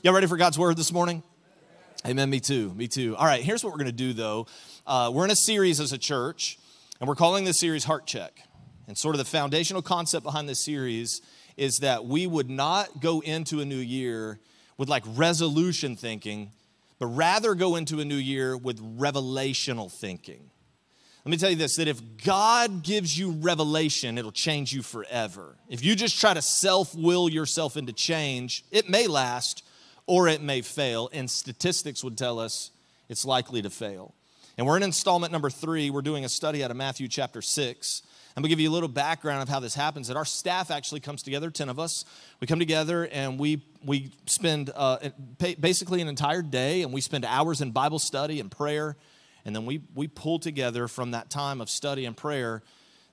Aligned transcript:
Y'all 0.00 0.14
ready 0.14 0.28
for 0.28 0.36
God's 0.36 0.56
word 0.56 0.76
this 0.76 0.92
morning? 0.92 1.24
Amen. 2.06 2.30
Me 2.30 2.38
too. 2.38 2.72
Me 2.74 2.86
too. 2.86 3.16
All 3.16 3.26
right, 3.26 3.42
here's 3.42 3.64
what 3.64 3.72
we're 3.72 3.78
going 3.78 3.86
to 3.86 3.92
do 3.92 4.12
though. 4.12 4.46
Uh, 4.86 5.10
we're 5.12 5.24
in 5.24 5.32
a 5.32 5.36
series 5.36 5.80
as 5.80 5.92
a 5.92 5.98
church, 5.98 6.56
and 7.00 7.08
we're 7.08 7.16
calling 7.16 7.44
this 7.44 7.58
series 7.58 7.82
Heart 7.82 8.06
Check. 8.06 8.40
And 8.86 8.96
sort 8.96 9.16
of 9.16 9.18
the 9.18 9.24
foundational 9.24 9.82
concept 9.82 10.22
behind 10.22 10.48
this 10.48 10.64
series 10.64 11.20
is 11.56 11.78
that 11.78 12.04
we 12.04 12.28
would 12.28 12.48
not 12.48 13.00
go 13.00 13.18
into 13.18 13.58
a 13.58 13.64
new 13.64 13.78
year 13.78 14.38
with 14.76 14.88
like 14.88 15.02
resolution 15.16 15.96
thinking, 15.96 16.52
but 17.00 17.06
rather 17.06 17.56
go 17.56 17.74
into 17.74 17.98
a 17.98 18.04
new 18.04 18.14
year 18.14 18.56
with 18.56 18.78
revelational 19.00 19.90
thinking. 19.90 20.48
Let 21.24 21.30
me 21.32 21.36
tell 21.38 21.50
you 21.50 21.56
this 21.56 21.74
that 21.74 21.88
if 21.88 22.00
God 22.24 22.84
gives 22.84 23.18
you 23.18 23.32
revelation, 23.32 24.16
it'll 24.16 24.30
change 24.30 24.72
you 24.72 24.82
forever. 24.82 25.56
If 25.68 25.84
you 25.84 25.96
just 25.96 26.20
try 26.20 26.34
to 26.34 26.40
self 26.40 26.94
will 26.94 27.28
yourself 27.28 27.76
into 27.76 27.92
change, 27.92 28.64
it 28.70 28.88
may 28.88 29.08
last 29.08 29.64
or 30.08 30.26
it 30.26 30.42
may 30.42 30.62
fail. 30.62 31.08
And 31.12 31.30
statistics 31.30 32.02
would 32.02 32.18
tell 32.18 32.40
us 32.40 32.72
it's 33.08 33.24
likely 33.24 33.62
to 33.62 33.70
fail. 33.70 34.14
And 34.56 34.66
we're 34.66 34.76
in 34.76 34.82
installment 34.82 35.32
number 35.32 35.50
three. 35.50 35.90
We're 35.90 36.02
doing 36.02 36.24
a 36.24 36.28
study 36.28 36.64
out 36.64 36.72
of 36.72 36.76
Matthew 36.76 37.06
chapter 37.06 37.40
six. 37.40 38.02
I'm 38.36 38.42
gonna 38.42 38.48
give 38.48 38.58
you 38.60 38.70
a 38.70 38.72
little 38.72 38.88
background 38.88 39.42
of 39.42 39.48
how 39.48 39.60
this 39.60 39.74
happens. 39.74 40.08
That 40.08 40.16
our 40.16 40.24
staff 40.24 40.72
actually 40.72 41.00
comes 41.00 41.22
together, 41.22 41.50
10 41.50 41.68
of 41.68 41.78
us. 41.78 42.04
We 42.40 42.48
come 42.48 42.58
together 42.58 43.06
and 43.12 43.38
we, 43.38 43.62
we 43.84 44.10
spend 44.26 44.70
uh, 44.74 44.98
basically 45.38 46.00
an 46.00 46.08
entire 46.08 46.42
day 46.42 46.82
and 46.82 46.92
we 46.92 47.00
spend 47.00 47.24
hours 47.24 47.60
in 47.60 47.70
Bible 47.70 48.00
study 48.00 48.40
and 48.40 48.50
prayer 48.50 48.96
and 49.44 49.56
then 49.56 49.64
we, 49.64 49.80
we 49.94 50.08
pull 50.08 50.38
together 50.38 50.88
from 50.88 51.12
that 51.12 51.30
time 51.30 51.62
of 51.62 51.70
study 51.70 52.04
and 52.04 52.14
prayer 52.14 52.62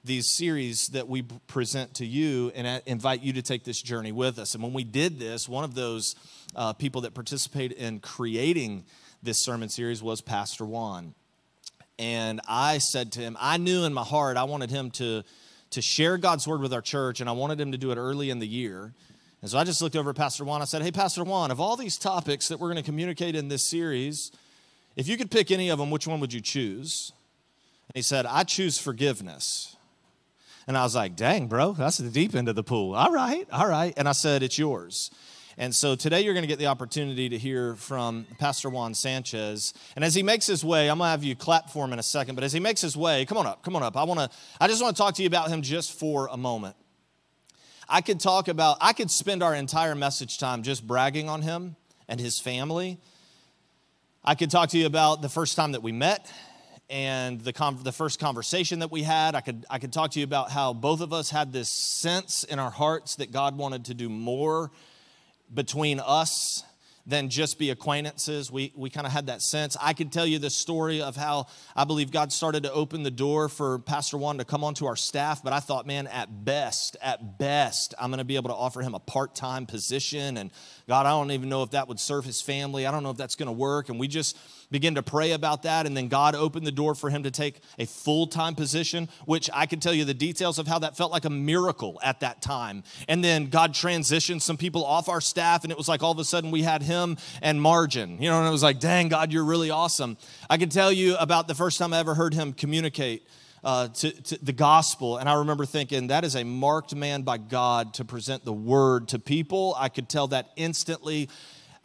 these 0.06 0.30
series 0.30 0.90
that 0.90 1.08
we 1.08 1.24
present 1.24 1.96
to 1.96 2.06
you 2.06 2.52
and 2.56 2.82
invite 2.86 3.22
you 3.22 3.34
to 3.34 3.42
take 3.42 3.64
this 3.64 3.82
journey 3.82 4.12
with 4.12 4.38
us. 4.38 4.54
And 4.54 4.64
when 4.64 4.74
we 4.74 4.84
did 4.84 5.20
this, 5.20 5.50
one 5.50 5.64
of 5.64 5.74
those 5.74 6.16
uh, 6.56 6.74
people 6.74 7.02
that 7.02 7.14
participated 7.14 7.78
in 7.78 8.00
creating 8.00 8.86
this 9.24 9.44
sermon 9.44 9.68
series 9.68 10.04
was 10.04 10.22
Pastor 10.22 10.64
Juan. 10.64 11.16
And 11.98 12.40
I 12.48 12.78
said 12.78 13.14
to 13.14 13.22
him, 13.22 13.36
I 13.40 13.58
knew 13.58 13.84
in 13.84 13.94
my 13.94 14.04
heart 14.04 14.38
I 14.38 14.44
wanted 14.44 14.70
him 14.70 14.92
to, 14.92 15.24
to 15.72 15.82
share 15.82 16.18
God's 16.18 16.48
word 16.48 16.62
with 16.62 16.74
our 16.74 16.82
church, 16.82 17.20
and 17.20 17.30
I 17.30 17.34
wanted 17.34 17.60
him 17.60 17.72
to 17.72 17.78
do 17.78 17.92
it 17.92 17.98
early 17.98 18.30
in 18.30 18.40
the 18.40 18.48
year. 18.48 18.94
And 19.42 19.50
so 19.50 19.58
I 19.58 19.64
just 19.64 19.82
looked 19.82 19.96
over 19.96 20.12
at 20.12 20.16
Pastor 20.16 20.44
Juan. 20.44 20.62
I 20.62 20.66
said, 20.66 20.82
Hey, 20.82 20.92
Pastor 20.92 21.24
Juan, 21.24 21.52
of 21.52 21.60
all 21.60 21.76
these 21.76 21.98
topics 21.98 22.50
that 22.50 22.60
we're 22.60 22.72
going 22.72 22.84
to 22.84 22.84
communicate 22.84 23.36
in 23.36 23.48
this 23.48 23.70
series, 23.70 24.32
if 24.96 25.08
you 25.08 25.18
could 25.18 25.32
pick 25.32 25.52
any 25.52 25.70
of 25.70 25.80
them, 25.80 25.90
which 25.90 26.06
one 26.06 26.20
would 26.20 26.34
you 26.34 26.42
choose? 26.42 27.12
And 27.90 27.96
he 27.96 28.02
said, 28.02 28.26
I 28.26 28.44
choose 28.44 28.78
forgiveness. 28.78 29.75
And 30.68 30.78
I 30.78 30.84
was 30.84 30.96
like, 30.96 31.16
dang, 31.16 31.48
bro, 31.48 31.74
that's 31.74 31.98
the 31.98 32.10
deep 32.10 32.36
end 32.36 32.50
of 32.50 32.56
the 32.56 32.64
pool. 32.64 32.96
All 32.96 33.12
right, 33.12 33.48
all 33.52 33.68
right. 33.68 33.94
And 33.98 34.10
I 34.10 34.14
said, 34.14 34.44
it's 34.44 34.58
yours. 34.58 35.12
And 35.58 35.74
so 35.74 35.96
today 35.96 36.22
you're 36.22 36.34
going 36.34 36.44
to 36.44 36.48
get 36.48 36.60
the 36.60 36.68
opportunity 36.68 37.30
to 37.30 37.38
hear 37.38 37.76
from 37.76 38.26
Pastor 38.40 38.70
Juan 38.70 38.94
Sanchez. 38.94 39.74
And 39.96 40.04
as 40.04 40.14
he 40.14 40.22
makes 40.22 40.46
his 40.46 40.66
way, 40.66 40.90
I'm 40.90 40.98
going 40.98 41.08
to 41.08 41.12
have 41.12 41.24
you 41.24 41.36
clap 41.36 41.70
for 41.70 41.86
him 41.86 41.94
in 41.94 42.00
a 42.00 42.04
second, 42.04 42.36
but 42.36 42.44
as 42.44 42.52
he 42.52 42.60
makes 42.60 42.82
his 42.82 42.98
way, 42.98 43.26
come 43.26 43.38
on 43.38 43.46
up, 43.46 43.64
come 43.64 43.76
on 43.76 43.84
up. 43.84 43.96
I 43.96 44.04
want 44.04 44.20
to 44.20 44.30
I 44.60 44.68
just 44.68 44.82
want 44.82 44.98
to 44.98 45.02
talk 45.02 45.16
to 45.16 45.22
you 45.22 45.28
about 45.28 45.50
him 45.50 45.62
just 45.62 45.98
for 45.98 46.28
a 46.28 46.36
moment. 46.36 46.76
I 47.88 48.02
could 48.02 48.20
talk 48.20 48.50
about 48.50 48.78
I 48.82 48.92
could 48.92 49.10
spend 49.10 49.44
our 49.44 49.56
entire 49.56 49.96
message 49.96 50.40
time 50.40 50.64
just 50.64 50.86
bragging 50.86 51.30
on 51.30 51.42
him 51.42 51.78
and 52.10 52.20
his 52.20 52.40
family 52.40 53.00
I 54.28 54.34
could 54.34 54.50
talk 54.50 54.70
to 54.70 54.78
you 54.80 54.88
about 54.88 55.22
the 55.22 55.30
first 55.30 55.56
time 55.56 55.74
that 55.74 55.84
we 55.84 55.92
met 55.92 56.32
and 56.90 57.42
the, 57.42 57.54
con- 57.54 57.80
the 57.84 57.92
first 57.92 58.20
conversation 58.20 58.80
that 58.80 58.92
we 58.92 59.04
had. 59.04 59.36
I 59.36 59.42
could, 59.42 59.66
I 59.70 59.80
could 59.80 59.92
talk 59.92 60.12
to 60.12 60.20
you 60.20 60.26
about 60.26 60.52
how 60.52 60.74
both 60.74 61.02
of 61.02 61.14
us 61.14 61.30
had 61.30 61.52
this 61.52 61.70
sense 61.70 62.44
in 62.44 62.60
our 62.60 62.72
hearts 62.72 63.16
that 63.16 63.32
God 63.32 63.58
wanted 63.58 63.86
to 63.86 63.94
do 63.94 64.10
more 64.10 64.72
between 65.54 66.00
us 66.00 66.64
than 67.08 67.30
just 67.30 67.60
be 67.60 67.70
acquaintances. 67.70 68.52
We, 68.52 68.74
we 68.76 68.90
kind 68.90 69.06
of 69.06 69.14
had 69.14 69.28
that 69.28 69.42
sense. 69.42 69.78
I 69.80 69.94
could 69.94 70.12
tell 70.12 70.26
you 70.26 70.40
the 70.40 70.50
story 70.50 71.02
of 71.02 71.16
how 71.16 71.48
I 71.76 71.84
believe 71.84 72.12
God 72.12 72.34
started 72.34 72.64
to 72.64 72.74
open 72.74 73.04
the 73.04 73.12
door 73.12 73.48
for 73.48 73.78
Pastor 73.80 74.18
Juan 74.18 74.40
to 74.40 74.46
come 74.46 74.64
onto 74.64 74.88
our 74.88 74.96
staff, 74.96 75.44
but 75.44 75.54
I 75.54 75.60
thought, 75.60 75.86
man, 75.86 76.08
at 76.08 76.46
best, 76.46 76.98
at 77.02 77.38
best, 77.38 77.94
I'm 78.00 78.10
going 78.10 78.18
to 78.18 78.26
be 78.26 78.38
able 78.38 78.50
to 78.50 78.56
offer 78.56 78.82
him 78.82 78.96
a 78.96 79.00
part 79.00 79.36
time 79.36 79.68
position. 79.68 80.38
And 80.38 80.50
God, 80.88 81.06
I 81.06 81.12
don't 81.12 81.32
even 81.32 81.48
know 81.48 81.62
if 81.62 81.72
that 81.72 81.88
would 81.88 82.00
serve 82.00 82.26
his 82.26 82.42
family. 82.42 82.88
I 82.88 82.92
don't 82.92 83.04
know 83.04 83.12
if 83.12 83.18
that's 83.18 83.36
going 83.36 83.48
to 83.48 83.54
work. 83.54 83.90
And 83.90 84.00
we 84.00 84.08
just, 84.08 84.36
begin 84.76 84.96
to 84.96 85.02
pray 85.02 85.32
about 85.32 85.64
that. 85.64 85.86
And 85.86 85.96
then 85.96 86.10
God 86.10 86.36
opened 86.36 86.68
the 86.68 86.72
door 86.72 86.96
for 86.96 87.10
him 87.10 87.24
to 87.24 87.32
take 87.32 87.62
a 87.80 87.86
full 87.86 88.28
time 88.28 88.56
position, 88.56 89.08
which 89.26 89.50
I 89.54 89.68
can 89.68 89.80
tell 89.80 89.94
you 89.94 90.04
the 90.04 90.14
details 90.14 90.60
of 90.60 90.68
how 90.68 90.80
that 90.80 90.98
felt 90.98 91.14
like 91.14 91.24
a 91.24 91.30
miracle 91.30 91.98
at 92.04 92.20
that 92.20 92.42
time. 92.42 92.84
And 93.08 93.24
then 93.24 93.46
God 93.46 93.72
transitioned 93.72 94.42
some 94.42 94.58
people 94.58 94.84
off 94.84 95.08
our 95.08 95.22
staff, 95.22 95.64
and 95.64 95.72
it 95.72 95.78
was 95.78 95.88
like 95.88 96.04
all 96.04 96.12
of 96.12 96.20
a 96.20 96.26
sudden 96.26 96.52
we 96.52 96.62
had 96.62 96.84
him 96.84 97.16
and 97.42 97.62
Margin, 97.62 98.22
you 98.22 98.30
know, 98.30 98.38
and 98.40 98.46
it 98.46 98.52
was 98.52 98.64
like, 98.64 98.82
dang, 98.82 99.08
God, 99.08 99.32
you're 99.32 99.46
really 99.46 99.70
awesome. 99.70 100.18
I 100.50 100.58
can 100.58 100.68
tell 100.68 100.92
you 100.92 101.16
about 101.16 101.48
the 101.48 101.56
first 101.56 101.80
time 101.80 101.94
I 101.94 102.00
ever 102.00 102.14
heard 102.14 102.34
him 102.34 102.52
communicate. 102.52 103.26
Uh, 103.64 103.88
to, 103.88 104.12
to, 104.12 104.46
the 104.46 104.54
gospel. 104.54 105.18
And 105.18 105.28
I 105.28 105.40
remember 105.40 105.66
thinking, 105.66 106.10
that 106.10 106.24
is 106.24 106.36
a 106.36 106.44
marked 106.44 106.94
man 106.94 107.24
by 107.24 107.40
God 107.40 107.96
to 107.96 108.06
present 108.06 108.46
the 108.46 108.54
word 108.54 109.08
to 109.08 109.18
people. 109.18 109.74
I 109.76 109.90
could 109.90 110.08
tell 110.08 110.28
that 110.28 110.52
instantly. 110.56 111.30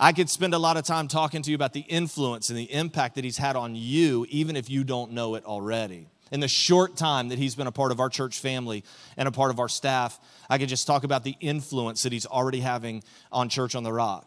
I 0.03 0.15
could 0.15 0.31
spend 0.31 0.55
a 0.55 0.59
lot 0.59 0.78
of 0.78 0.84
time 0.84 1.09
talking 1.09 1.43
to 1.43 1.50
you 1.50 1.55
about 1.55 1.75
the 1.75 1.81
influence 1.81 2.49
and 2.49 2.59
the 2.59 2.72
impact 2.72 3.16
that 3.16 3.25
he's 3.25 3.37
had 3.37 3.55
on 3.55 3.77
you, 3.77 4.25
even 4.31 4.56
if 4.56 4.71
you 4.71 4.83
don't 4.83 5.12
know 5.12 5.34
it 5.34 5.44
already. 5.44 6.06
In 6.33 6.41
the 6.41 6.49
short 6.49 6.97
time 6.97 7.28
that 7.28 7.38
he's 7.38 7.55
been 7.55 7.66
a 7.66 7.72
part 7.72 7.93
of 7.93 8.00
our 8.00 8.09
church 8.09 8.39
family 8.39 8.83
and 9.19 9.28
a 9.28 9.31
part 9.31 9.50
of 9.50 9.60
our 9.60 9.69
staff, 9.69 10.19
I 10.49 10.56
could 10.56 10.71
just 10.71 10.87
talk 10.87 11.05
about 11.05 11.22
the 11.22 11.37
influence 11.39 12.05
that 12.05 12.12
he's 12.12 12.25
already 12.25 12.60
having 12.60 13.03
on 13.31 13.50
Church 13.50 13.75
on 13.75 13.83
the 13.83 13.93
Rock. 13.93 14.27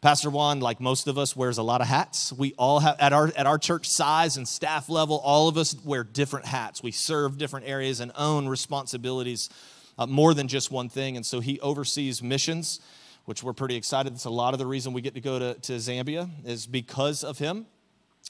Pastor 0.00 0.30
Juan, 0.30 0.60
like 0.60 0.80
most 0.80 1.06
of 1.06 1.18
us, 1.18 1.36
wears 1.36 1.58
a 1.58 1.62
lot 1.62 1.82
of 1.82 1.86
hats. 1.86 2.32
We 2.32 2.54
all 2.56 2.80
have, 2.80 2.96
at 2.98 3.12
our, 3.12 3.30
at 3.36 3.46
our 3.46 3.58
church 3.58 3.90
size 3.90 4.38
and 4.38 4.48
staff 4.48 4.88
level, 4.88 5.18
all 5.18 5.48
of 5.48 5.58
us 5.58 5.76
wear 5.84 6.02
different 6.02 6.46
hats. 6.46 6.82
We 6.82 6.92
serve 6.92 7.36
different 7.36 7.68
areas 7.68 8.00
and 8.00 8.10
own 8.16 8.48
responsibilities 8.48 9.50
uh, 9.98 10.06
more 10.06 10.32
than 10.32 10.48
just 10.48 10.70
one 10.70 10.88
thing. 10.88 11.16
And 11.16 11.26
so 11.26 11.40
he 11.40 11.60
oversees 11.60 12.22
missions 12.22 12.80
which 13.30 13.44
we're 13.44 13.52
pretty 13.52 13.76
excited. 13.76 14.12
That's 14.12 14.24
a 14.24 14.28
lot 14.28 14.54
of 14.54 14.58
the 14.58 14.66
reason 14.66 14.92
we 14.92 15.02
get 15.02 15.14
to 15.14 15.20
go 15.20 15.38
to, 15.38 15.54
to 15.54 15.74
Zambia 15.74 16.28
is 16.44 16.66
because 16.66 17.22
of 17.22 17.38
him, 17.38 17.64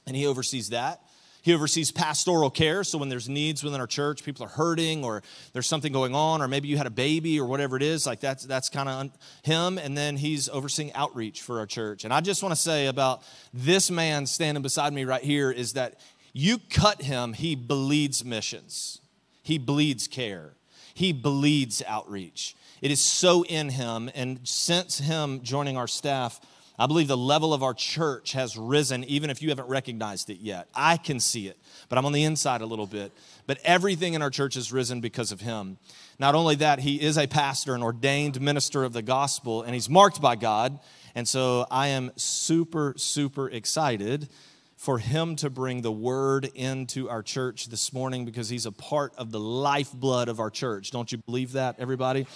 and 0.06 0.14
he 0.14 0.26
oversees 0.26 0.68
that. 0.68 1.00
He 1.40 1.54
oversees 1.54 1.90
pastoral 1.90 2.50
care. 2.50 2.84
So 2.84 2.98
when 2.98 3.08
there's 3.08 3.26
needs 3.26 3.64
within 3.64 3.80
our 3.80 3.86
church, 3.86 4.22
people 4.24 4.44
are 4.44 4.50
hurting 4.50 5.02
or 5.02 5.22
there's 5.54 5.66
something 5.66 5.90
going 5.90 6.14
on, 6.14 6.42
or 6.42 6.48
maybe 6.48 6.68
you 6.68 6.76
had 6.76 6.86
a 6.86 6.90
baby 6.90 7.40
or 7.40 7.46
whatever 7.46 7.78
it 7.78 7.82
is, 7.82 8.06
like 8.06 8.20
that's, 8.20 8.44
that's 8.44 8.68
kind 8.68 8.90
of 8.90 9.10
him. 9.42 9.78
And 9.78 9.96
then 9.96 10.18
he's 10.18 10.50
overseeing 10.50 10.92
outreach 10.92 11.40
for 11.40 11.60
our 11.60 11.66
church. 11.66 12.04
And 12.04 12.12
I 12.12 12.20
just 12.20 12.42
want 12.42 12.54
to 12.54 12.60
say 12.60 12.86
about 12.86 13.22
this 13.54 13.90
man 13.90 14.26
standing 14.26 14.60
beside 14.60 14.92
me 14.92 15.06
right 15.06 15.24
here 15.24 15.50
is 15.50 15.72
that 15.72 15.98
you 16.34 16.58
cut 16.68 17.00
him, 17.00 17.32
he 17.32 17.54
bleeds 17.54 18.22
missions, 18.22 19.00
he 19.42 19.56
bleeds 19.56 20.06
care, 20.08 20.56
he 20.92 21.14
bleeds 21.14 21.82
outreach. 21.86 22.54
It 22.80 22.90
is 22.90 23.00
so 23.00 23.44
in 23.44 23.68
him. 23.68 24.10
And 24.14 24.40
since 24.44 24.98
him 24.98 25.42
joining 25.42 25.76
our 25.76 25.88
staff, 25.88 26.40
I 26.78 26.86
believe 26.86 27.08
the 27.08 27.16
level 27.16 27.52
of 27.52 27.62
our 27.62 27.74
church 27.74 28.32
has 28.32 28.56
risen, 28.56 29.04
even 29.04 29.28
if 29.28 29.42
you 29.42 29.50
haven't 29.50 29.68
recognized 29.68 30.30
it 30.30 30.38
yet. 30.40 30.66
I 30.74 30.96
can 30.96 31.20
see 31.20 31.46
it, 31.46 31.58
but 31.90 31.98
I'm 31.98 32.06
on 32.06 32.12
the 32.12 32.24
inside 32.24 32.62
a 32.62 32.66
little 32.66 32.86
bit. 32.86 33.12
But 33.46 33.58
everything 33.64 34.14
in 34.14 34.22
our 34.22 34.30
church 34.30 34.54
has 34.54 34.72
risen 34.72 35.02
because 35.02 35.30
of 35.30 35.42
him. 35.42 35.76
Not 36.18 36.34
only 36.34 36.54
that, 36.54 36.78
he 36.78 36.98
is 36.98 37.18
a 37.18 37.26
pastor, 37.26 37.74
an 37.74 37.82
ordained 37.82 38.40
minister 38.40 38.82
of 38.82 38.94
the 38.94 39.02
gospel, 39.02 39.60
and 39.62 39.74
he's 39.74 39.90
marked 39.90 40.22
by 40.22 40.36
God. 40.36 40.80
And 41.14 41.28
so 41.28 41.66
I 41.70 41.88
am 41.88 42.12
super, 42.16 42.94
super 42.96 43.50
excited 43.50 44.30
for 44.76 44.96
him 44.96 45.36
to 45.36 45.50
bring 45.50 45.82
the 45.82 45.92
word 45.92 46.48
into 46.54 47.10
our 47.10 47.22
church 47.22 47.66
this 47.66 47.92
morning 47.92 48.24
because 48.24 48.48
he's 48.48 48.64
a 48.64 48.72
part 48.72 49.12
of 49.18 49.32
the 49.32 49.38
lifeblood 49.38 50.30
of 50.30 50.40
our 50.40 50.48
church. 50.48 50.90
Don't 50.90 51.12
you 51.12 51.18
believe 51.18 51.52
that, 51.52 51.76
everybody? 51.78 52.26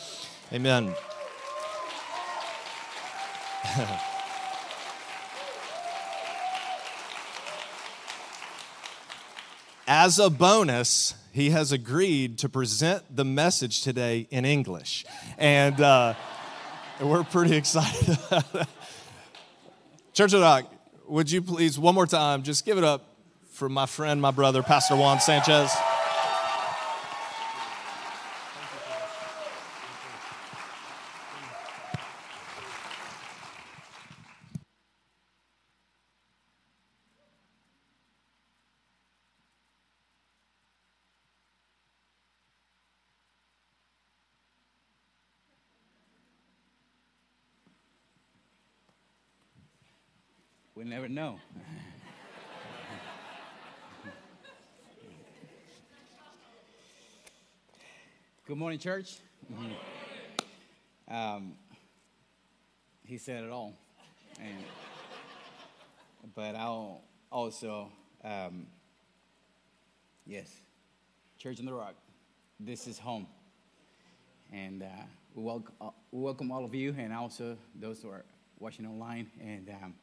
Amen. 0.53 0.94
As 9.87 10.19
a 10.19 10.31
bonus, 10.31 11.14
he 11.32 11.50
has 11.50 11.73
agreed 11.73 12.38
to 12.38 12.49
present 12.49 13.05
the 13.14 13.25
message 13.25 13.82
today 13.82 14.26
in 14.31 14.44
English. 14.44 15.05
And 15.37 15.81
uh, 15.81 16.14
we're 17.00 17.25
pretty 17.25 17.56
excited. 17.58 18.19
Church 20.12 20.32
of 20.32 20.41
Rock, 20.41 20.73
would 21.08 21.31
you 21.31 21.43
please, 21.43 21.79
one 21.79 21.94
more 21.94 22.06
time, 22.06 22.44
just 22.44 22.64
give 22.64 22.79
it 22.79 22.85
up 22.85 23.17
for 23.50 23.69
my 23.69 23.87
friend, 23.87 24.23
my 24.23 24.31
brother, 24.31 24.62
Pastor 24.62 24.96
Juan 24.96 25.20
Sanchez. 25.20 25.70
Never 51.05 51.12
know. 51.12 51.41
Good 58.47 58.56
morning, 58.56 58.79
church. 58.79 59.19
Um, 61.06 61.56
he 63.05 63.19
said 63.19 63.45
it 63.45 63.51
all, 63.51 63.75
and 64.41 64.56
but 66.35 66.56
I'll 66.56 67.03
also 67.31 67.93
um, 68.25 68.67
yes, 70.25 70.49
Church 71.39 71.59
in 71.61 71.67
the 71.67 71.75
Rock. 71.75 71.97
This 72.59 72.87
is 72.87 72.99
home, 72.99 73.27
and 74.51 74.83
uh, 74.83 74.87
we 75.35 75.43
welcome 75.43 75.75
uh, 75.83 75.91
we 76.12 76.23
welcome 76.23 76.51
all 76.51 76.65
of 76.65 76.75
you, 76.75 76.95
and 76.97 77.12
also 77.12 77.59
those 77.79 78.01
who 78.01 78.09
are 78.09 78.25
watching 78.59 78.87
online. 78.87 79.31
And 79.43 79.69
um, 79.69 79.95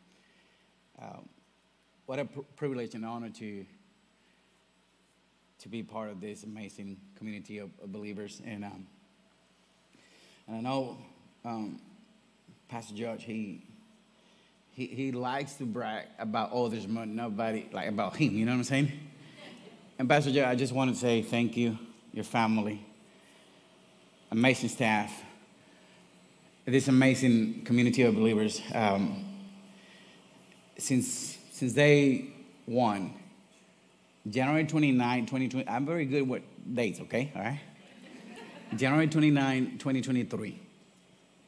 um, 1.02 1.28
what 2.06 2.20
a 2.20 2.26
pr- 2.26 2.40
privilege 2.56 2.96
and 2.96 3.06
honor 3.06 3.30
to 3.30 3.66
to 5.60 5.70
be 5.70 5.84
part 5.84 6.10
of 6.10 6.20
this 6.20 6.44
amazing 6.44 6.98
community 7.16 7.60
of, 7.60 7.70
of 7.84 7.92
believers. 7.92 8.42
And 8.46 8.64
um, 8.64 8.88
and 10.48 10.58
I 10.58 10.62
know 10.62 10.98
um, 11.46 11.80
Pastor 12.70 12.96
George 12.96 13.24
he. 13.24 13.66
He, 14.74 14.86
he 14.88 15.12
likes 15.12 15.56
to 15.56 15.66
brag 15.66 16.06
about 16.18 16.54
others, 16.54 16.86
but 16.86 17.06
nobody 17.06 17.68
like 17.74 17.90
about 17.90 18.16
him. 18.16 18.38
You 18.38 18.46
know 18.46 18.54
what 18.54 18.60
I'm 18.60 18.64
saying? 18.64 18.92
And 20.00 20.08
Pastor 20.08 20.32
George, 20.32 20.46
I 20.46 20.56
just 20.56 20.72
want 20.72 20.94
to 20.94 20.98
say 20.98 21.22
thank 21.22 21.58
you, 21.58 21.78
your 22.14 22.24
family, 22.24 22.84
amazing 24.32 24.70
staff, 24.70 25.12
this 26.66 26.88
amazing 26.88 27.66
community 27.66 28.04
of 28.04 28.16
believers. 28.16 28.62
Um, 28.74 29.31
since 30.78 31.38
since 31.62 31.74
day 31.74 32.26
one, 32.66 33.14
January 34.28 34.66
29, 34.66 35.26
2020, 35.28 35.68
I'm 35.68 35.86
very 35.86 36.06
good 36.06 36.28
with 36.28 36.42
dates, 36.74 37.00
okay? 37.02 37.32
All 37.36 37.42
right? 37.44 37.60
January 38.76 39.08
29, 39.08 39.78
2023. 39.78 40.60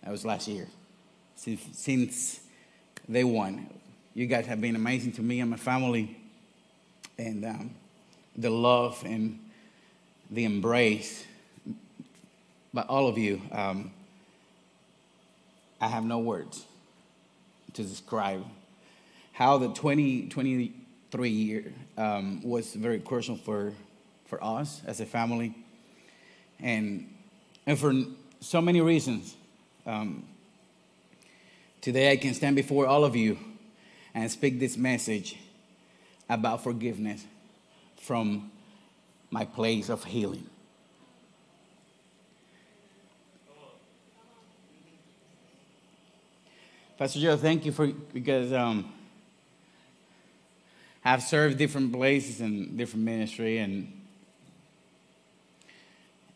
That 0.04 0.12
was 0.12 0.24
last 0.24 0.48
year. 0.48 0.68
Since, 1.36 1.62
since 1.72 2.42
day 3.10 3.24
one, 3.24 3.68
you 4.14 4.28
guys 4.28 4.46
have 4.46 4.62
been 4.62 4.76
amazing 4.76 5.14
to 5.14 5.24
me 5.24 5.40
and 5.40 5.50
my 5.50 5.58
family. 5.58 6.16
And 7.18 7.44
um, 7.46 7.72
the 8.36 8.52
love 8.52 9.02
and 9.06 9.40
the 10.30 10.46
embrace 10.46 11.26
by 12.74 12.84
all 12.84 13.08
of 13.08 13.18
you, 13.18 13.42
um, 13.52 13.92
I 15.82 15.88
have 15.88 16.04
no 16.04 16.20
words 16.20 16.66
to 17.74 17.84
describe 17.84 18.46
how 19.34 19.58
the 19.58 19.68
2023 19.70 21.30
year 21.30 21.74
um, 21.98 22.42
was 22.44 22.74
very 22.74 23.00
crucial 23.00 23.36
for, 23.36 23.74
for 24.26 24.42
us 24.44 24.82
as 24.86 25.02
a 25.02 25.06
family 25.06 25.56
and, 26.60 27.12
and 27.66 27.78
for 27.78 27.94
so 28.40 28.62
many 28.62 28.80
reasons. 28.80 29.36
Um, 29.88 30.24
today 31.82 32.12
I 32.12 32.18
can 32.18 32.36
stand 32.36 32.56
before 32.56 32.86
all 32.86 33.04
of 33.04 33.16
you 33.16 33.38
and 34.14 34.32
speak 34.32 34.60
this 34.60 34.78
message 34.78 35.36
about 36.30 36.64
forgiveness 36.64 37.26
from 37.98 38.52
my 39.32 39.46
place 39.46 39.90
of 39.90 40.04
healing. 40.04 40.48
Pastor 47.00 47.20
Josh, 47.20 47.40
thank 47.40 47.66
you 47.66 47.72
for 47.72 47.88
because 47.88 48.54
um, 48.54 48.94
I've 51.06 51.24
served 51.24 51.58
different 51.58 51.92
places 51.92 52.40
and 52.40 52.78
different 52.78 53.06
ministry 53.06 53.58
and 53.58 53.92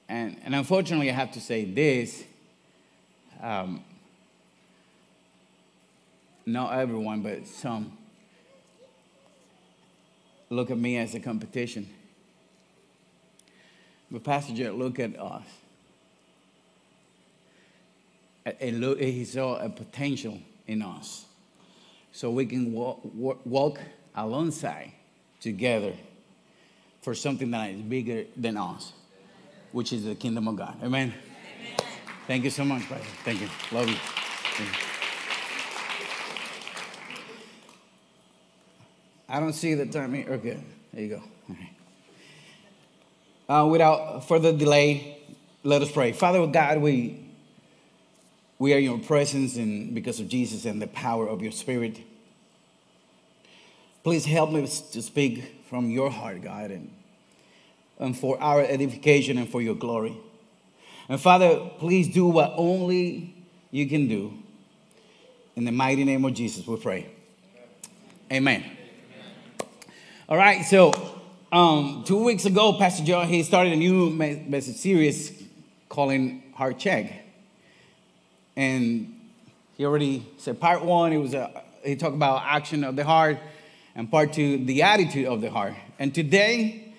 and 0.10 0.38
and 0.44 0.56
unfortunately 0.56 1.10
I 1.10 1.14
have 1.14 1.32
to 1.34 1.42
say 1.42 1.66
this. 1.66 2.24
Um, 3.42 3.84
not 6.46 6.74
everyone, 6.80 7.22
but 7.22 7.46
some 7.46 7.98
look 10.50 10.72
at 10.72 10.78
me 10.78 10.98
as 10.98 11.14
a 11.14 11.20
competition. 11.20 11.90
But 14.10 14.24
Pastor 14.24 14.54
Josh, 14.54 14.72
look 14.72 15.00
at 15.00 15.20
us. 15.20 15.46
And 18.62 18.80
look, 18.80 19.00
he 19.00 19.26
saw 19.26 19.58
a 19.58 19.70
potential 19.70 20.40
in 20.66 20.82
us. 20.82 21.26
So 22.14 22.32
we 22.32 22.46
can 22.46 22.72
walk, 22.72 23.02
walk 23.04 23.80
alongside 24.18 24.92
together 25.40 25.94
for 27.02 27.16
something 27.16 27.52
that 27.52 27.70
is 27.70 27.82
bigger 27.82 28.26
than 28.36 28.58
us, 28.58 28.92
which 29.72 29.94
is 29.94 30.04
the 30.04 30.16
kingdom 30.16 30.48
of 30.50 30.58
God. 30.58 30.76
Amen. 30.84 31.14
Amen. 31.14 31.78
Thank 32.28 32.44
you 32.44 32.50
so 32.50 32.66
much, 32.66 32.82
Pastor. 32.90 33.06
Thank 33.24 33.40
you. 33.40 33.48
Love 33.72 33.88
you. 33.88 33.96
Thank 33.96 34.70
you. 34.70 34.88
I 39.30 39.40
don't 39.40 39.54
see 39.54 39.74
the 39.74 39.86
time 39.86 40.14
here. 40.14 40.26
Okay, 40.30 40.58
there 40.94 41.04
you 41.04 41.10
go. 41.10 41.22
Uh, 43.50 43.66
without 43.68 44.28
further 44.28 44.52
delay, 44.52 45.18
let 45.64 45.82
us 45.82 45.92
pray. 45.92 46.12
Father 46.12 46.46
God, 46.48 46.80
we 46.80 47.26
we 48.60 48.74
are 48.74 48.78
in 48.78 48.84
your 48.84 49.00
presence, 49.00 49.56
and 49.56 49.94
because 49.94 50.20
of 50.20 50.28
Jesus 50.28 50.66
and 50.66 50.82
the 50.82 50.88
power 50.88 51.28
of 51.28 51.42
your 51.42 51.52
Spirit, 51.52 52.00
please 54.08 54.24
help 54.24 54.54
me 54.54 54.62
to 54.62 55.02
speak 55.02 55.66
from 55.70 55.92
your 55.92 56.10
heart, 56.10 56.42
God, 56.42 56.72
and, 56.72 56.90
and 58.00 58.18
for 58.18 58.42
our 58.42 58.62
edification 58.62 59.38
and 59.38 59.50
for 59.50 59.62
your 59.62 59.76
glory. 59.76 60.16
And 61.10 61.20
Father, 61.20 61.70
please 61.78 62.08
do 62.14 62.26
what 62.26 62.54
only 62.56 63.36
you 63.70 63.86
can 63.86 64.08
do. 64.08 64.32
In 65.58 65.66
the 65.66 65.74
mighty 65.74 66.06
name 66.06 66.24
of 66.24 66.34
Jesus, 66.36 66.66
we 66.66 66.78
pray. 66.78 67.10
Amen. 68.32 68.64
All 70.30 70.38
right, 70.38 70.64
so 70.64 70.94
um, 71.52 72.06
two 72.08 72.24
weeks 72.24 72.46
ago, 72.46 72.78
Pastor 72.80 73.04
John 73.04 73.28
he 73.28 73.44
started 73.44 73.74
a 73.74 73.76
new 73.76 74.10
message 74.10 74.78
series 74.78 75.44
calling 75.90 76.44
Heart 76.56 76.80
Check, 76.80 77.12
and 78.56 79.20
he 79.76 79.84
already 79.84 80.26
said 80.38 80.62
part 80.62 80.86
one. 80.86 81.12
It 81.12 81.18
was 81.18 81.34
a 81.34 81.62
he 81.84 81.98
talked 81.98 82.16
about 82.16 82.44
action 82.46 82.86
of 82.86 82.96
the 82.96 83.04
heart, 83.04 83.38
and 83.98 84.10
part 84.12 84.32
two, 84.32 84.64
the 84.64 84.84
attitude 84.84 85.26
of 85.26 85.42
the 85.42 85.50
heart. 85.50 85.74
And 85.98 86.14
today, 86.14 86.94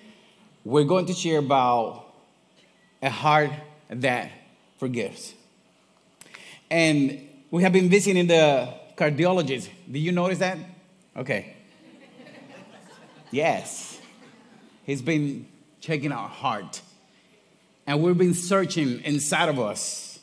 we're 0.65 0.83
going 0.83 1.05
to 1.05 1.13
share 1.13 1.39
about 1.39 2.05
a 3.01 3.09
heart 3.09 3.51
that 3.89 4.29
forgives. 4.77 5.33
And 6.69 7.25
we 7.49 7.63
have 7.63 7.71
been 7.71 7.89
visiting 7.89 8.27
the 8.27 8.71
cardiologist. 8.97 9.69
Did 9.89 9.99
you 9.99 10.11
notice 10.11 10.39
that? 10.39 10.57
Okay. 11.15 11.55
Yes. 13.31 13.99
He's 14.83 15.01
been 15.01 15.47
checking 15.79 16.11
our 16.11 16.27
heart. 16.27 16.81
And 17.87 18.03
we've 18.03 18.17
been 18.17 18.33
searching 18.33 19.01
inside 19.03 19.47
of 19.47 19.57
us 19.57 20.19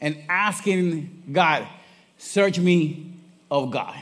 and 0.00 0.16
asking 0.30 1.24
God, 1.30 1.68
search 2.16 2.58
me 2.58 3.12
of 3.50 3.70
God. 3.70 3.96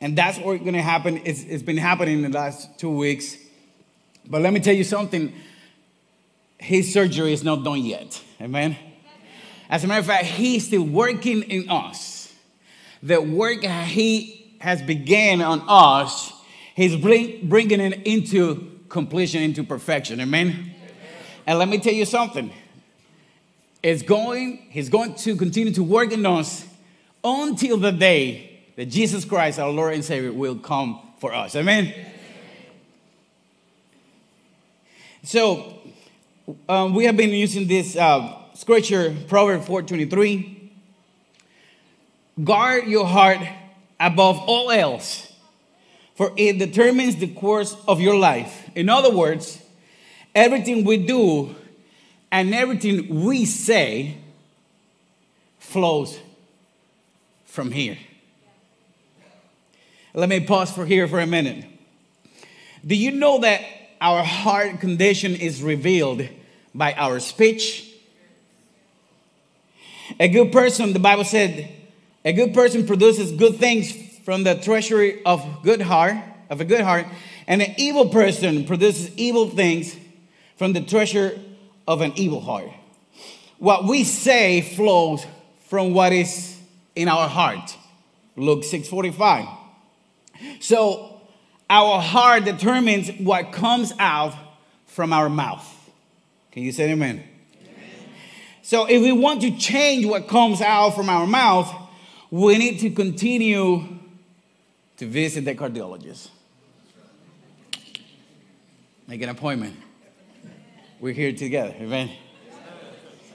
And 0.00 0.16
that's 0.16 0.38
what's 0.38 0.60
going 0.60 0.74
to 0.74 0.82
happen. 0.82 1.20
It's, 1.24 1.42
it's 1.42 1.62
been 1.62 1.76
happening 1.76 2.24
in 2.24 2.30
the 2.30 2.38
last 2.38 2.78
two 2.78 2.90
weeks. 2.90 3.36
But 4.26 4.40
let 4.42 4.52
me 4.52 4.60
tell 4.60 4.74
you 4.74 4.84
something 4.84 5.32
his 6.58 6.92
surgery 6.92 7.32
is 7.32 7.42
not 7.42 7.64
done 7.64 7.84
yet. 7.84 8.22
Amen. 8.40 8.76
As 9.68 9.84
a 9.84 9.86
matter 9.86 10.00
of 10.00 10.06
fact, 10.06 10.24
he's 10.24 10.66
still 10.66 10.82
working 10.82 11.42
in 11.42 11.68
us. 11.68 12.32
The 13.02 13.20
work 13.20 13.62
he 13.62 14.56
has 14.60 14.82
began 14.82 15.40
on 15.40 15.62
us, 15.66 16.32
he's 16.74 16.96
bring, 16.96 17.48
bringing 17.48 17.80
it 17.80 18.02
into 18.06 18.80
completion, 18.88 19.42
into 19.42 19.64
perfection. 19.64 20.20
Amen? 20.20 20.48
Amen? 20.48 20.74
And 21.46 21.58
let 21.58 21.68
me 21.68 21.78
tell 21.78 21.94
you 21.94 22.04
something. 22.04 22.52
It's 23.82 24.02
going, 24.02 24.66
he's 24.70 24.88
going 24.90 25.14
to 25.14 25.36
continue 25.36 25.72
to 25.74 25.82
work 25.82 26.12
in 26.12 26.26
us 26.26 26.66
until 27.24 27.78
the 27.78 27.92
day 27.92 28.49
that 28.80 28.86
Jesus 28.86 29.26
Christ, 29.26 29.58
our 29.58 29.68
Lord 29.68 29.92
and 29.92 30.02
Savior, 30.02 30.32
will 30.32 30.56
come 30.56 31.00
for 31.18 31.34
us. 31.34 31.54
Amen? 31.54 31.94
So, 35.22 35.80
um, 36.66 36.94
we 36.94 37.04
have 37.04 37.14
been 37.14 37.28
using 37.28 37.68
this 37.68 37.94
uh, 37.94 38.38
scripture, 38.54 39.14
Proverbs 39.28 39.66
4.23. 39.66 40.70
Guard 42.42 42.86
your 42.86 43.04
heart 43.04 43.46
above 44.00 44.38
all 44.38 44.70
else, 44.70 45.30
for 46.14 46.32
it 46.38 46.58
determines 46.58 47.16
the 47.16 47.28
course 47.34 47.76
of 47.86 48.00
your 48.00 48.16
life. 48.16 48.70
In 48.74 48.88
other 48.88 49.14
words, 49.14 49.62
everything 50.34 50.86
we 50.86 50.96
do 50.96 51.54
and 52.32 52.54
everything 52.54 53.24
we 53.26 53.44
say 53.44 54.16
flows 55.58 56.18
from 57.44 57.72
here. 57.72 57.98
Let 60.12 60.28
me 60.28 60.40
pause 60.40 60.72
for 60.72 60.84
here 60.84 61.06
for 61.06 61.20
a 61.20 61.26
minute. 61.26 61.64
Do 62.84 62.96
you 62.96 63.12
know 63.12 63.40
that 63.40 63.60
our 64.00 64.24
heart 64.24 64.80
condition 64.80 65.36
is 65.36 65.62
revealed 65.62 66.26
by 66.74 66.94
our 66.94 67.20
speech? 67.20 67.86
A 70.18 70.26
good 70.26 70.50
person, 70.50 70.92
the 70.92 70.98
Bible 70.98 71.24
said, 71.24 71.70
a 72.24 72.32
good 72.32 72.52
person 72.52 72.86
produces 72.86 73.30
good 73.30 73.56
things 73.56 73.92
from 74.24 74.42
the 74.42 74.56
treasury 74.56 75.24
of 75.24 75.62
good 75.62 75.80
heart, 75.80 76.16
of 76.50 76.60
a 76.60 76.64
good 76.64 76.80
heart, 76.80 77.06
and 77.46 77.62
an 77.62 77.74
evil 77.78 78.08
person 78.08 78.64
produces 78.64 79.16
evil 79.16 79.48
things 79.48 79.96
from 80.56 80.72
the 80.72 80.80
treasure 80.80 81.38
of 81.86 82.00
an 82.00 82.12
evil 82.16 82.40
heart. 82.40 82.70
What 83.58 83.84
we 83.84 84.02
say 84.02 84.60
flows 84.60 85.24
from 85.68 85.94
what 85.94 86.12
is 86.12 86.58
in 86.96 87.06
our 87.08 87.28
heart. 87.28 87.76
Luke 88.36 88.64
6:45. 88.64 89.48
So 90.60 91.20
our 91.68 92.00
heart 92.00 92.44
determines 92.44 93.10
what 93.18 93.52
comes 93.52 93.92
out 93.98 94.34
from 94.86 95.12
our 95.12 95.28
mouth. 95.28 95.66
Can 96.50 96.62
you 96.64 96.72
say 96.72 96.90
amen? 96.90 97.24
So 98.62 98.86
if 98.86 99.02
we 99.02 99.12
want 99.12 99.40
to 99.42 99.56
change 99.56 100.06
what 100.06 100.28
comes 100.28 100.60
out 100.60 100.90
from 100.90 101.08
our 101.08 101.26
mouth, 101.26 101.72
we 102.30 102.58
need 102.58 102.78
to 102.80 102.90
continue 102.90 103.84
to 104.96 105.06
visit 105.06 105.44
the 105.44 105.54
cardiologist. 105.54 106.28
Make 109.06 109.22
an 109.22 109.28
appointment. 109.28 109.76
We're 111.00 111.14
here 111.14 111.32
together, 111.32 111.74
amen. 111.80 112.10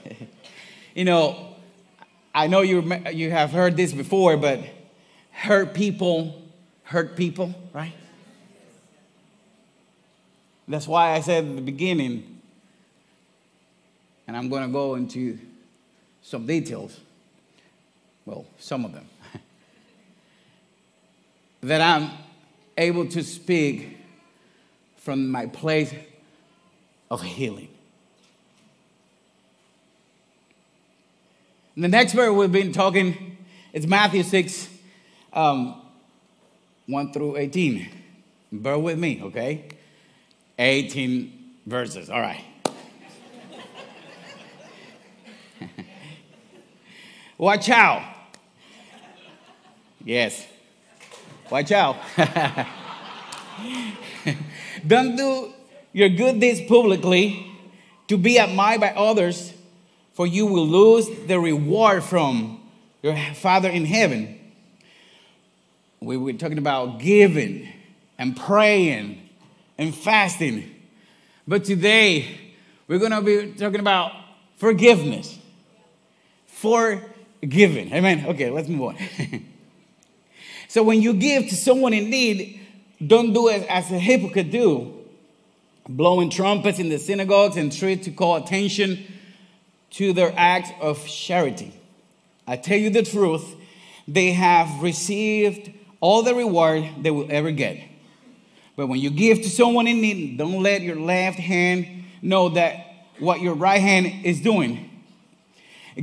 you 0.94 1.04
know, 1.04 1.56
I 2.34 2.46
know 2.46 2.60
you, 2.60 2.82
you 3.12 3.30
have 3.30 3.50
heard 3.50 3.76
this 3.76 3.92
before, 3.92 4.36
but 4.36 4.60
hurt 5.32 5.74
people 5.74 6.45
hurt 6.86 7.16
people, 7.16 7.52
right? 7.72 7.92
That's 10.68 10.88
why 10.88 11.12
I 11.12 11.20
said 11.20 11.44
at 11.44 11.54
the 11.56 11.62
beginning, 11.62 12.40
and 14.26 14.36
I'm 14.36 14.48
going 14.48 14.62
to 14.62 14.72
go 14.72 14.94
into 14.94 15.38
some 16.22 16.46
details, 16.46 16.98
well, 18.24 18.46
some 18.58 18.84
of 18.84 18.92
them, 18.92 19.06
that 21.62 21.80
I'm 21.80 22.10
able 22.78 23.06
to 23.08 23.22
speak 23.22 23.98
from 24.96 25.30
my 25.30 25.46
place 25.46 25.92
of 27.10 27.22
healing. 27.22 27.68
And 31.74 31.84
the 31.84 31.88
next 31.88 32.12
verse 32.12 32.32
we've 32.32 32.50
been 32.50 32.72
talking 32.72 33.36
is 33.72 33.86
Matthew 33.86 34.22
6, 34.22 34.68
um, 35.32 35.80
1 36.86 37.12
through 37.12 37.36
18. 37.36 37.88
Bear 38.52 38.78
with 38.78 38.98
me, 38.98 39.20
okay? 39.22 39.68
18 40.58 41.54
verses, 41.66 42.08
all 42.08 42.20
right. 42.20 42.44
Watch 47.38 47.68
out. 47.68 48.02
Yes. 50.04 50.46
Watch 51.50 51.72
out. 51.72 51.96
Don't 54.86 55.16
do 55.16 55.52
your 55.92 56.08
good 56.08 56.40
deeds 56.40 56.60
publicly 56.68 57.46
to 58.08 58.16
be 58.16 58.38
admired 58.38 58.80
by 58.80 58.90
others, 58.90 59.52
for 60.14 60.26
you 60.26 60.46
will 60.46 60.66
lose 60.66 61.08
the 61.26 61.38
reward 61.40 62.04
from 62.04 62.60
your 63.02 63.16
Father 63.34 63.68
in 63.68 63.84
heaven. 63.84 64.35
We 66.00 66.16
were 66.16 66.32
talking 66.34 66.58
about 66.58 66.98
giving 66.98 67.68
and 68.18 68.36
praying 68.36 69.28
and 69.78 69.94
fasting. 69.94 70.74
But 71.46 71.64
today, 71.64 72.38
we're 72.88 72.98
going 72.98 73.12
to 73.12 73.22
be 73.22 73.52
talking 73.52 73.80
about 73.80 74.12
forgiveness. 74.56 75.38
Forgiving. 76.46 77.92
Amen. 77.92 78.26
Okay, 78.26 78.50
let's 78.50 78.68
move 78.68 78.82
on. 78.82 78.96
so 80.68 80.82
when 80.82 81.02
you 81.02 81.14
give 81.14 81.48
to 81.48 81.54
someone 81.54 81.92
in 81.92 82.10
need, 82.10 82.60
don't 83.04 83.32
do 83.32 83.48
it 83.48 83.66
as 83.68 83.90
a 83.90 83.98
hypocrite 83.98 84.50
do, 84.50 84.94
blowing 85.88 86.30
trumpets 86.30 86.78
in 86.78 86.88
the 86.88 86.98
synagogues 86.98 87.56
and 87.56 87.72
streets 87.72 88.04
to 88.06 88.10
call 88.10 88.36
attention 88.36 89.04
to 89.90 90.12
their 90.12 90.32
acts 90.36 90.70
of 90.80 91.06
charity. 91.06 91.78
I 92.46 92.56
tell 92.56 92.78
you 92.78 92.90
the 92.90 93.02
truth, 93.02 93.54
they 94.08 94.32
have 94.32 94.82
received 94.82 95.72
all 96.00 96.22
the 96.22 96.34
reward 96.34 96.84
they 97.00 97.10
will 97.10 97.26
ever 97.30 97.50
get. 97.50 97.78
But 98.76 98.88
when 98.88 99.00
you 99.00 99.10
give 99.10 99.38
to 99.38 99.48
someone 99.48 99.86
in 99.86 100.00
need, 100.00 100.38
don't 100.38 100.62
let 100.62 100.82
your 100.82 100.96
left 100.96 101.38
hand 101.38 102.04
know 102.20 102.50
that 102.50 102.86
what 103.18 103.40
your 103.40 103.54
right 103.54 103.80
hand 103.80 104.24
is 104.24 104.40
doing. 104.40 104.90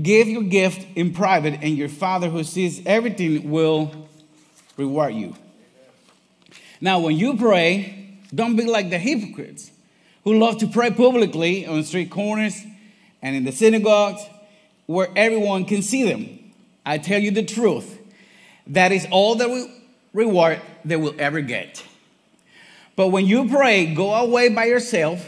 Give 0.02 0.28
your 0.28 0.42
gift 0.42 0.88
in 0.96 1.14
private, 1.14 1.60
and 1.62 1.78
your 1.78 1.90
Father 1.90 2.30
who 2.30 2.44
sees 2.44 2.84
everything 2.86 3.52
will 3.52 4.10
reward 4.76 5.14
you. 5.14 5.36
Now, 6.82 7.00
when 7.00 7.16
you 7.16 7.38
pray, 7.38 8.18
don't 8.34 8.56
be 8.56 8.66
like 8.66 8.90
the 8.90 8.98
hypocrites 8.98 9.72
who 10.24 10.40
love 10.40 10.58
to 10.60 10.68
pray 10.68 10.90
publicly 10.90 11.68
on 11.68 11.84
street 11.84 12.10
corners 12.10 12.60
and 13.22 13.36
in 13.36 13.44
the 13.46 13.52
synagogues 13.52 14.22
where 14.88 15.10
everyone 15.16 15.66
can 15.66 15.82
see 15.82 16.04
them. 16.04 16.40
I 16.86 16.98
tell 16.98 17.22
you 17.22 17.32
the 17.32 17.44
truth, 17.44 18.00
that 18.68 18.92
is 18.92 19.08
all 19.12 19.36
that 19.36 19.50
we 19.50 19.83
reward 20.14 20.62
they 20.86 20.96
will 20.96 21.16
ever 21.20 21.42
get. 21.42 21.84
But 22.96 23.08
when 23.10 23.26
you 23.26 23.50
pray, 23.50 23.94
go 23.94 24.14
away 24.14 24.50
by 24.50 24.66
yourself, 24.66 25.28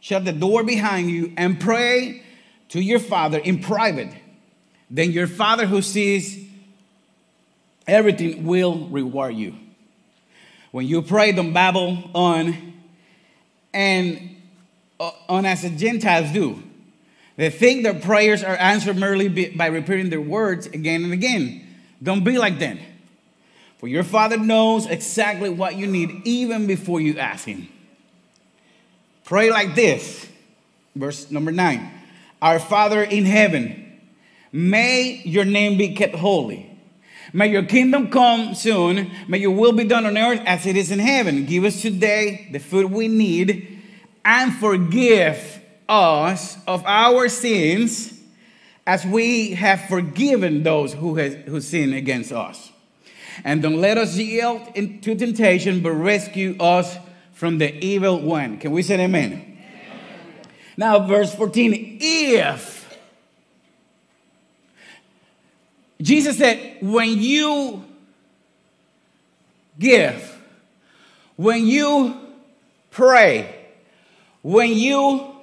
shut 0.00 0.24
the 0.24 0.32
door 0.32 0.62
behind 0.62 1.10
you, 1.10 1.32
and 1.36 1.60
pray 1.60 2.22
to 2.68 2.80
your 2.80 3.00
Father 3.00 3.38
in 3.38 3.60
private. 3.60 4.10
Then 4.88 5.10
your 5.10 5.26
Father 5.26 5.66
who 5.66 5.82
sees 5.82 6.46
everything 7.86 8.44
will 8.44 8.86
reward 8.88 9.34
you. 9.34 9.54
When 10.70 10.86
you 10.86 11.02
pray, 11.02 11.32
don't 11.32 11.52
babble 11.52 12.10
on 12.14 12.74
and 13.72 14.36
uh, 14.98 15.10
on 15.28 15.46
as 15.46 15.62
the 15.62 15.70
Gentiles 15.70 16.32
do. 16.32 16.62
They 17.36 17.50
think 17.50 17.82
their 17.82 17.94
prayers 17.94 18.44
are 18.44 18.56
answered 18.56 18.96
merely 18.96 19.50
by 19.50 19.66
repeating 19.66 20.10
their 20.10 20.20
words 20.20 20.66
again 20.66 21.02
and 21.04 21.12
again. 21.12 21.66
Don't 22.02 22.22
be 22.22 22.38
like 22.38 22.58
them. 22.58 22.78
For 23.84 23.88
your 23.88 24.02
Father 24.02 24.38
knows 24.38 24.86
exactly 24.86 25.50
what 25.50 25.76
you 25.76 25.86
need 25.86 26.22
even 26.24 26.66
before 26.66 27.02
you 27.02 27.18
ask 27.18 27.44
Him. 27.44 27.68
Pray 29.24 29.50
like 29.50 29.74
this. 29.74 30.26
Verse 30.96 31.30
number 31.30 31.52
nine 31.52 31.90
Our 32.40 32.58
Father 32.58 33.02
in 33.02 33.26
heaven, 33.26 34.00
may 34.50 35.20
your 35.26 35.44
name 35.44 35.76
be 35.76 35.94
kept 35.94 36.14
holy. 36.14 36.74
May 37.34 37.48
your 37.48 37.64
kingdom 37.64 38.08
come 38.08 38.54
soon. 38.54 39.10
May 39.28 39.36
your 39.36 39.50
will 39.50 39.72
be 39.72 39.84
done 39.84 40.06
on 40.06 40.16
earth 40.16 40.40
as 40.46 40.64
it 40.64 40.78
is 40.78 40.90
in 40.90 40.98
heaven. 40.98 41.44
Give 41.44 41.64
us 41.64 41.82
today 41.82 42.48
the 42.52 42.60
food 42.60 42.90
we 42.90 43.06
need 43.06 43.82
and 44.24 44.54
forgive 44.54 45.60
us 45.90 46.56
of 46.66 46.82
our 46.86 47.28
sins 47.28 48.18
as 48.86 49.04
we 49.04 49.50
have 49.50 49.82
forgiven 49.90 50.62
those 50.62 50.94
who, 50.94 51.16
has, 51.16 51.34
who 51.44 51.60
sin 51.60 51.92
against 51.92 52.32
us. 52.32 52.70
And 53.42 53.62
don't 53.62 53.80
let 53.80 53.98
us 53.98 54.16
yield 54.16 54.62
into 54.74 55.14
temptation, 55.14 55.80
but 55.82 55.92
rescue 55.92 56.56
us 56.60 56.96
from 57.32 57.58
the 57.58 57.74
evil 57.84 58.20
one. 58.20 58.58
Can 58.58 58.70
we 58.70 58.82
say 58.82 58.94
amen? 58.94 59.32
amen? 59.32 59.58
Now, 60.76 61.06
verse 61.06 61.34
14 61.34 61.98
if 62.00 62.74
Jesus 66.00 66.36
said, 66.36 66.78
when 66.82 67.18
you 67.20 67.82
give, 69.78 70.38
when 71.36 71.66
you 71.66 72.16
pray, 72.90 73.68
when 74.42 74.72
you 74.72 75.34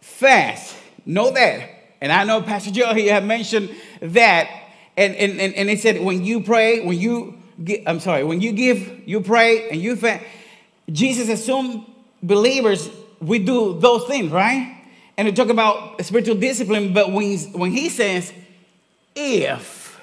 fast, 0.00 0.76
know 1.06 1.30
that. 1.30 1.70
And 2.00 2.12
I 2.12 2.24
know 2.24 2.42
Pastor 2.42 2.70
Josh, 2.70 2.96
he 2.96 3.06
had 3.06 3.24
mentioned 3.24 3.70
that 4.02 4.57
and, 4.98 5.14
and, 5.14 5.40
and, 5.40 5.54
and 5.54 5.70
it 5.70 5.78
said, 5.78 6.02
when 6.02 6.24
you 6.24 6.40
pray, 6.40 6.84
when 6.84 6.98
you, 6.98 7.38
give, 7.62 7.84
I'm 7.86 8.00
sorry, 8.00 8.24
when 8.24 8.40
you 8.40 8.50
give, 8.50 9.08
you 9.08 9.20
pray, 9.20 9.70
and 9.70 9.80
you 9.80 9.94
fast. 9.94 10.24
Jesus 10.90 11.28
assumed 11.28 11.86
believers, 12.20 12.90
we 13.20 13.38
do 13.38 13.78
those 13.78 14.06
things, 14.08 14.32
right? 14.32 14.76
And 15.16 15.28
we 15.28 15.32
talk 15.32 15.50
about 15.50 16.04
spiritual 16.04 16.34
discipline, 16.34 16.92
but 16.92 17.12
when, 17.12 17.38
when 17.52 17.70
he 17.70 17.90
says, 17.90 18.32
if, 19.14 20.00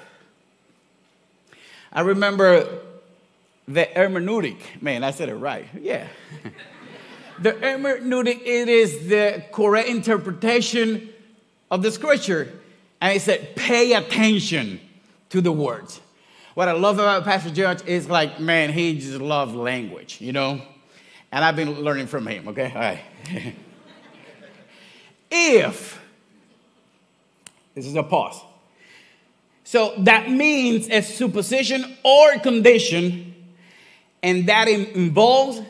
I 1.92 2.00
remember 2.00 2.80
the 3.68 3.84
hermeneutic, 3.84 4.80
man, 4.80 5.04
I 5.04 5.10
said 5.10 5.28
it 5.28 5.34
right, 5.34 5.66
yeah. 5.78 6.08
the 7.38 7.52
hermeneutic, 7.52 8.40
it 8.46 8.70
is 8.70 9.08
the 9.08 9.44
correct 9.52 9.90
interpretation 9.90 11.10
of 11.70 11.82
the 11.82 11.90
scripture. 11.90 12.50
And 12.98 13.12
he 13.12 13.18
said, 13.18 13.56
pay 13.56 13.92
attention 13.92 14.80
to 15.30 15.40
the 15.40 15.52
words. 15.52 16.00
What 16.54 16.68
I 16.68 16.72
love 16.72 16.98
about 16.98 17.24
Pastor 17.24 17.50
George 17.50 17.84
is 17.86 18.08
like, 18.08 18.40
man, 18.40 18.72
he 18.72 18.98
just 18.98 19.20
loves 19.20 19.54
language, 19.54 20.20
you 20.20 20.32
know? 20.32 20.60
And 21.30 21.44
I've 21.44 21.56
been 21.56 21.80
learning 21.80 22.06
from 22.06 22.26
him, 22.26 22.48
okay? 22.48 22.72
All 22.74 22.80
right. 22.80 23.00
if, 25.30 26.00
this 27.74 27.86
is 27.86 27.94
a 27.94 28.02
pause. 28.02 28.40
So 29.64 29.94
that 29.98 30.30
means 30.30 30.88
a 30.88 31.02
supposition 31.02 31.96
or 32.04 32.38
condition, 32.38 33.34
and 34.22 34.48
that 34.48 34.68
involves 34.68 35.60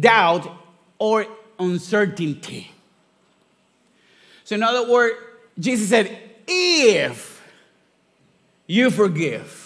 doubt 0.00 0.50
or 0.98 1.26
uncertainty. 1.58 2.70
So, 4.44 4.54
in 4.54 4.62
other 4.62 4.90
words, 4.90 5.16
Jesus 5.58 5.88
said, 5.88 6.18
if 6.46 7.31
you 8.66 8.90
forgive, 8.90 9.58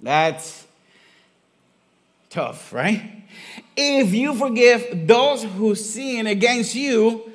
that's 0.00 0.66
tough, 2.30 2.72
right? 2.72 3.24
If 3.76 4.12
you 4.14 4.34
forgive 4.34 5.06
those 5.06 5.42
who 5.42 5.74
sin 5.74 6.26
against 6.26 6.74
you, 6.74 7.30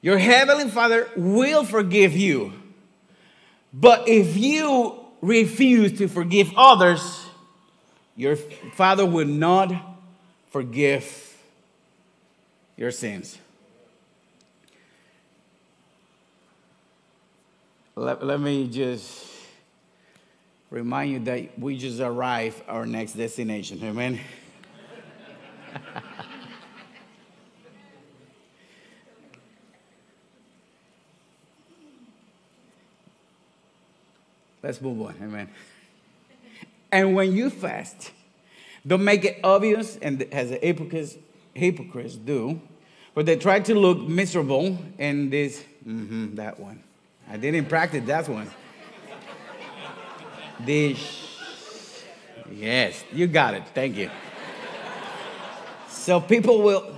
your 0.00 0.18
heavenly 0.18 0.68
Father 0.68 1.08
will 1.16 1.64
forgive 1.64 2.14
you. 2.14 2.52
But 3.72 4.08
if 4.08 4.36
you 4.36 5.00
refuse 5.20 5.98
to 5.98 6.08
forgive 6.08 6.52
others, 6.56 7.26
your 8.16 8.36
Father 8.36 9.06
will 9.06 9.26
not 9.26 9.72
forgive 10.50 11.36
your 12.76 12.90
sins. 12.90 13.38
Let, 17.96 18.24
let 18.24 18.40
me 18.40 18.68
just 18.68 19.33
remind 20.74 21.10
you 21.12 21.20
that 21.20 21.56
we 21.56 21.78
just 21.78 22.00
arrived 22.00 22.60
our 22.66 22.84
next 22.84 23.12
destination. 23.12 23.78
Amen. 23.84 24.18
Let's 34.62 34.80
move 34.80 35.00
on. 35.00 35.14
Amen. 35.22 35.48
And 36.90 37.14
when 37.14 37.36
you 37.36 37.50
fast, 37.50 38.10
don't 38.84 39.04
make 39.04 39.24
it 39.24 39.38
obvious 39.44 39.96
and 39.98 40.20
as 40.32 40.50
the 40.50 40.56
hypocrites, 40.56 41.16
hypocrites 41.54 42.16
do, 42.16 42.60
but 43.14 43.26
they 43.26 43.36
try 43.36 43.60
to 43.60 43.76
look 43.76 44.00
miserable 44.00 44.76
in 44.98 45.30
this, 45.30 45.62
mm-hmm, 45.86 46.34
that 46.34 46.58
one. 46.58 46.82
I 47.30 47.36
didn't 47.36 47.68
practice 47.68 48.04
that 48.06 48.28
one. 48.28 48.50
This, 50.60 52.04
yes, 52.50 53.02
you 53.12 53.26
got 53.26 53.54
it. 53.54 53.64
Thank 53.74 53.96
you. 53.96 54.10
So 55.88 56.20
people 56.20 56.62
will, 56.62 56.94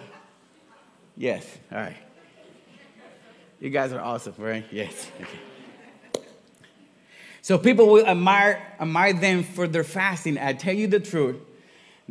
yes, 1.17 1.47
all 1.71 1.79
right. 1.79 1.97
You 3.61 3.71
guys 3.71 3.93
are 3.93 4.01
awesome, 4.01 4.35
right? 4.39 4.65
Yes. 4.71 5.11
Okay. 5.21 5.39
So 7.41 7.57
people 7.59 7.87
will 7.87 8.05
admire, 8.05 8.61
admire 8.81 9.13
them 9.13 9.45
for 9.45 9.67
their 9.69 9.85
fasting. 9.85 10.37
I 10.37 10.53
tell 10.53 10.75
you 10.75 10.89
the 10.89 11.01
truth, 11.01 11.37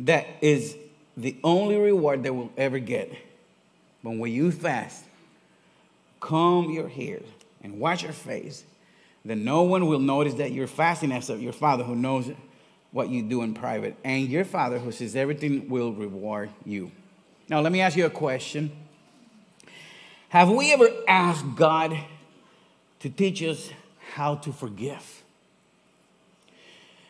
that 0.00 0.26
is 0.40 0.76
the 1.16 1.36
only 1.44 1.76
reward 1.76 2.22
they 2.22 2.30
will 2.30 2.50
ever 2.56 2.78
get. 2.78 3.12
But 4.02 4.16
when 4.16 4.32
you 4.32 4.50
fast, 4.50 5.04
comb 6.20 6.70
your 6.70 6.88
hair 6.88 7.20
and 7.62 7.78
wash 7.78 8.02
your 8.02 8.12
face, 8.12 8.64
then 9.28 9.44
no 9.44 9.62
one 9.62 9.86
will 9.86 9.98
notice 9.98 10.34
that 10.34 10.52
you're 10.52 10.66
fasting 10.66 11.12
except 11.12 11.40
your 11.40 11.52
Father 11.52 11.84
who 11.84 11.96
knows 11.96 12.30
what 12.92 13.08
you 13.08 13.22
do 13.22 13.42
in 13.42 13.54
private. 13.54 13.96
And 14.04 14.28
your 14.28 14.44
Father 14.44 14.78
who 14.78 14.92
sees 14.92 15.16
everything 15.16 15.68
will 15.68 15.92
reward 15.92 16.50
you. 16.64 16.90
Now, 17.48 17.60
let 17.60 17.72
me 17.72 17.80
ask 17.80 17.96
you 17.96 18.06
a 18.06 18.10
question. 18.10 18.72
Have 20.28 20.50
we 20.50 20.72
ever 20.72 20.88
asked 21.06 21.44
God 21.56 21.96
to 23.00 23.10
teach 23.10 23.42
us 23.42 23.70
how 24.14 24.36
to 24.36 24.52
forgive? 24.52 25.22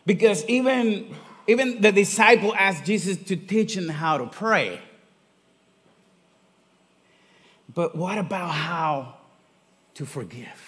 Because 0.05 0.45
even, 0.47 1.15
even 1.47 1.81
the 1.81 1.93
disciple 1.93 2.55
asked 2.55 2.85
Jesus 2.85 3.17
to 3.25 3.37
teach 3.37 3.77
him 3.77 3.89
how 3.89 4.19
to 4.19 4.27
pray. 4.27 4.81
But 7.75 7.97
what 7.97 8.17
about 8.17 8.51
how 8.51 9.17
to 9.95 10.07
forgive? 10.07 10.66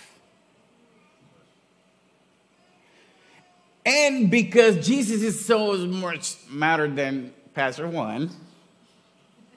And 3.88 4.30
because 4.30 4.86
Jesus 4.86 5.22
is 5.22 5.42
so 5.42 5.74
much 5.86 6.36
matter 6.50 6.86
than 6.90 7.32
Pastor 7.54 7.88
Juan, 7.88 8.28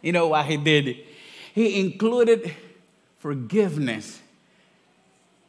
you 0.01 0.13
know 0.13 0.29
what 0.29 0.45
he 0.45 0.55
did? 0.55 0.87
It? 0.87 1.05
He 1.53 1.81
included 1.81 2.55
forgiveness 3.17 4.21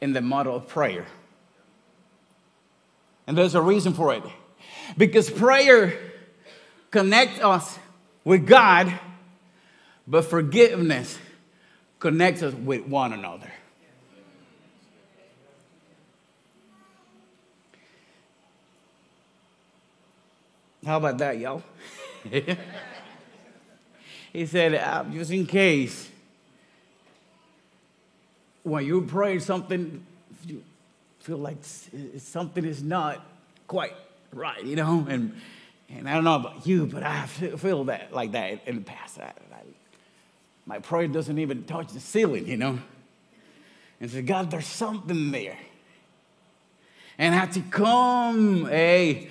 in 0.01 0.12
the 0.12 0.21
model 0.21 0.57
of 0.57 0.66
prayer. 0.66 1.07
And 3.29 3.38
there's 3.38 3.55
a 3.55 3.62
reason 3.62 3.95
for 3.95 4.14
it. 4.14 4.25
Because 4.99 5.31
prayer 5.31 5.97
connects 6.90 7.38
us 7.38 7.79
with 8.25 8.49
God, 8.49 8.92
but 10.09 10.25
forgiveness 10.25 11.21
connects 12.01 12.42
us 12.42 12.53
with 12.53 12.85
one 12.88 13.12
another. 13.12 13.53
How 20.85 20.97
about 20.97 21.18
that, 21.18 21.38
y'all? 21.38 21.62
he 24.33 24.47
said, 24.47 24.75
uh, 24.75 25.05
just 25.12 25.31
in 25.31 25.47
case, 25.47 26.11
when 28.64 28.85
you 28.85 29.03
pray 29.03 29.38
something, 29.38 30.05
you 30.45 30.64
feel 31.21 31.37
like 31.38 31.59
something 32.18 32.64
is 32.64 32.83
not 32.83 33.25
quite 33.68 33.95
right, 34.33 34.64
you 34.64 34.75
know? 34.75 35.07
And, 35.09 35.40
and 35.88 36.09
I 36.09 36.14
don't 36.14 36.25
know 36.25 36.35
about 36.35 36.66
you, 36.66 36.87
but 36.87 37.05
I 37.05 37.27
feel 37.27 37.85
that 37.85 38.12
like 38.12 38.33
that 38.33 38.66
in 38.66 38.75
the 38.75 38.83
past. 38.83 39.21
I, 39.21 39.27
I, 39.27 39.62
my 40.66 40.81
prayer 40.81 41.07
doesn't 41.07 41.38
even 41.38 41.62
touch 41.62 41.92
the 41.92 42.01
ceiling, 42.01 42.49
you 42.49 42.57
know? 42.57 42.81
And 44.01 44.11
say, 44.11 44.23
God, 44.23 44.51
there's 44.51 44.66
something 44.66 45.31
there. 45.31 45.59
And 47.18 47.37
I 47.37 47.38
have 47.38 47.53
to 47.53 47.61
come, 47.61 48.66
hey, 48.66 49.29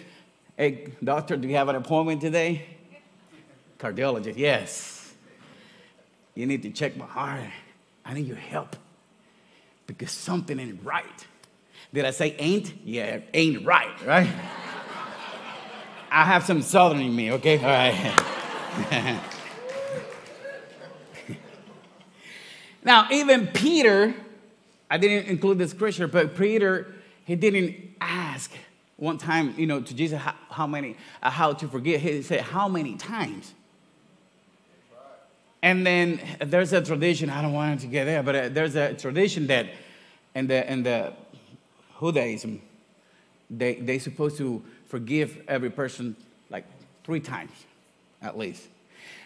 hey, 0.62 0.94
doctor, 1.04 1.36
do 1.38 1.48
you 1.48 1.56
have 1.56 1.70
an 1.70 1.76
appointment 1.76 2.22
today? 2.22 2.64
Cardiologist, 3.80 4.38
yes. 4.38 5.12
You 6.36 6.46
need 6.46 6.62
to 6.62 6.70
check 6.70 6.96
my 6.96 7.08
heart. 7.08 7.50
I 8.06 8.14
need 8.14 8.28
your 8.28 8.38
help 8.38 8.76
because 9.88 10.12
something 10.12 10.60
ain't 10.60 10.86
right. 10.86 11.26
Did 11.92 12.06
I 12.06 12.12
say 12.12 12.36
ain't? 12.38 12.76
Yeah, 12.86 13.22
ain't 13.34 13.66
right, 13.66 14.06
right? 14.06 14.30
I 16.12 16.26
have 16.26 16.44
some 16.44 16.62
southern 16.62 17.00
in 17.00 17.16
me, 17.16 17.32
okay? 17.32 17.58
All 17.58 17.64
right. 17.64 19.20
now, 22.84 23.08
even 23.10 23.48
Peter, 23.48 24.14
I 24.92 25.00
didn't 25.00 25.28
include 25.28 25.58
this 25.58 25.72
scripture, 25.72 26.08
but 26.08 26.36
Peter, 26.38 26.94
he 27.26 27.36
didn't 27.36 27.96
ask 28.00 28.52
one 29.02 29.18
time, 29.18 29.56
you 29.58 29.66
know, 29.66 29.82
to 29.82 29.96
Jesus 29.96 30.22
how, 30.22 30.36
how 30.52 30.68
many, 30.68 30.96
uh, 31.24 31.32
how 31.32 31.54
to 31.54 31.68
forgive. 31.68 32.02
He 32.02 32.22
said, 32.22 32.42
how 32.42 32.68
many 32.68 32.96
times? 32.98 33.52
And 35.64 35.86
then 35.86 36.22
there's 36.40 36.72
a 36.72 36.84
tradition, 36.84 37.32
I 37.32 37.42
don't 37.42 37.54
want 37.54 37.82
to 37.82 37.88
get 37.88 38.06
there, 38.06 38.22
but 38.22 38.36
uh, 38.36 38.50
there's 38.50 38.76
a 38.76 38.94
tradition 38.94 39.48
that 39.48 39.70
in 40.36 40.46
the, 40.46 40.72
in 40.72 40.84
the 40.84 41.14
Judaism, 42.00 42.62
they, 43.50 43.74
they 43.76 43.98
supposed 43.98 44.38
to 44.38 44.64
forgive 44.86 45.42
every 45.48 45.72
person 45.72 46.16
like 46.52 46.66
three 47.04 47.20
times 47.20 47.52
at 48.22 48.38
least. 48.38 48.68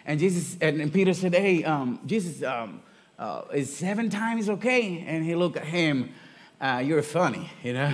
And 0.06 0.18
Jesus, 0.18 0.56
and, 0.62 0.90
Peter 0.90 1.12
said, 1.12 1.34
hey, 1.34 1.64
um, 1.64 2.00
Jesus, 2.06 2.42
um, 2.42 2.80
uh, 3.18 3.42
is 3.52 3.76
seven 3.76 4.08
times 4.08 4.48
okay? 4.48 5.04
And 5.06 5.22
he 5.22 5.34
looked 5.34 5.58
at 5.58 5.66
him, 5.66 6.14
uh, 6.62 6.82
you're 6.82 7.02
funny, 7.02 7.50
you 7.62 7.74
know? 7.74 7.92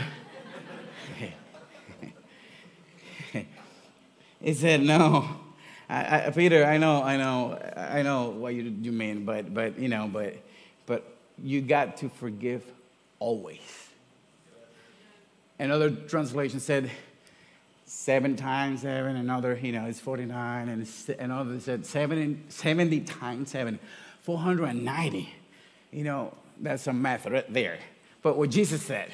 He 4.42 4.54
said, 4.54 4.82
no. 4.82 5.28
I, 5.88 6.26
I, 6.26 6.30
Peter, 6.30 6.64
I 6.64 6.78
know, 6.78 7.02
I 7.02 7.16
know, 7.16 7.58
I 7.76 8.02
know 8.02 8.30
what 8.30 8.54
you, 8.54 8.74
you 8.80 8.92
mean, 8.92 9.24
but, 9.24 9.52
but, 9.52 9.78
you 9.78 9.88
know, 9.88 10.08
but, 10.10 10.36
but 10.86 11.04
you 11.42 11.60
got 11.60 11.98
to 11.98 12.08
forgive 12.08 12.64
always. 13.18 13.88
Another 15.58 15.90
translation 15.90 16.60
said 16.60 16.90
seven 17.84 18.36
times 18.36 18.82
seven, 18.82 19.16
another, 19.16 19.58
you 19.60 19.70
know, 19.70 19.84
it's 19.84 20.00
49, 20.00 20.68
and 20.68 20.88
another 21.20 21.60
said 21.60 21.84
70, 21.84 22.38
70 22.48 23.00
times 23.00 23.50
seven, 23.50 23.78
490. 24.22 25.28
You 25.92 26.04
know, 26.04 26.34
that's 26.58 26.82
some 26.82 27.02
math 27.02 27.26
right 27.26 27.52
there. 27.52 27.78
But 28.22 28.38
what 28.38 28.50
Jesus 28.50 28.82
said, 28.82 29.10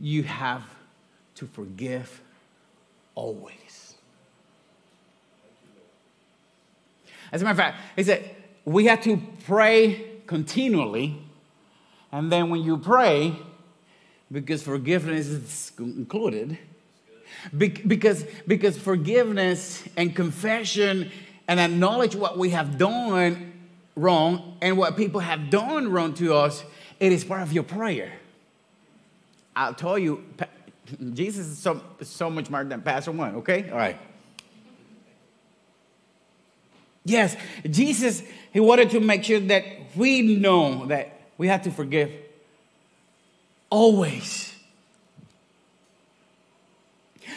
you 0.00 0.22
have 0.22 0.64
to 1.36 1.46
forgive 1.46 2.20
always. 3.14 3.83
As 7.34 7.42
a 7.42 7.44
matter 7.44 7.52
of 7.52 7.58
fact, 7.58 7.78
he 7.96 8.04
said, 8.04 8.30
we 8.64 8.86
have 8.86 9.02
to 9.02 9.20
pray 9.44 10.20
continually. 10.28 11.20
And 12.12 12.30
then 12.30 12.48
when 12.48 12.62
you 12.62 12.78
pray, 12.78 13.36
because 14.30 14.62
forgiveness 14.62 15.26
is 15.26 15.72
included, 15.76 16.56
because, 17.58 18.24
because 18.46 18.78
forgiveness 18.78 19.82
and 19.96 20.14
confession 20.14 21.10
and 21.48 21.58
acknowledge 21.58 22.14
what 22.14 22.38
we 22.38 22.50
have 22.50 22.78
done 22.78 23.52
wrong 23.96 24.56
and 24.62 24.78
what 24.78 24.96
people 24.96 25.18
have 25.18 25.50
done 25.50 25.90
wrong 25.90 26.14
to 26.14 26.34
us, 26.34 26.64
it 27.00 27.10
is 27.10 27.24
part 27.24 27.42
of 27.42 27.52
your 27.52 27.64
prayer. 27.64 28.12
I'll 29.56 29.74
tell 29.74 29.98
you, 29.98 30.24
Jesus 31.12 31.48
is 31.48 31.58
so, 31.58 31.82
so 32.00 32.30
much 32.30 32.48
more 32.48 32.62
than 32.62 32.80
Pastor 32.80 33.10
Juan, 33.10 33.34
okay? 33.36 33.68
All 33.70 33.76
right. 33.76 33.98
Yes, 37.04 37.36
Jesus, 37.68 38.22
he 38.52 38.60
wanted 38.60 38.90
to 38.90 39.00
make 39.00 39.24
sure 39.24 39.40
that 39.40 39.64
we 39.94 40.22
know 40.22 40.86
that 40.86 41.20
we 41.36 41.48
have 41.48 41.62
to 41.62 41.70
forgive 41.70 42.10
always. 43.68 44.54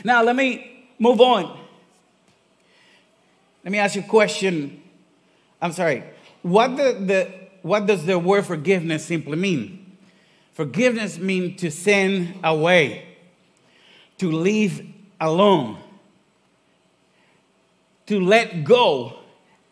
Now, 0.04 0.24
let 0.24 0.36
me 0.36 0.88
move 1.00 1.20
on. 1.20 1.60
Let 3.64 3.72
me 3.72 3.80
ask 3.80 3.96
you 3.96 4.02
a 4.02 4.06
question. 4.06 4.82
I'm 5.62 5.72
sorry. 5.72 6.04
What, 6.44 6.78
the, 6.78 6.94
the, 6.94 7.32
what 7.64 7.86
does 7.86 8.06
the 8.06 8.18
word 8.20 8.46
forgiveness 8.46 9.06
simply 9.06 9.36
mean? 9.36 9.98
Forgiveness 10.54 11.18
means 11.18 11.60
to 11.62 11.72
send 11.72 12.40
away, 12.44 13.06
to 14.20 14.32
leave 14.32 14.94
alone, 15.20 15.78
to 18.06 18.20
let 18.20 18.64
go, 18.64 19.18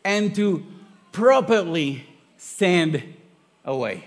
and 0.06 0.36
to 0.36 0.63
properly 1.12 2.06
send 2.38 3.04
away. 3.65 4.06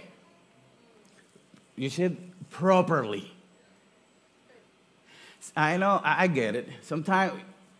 You 1.76 1.90
said 1.90 2.16
properly. 2.50 3.30
I 5.56 5.76
know, 5.76 6.00
I 6.04 6.28
get 6.28 6.54
it. 6.54 6.68
Sometimes 6.82 7.32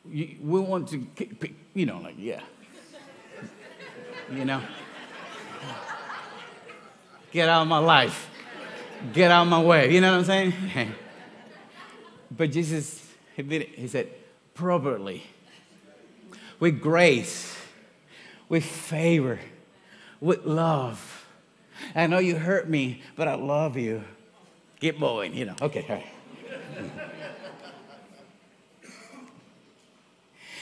we 0.05 0.37
want 0.43 0.89
to, 0.89 1.07
you 1.75 1.87
know, 1.87 2.01
like, 2.01 2.17
yeah. 2.19 2.41
You 4.33 4.45
know? 4.45 4.61
Get 7.31 7.49
out 7.49 7.63
of 7.63 7.69
my 7.69 7.79
life. 7.79 8.31
Get 9.13 9.31
out 9.31 9.43
of 9.43 9.49
my 9.49 9.63
way. 9.63 9.93
You 9.93 10.01
know 10.01 10.13
what 10.13 10.19
I'm 10.19 10.25
saying? 10.25 10.55
but 12.37 12.51
Jesus, 12.51 13.07
he 13.37 13.43
did 13.43 13.63
it. 13.63 13.69
He 13.71 13.87
said, 13.87 14.09
properly, 14.55 15.23
with 16.59 16.81
grace, 16.81 17.57
with 18.49 18.65
favor, 18.65 19.39
with 20.21 20.45
love. 20.45 21.27
I 21.95 22.07
know 22.07 22.19
you 22.19 22.37
hurt 22.37 22.69
me, 22.69 23.03
but 23.17 23.29
I 23.29 23.35
love 23.35 23.77
you. 23.77 24.03
Get 24.81 24.99
moving, 24.99 25.35
you 25.35 25.47
know. 25.47 25.55
Okay, 25.61 25.85
all 25.89 25.97
right. 25.97 26.07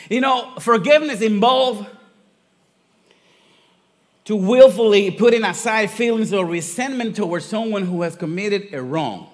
You 0.09 0.21
know, 0.21 0.55
forgiveness 0.61 1.21
involves 1.21 1.85
to 4.27 4.37
willfully 4.37 5.11
putting 5.11 5.45
aside 5.45 5.91
feelings 5.91 6.33
of 6.33 6.49
resentment 6.49 7.17
towards 7.17 7.45
someone 7.45 7.83
who 7.83 8.03
has 8.03 8.15
committed 8.15 8.73
a 8.73 8.83
wrong. 8.83 9.29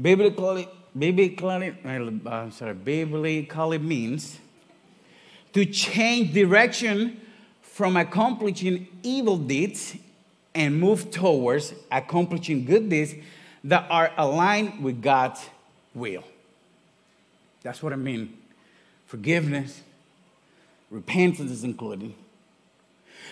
Biblically, 0.00 0.68
biblically, 0.98 1.74
I'm 1.84 2.50
sorry, 2.50 2.74
biblically 2.74 3.78
means 3.78 4.38
to 5.52 5.66
change 5.66 6.32
direction 6.32 7.20
from 7.78 7.96
accomplishing 7.96 8.88
evil 9.04 9.38
deeds 9.38 9.96
and 10.52 10.80
move 10.80 11.12
towards 11.12 11.72
accomplishing 11.92 12.64
good 12.64 12.88
deeds 12.88 13.14
that 13.62 13.86
are 13.88 14.10
aligned 14.16 14.82
with 14.82 15.00
God's 15.00 15.48
will. 15.94 16.24
That's 17.62 17.80
what 17.80 17.92
I 17.92 17.96
mean 17.96 18.36
forgiveness, 19.06 19.80
repentance 20.90 21.52
is 21.52 21.62
included. 21.62 22.12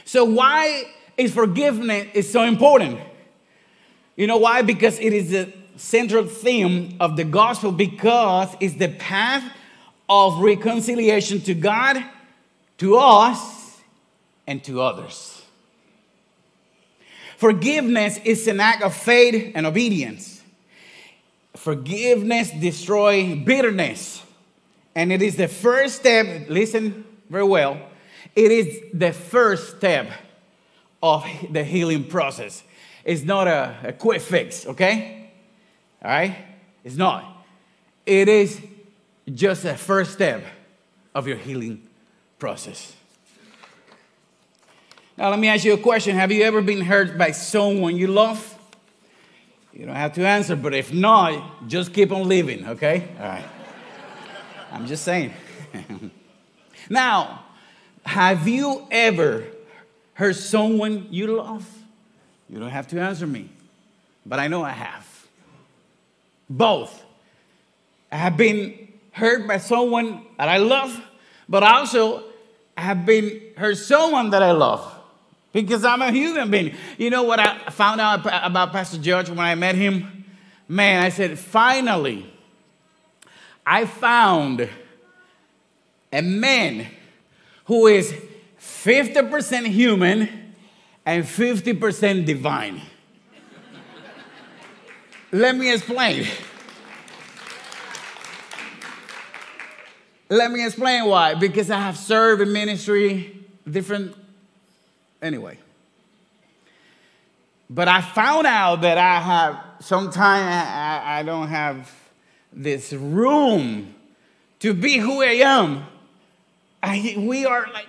So, 0.04 0.24
why 0.24 0.85
is 1.16 1.35
forgiveness 1.35 2.06
is 2.14 2.30
so 2.30 2.44
important? 2.44 3.00
You 4.14 4.28
know 4.28 4.37
why? 4.37 4.62
Because 4.62 4.96
it 5.00 5.12
is 5.12 5.30
the 5.30 5.52
central 5.74 6.24
theme 6.24 6.94
of 7.00 7.16
the 7.16 7.24
gospel, 7.24 7.72
because 7.72 8.54
it's 8.61 8.76
the 8.76 8.90
path 8.90 9.42
of 10.09 10.38
reconciliation 10.38 11.40
to 11.40 11.54
God, 11.54 11.96
to 12.78 12.96
us, 12.96 13.56
and 14.46 14.62
to 14.64 14.80
others. 14.80 15.42
Forgiveness 17.37 18.18
is 18.24 18.46
an 18.48 18.61
act 18.61 18.82
of 18.82 18.94
faith 18.94 19.52
and 19.54 19.66
obedience. 19.66 20.42
Forgiveness 21.54 22.50
destroys 22.50 23.38
bitterness 23.44 24.22
and 24.96 25.12
it 25.12 25.20
is 25.20 25.37
the 25.37 25.46
first 25.46 25.96
step, 25.96 26.46
listen 26.48 27.04
very 27.28 27.44
well, 27.44 27.78
it 28.35 28.50
is 28.50 28.80
the 28.94 29.12
first 29.12 29.76
step 29.76 30.11
of 31.02 31.24
the 31.50 31.62
healing 31.62 32.04
process. 32.04 32.62
It's 33.04 33.22
not 33.22 33.46
a, 33.46 33.76
a 33.85 33.92
quick 33.92 34.22
fix, 34.22 34.66
okay? 34.66 35.30
All 36.02 36.11
right? 36.11 36.37
It's 36.82 36.96
not. 36.96 37.46
It 38.06 38.28
is 38.28 38.61
just 39.32 39.66
a 39.66 39.76
first 39.76 40.14
step 40.14 40.42
of 41.14 41.28
your 41.28 41.37
healing 41.37 41.87
process. 42.38 42.95
Now, 45.18 45.31
let 45.31 45.38
me 45.38 45.48
ask 45.48 45.64
you 45.64 45.72
a 45.72 45.79
question 45.79 46.16
Have 46.16 46.31
you 46.31 46.42
ever 46.42 46.61
been 46.61 46.83
hurt 46.83 47.16
by 47.16 47.31
someone 47.31 47.96
you 47.96 48.07
love? 48.07 48.52
You 49.72 49.87
don't 49.87 49.96
have 49.96 50.14
to 50.14 50.26
answer, 50.26 50.57
but 50.57 50.74
if 50.74 50.92
not, 50.92 51.68
just 51.68 51.92
keep 51.92 52.12
on 52.12 52.29
living, 52.29 52.66
okay? 52.66 53.09
All 53.18 53.26
right. 53.26 53.44
I'm 54.72 54.87
just 54.87 55.05
saying. 55.05 55.33
now, 56.90 57.44
have 58.05 58.48
you 58.48 58.87
ever 58.90 59.44
hurt 60.14 60.37
someone 60.37 61.09
you 61.11 61.26
love? 61.37 61.66
You 62.48 62.59
don't 62.59 62.70
have 62.70 62.88
to 62.88 63.00
answer 63.00 63.26
me, 63.26 63.50
but 64.24 64.38
I 64.38 64.48
know 64.48 64.62
I 64.62 64.70
have. 64.70 65.26
Both. 66.48 67.05
I 68.11 68.16
have 68.16 68.37
been 68.37 68.88
hurt 69.12 69.46
by 69.46 69.59
someone 69.59 70.24
that 70.38 70.48
I 70.48 70.59
love, 70.59 70.98
but 71.48 71.62
also 71.62 72.24
I 72.76 72.83
have 72.83 73.05
been 73.05 73.42
hurt 73.57 73.76
someone 73.76 74.31
that 74.31 74.42
I 74.42 74.52
love 74.52 74.95
because 75.52 75.85
I'm 75.85 76.02
a 76.02 76.11
human 76.11 76.50
being. 76.50 76.74
You 76.98 77.11
know 77.11 77.22
what 77.22 77.40
I 77.40 77.70
found 77.70 78.00
out 78.00 78.20
about 78.24 78.72
Pastor 78.72 78.98
George 78.98 79.28
when 79.28 79.38
I 79.38 79.54
met 79.54 79.74
him? 79.74 80.24
Man, 80.68 81.02
I 81.02 81.09
said, 81.11 81.38
finally, 81.38 82.30
I 83.64 83.85
found 83.85 84.68
a 86.12 86.22
man 86.22 86.87
who 87.66 87.87
is 87.87 88.14
50% 88.61 89.66
human 89.66 90.54
and 91.04 91.24
50% 91.24 92.26
divine. 92.26 92.82
Let 95.32 95.56
me 95.56 95.72
explain. 95.72 96.26
Let 100.28 100.50
me 100.50 100.64
explain 100.64 101.06
why. 101.06 101.35
Because 101.35 101.70
I 101.70 101.78
have 101.78 101.96
served 101.96 102.42
in 102.42 102.52
ministry, 102.52 103.44
different, 103.68 104.16
anyway. 105.22 105.59
But 107.68 107.88
I 107.88 108.00
found 108.00 108.46
out 108.46 108.83
that 108.83 108.96
I 108.98 109.20
have, 109.20 109.61
sometimes 109.81 110.44
I, 110.44 111.18
I 111.18 111.22
don't 111.22 111.48
have 111.48 111.92
this 112.52 112.92
room 112.92 113.94
to 114.61 114.72
be 114.72 114.98
who 114.98 115.22
I 115.22 115.42
am. 115.42 115.85
I, 116.83 117.14
we 117.18 117.44
are 117.44 117.66
like 117.72 117.88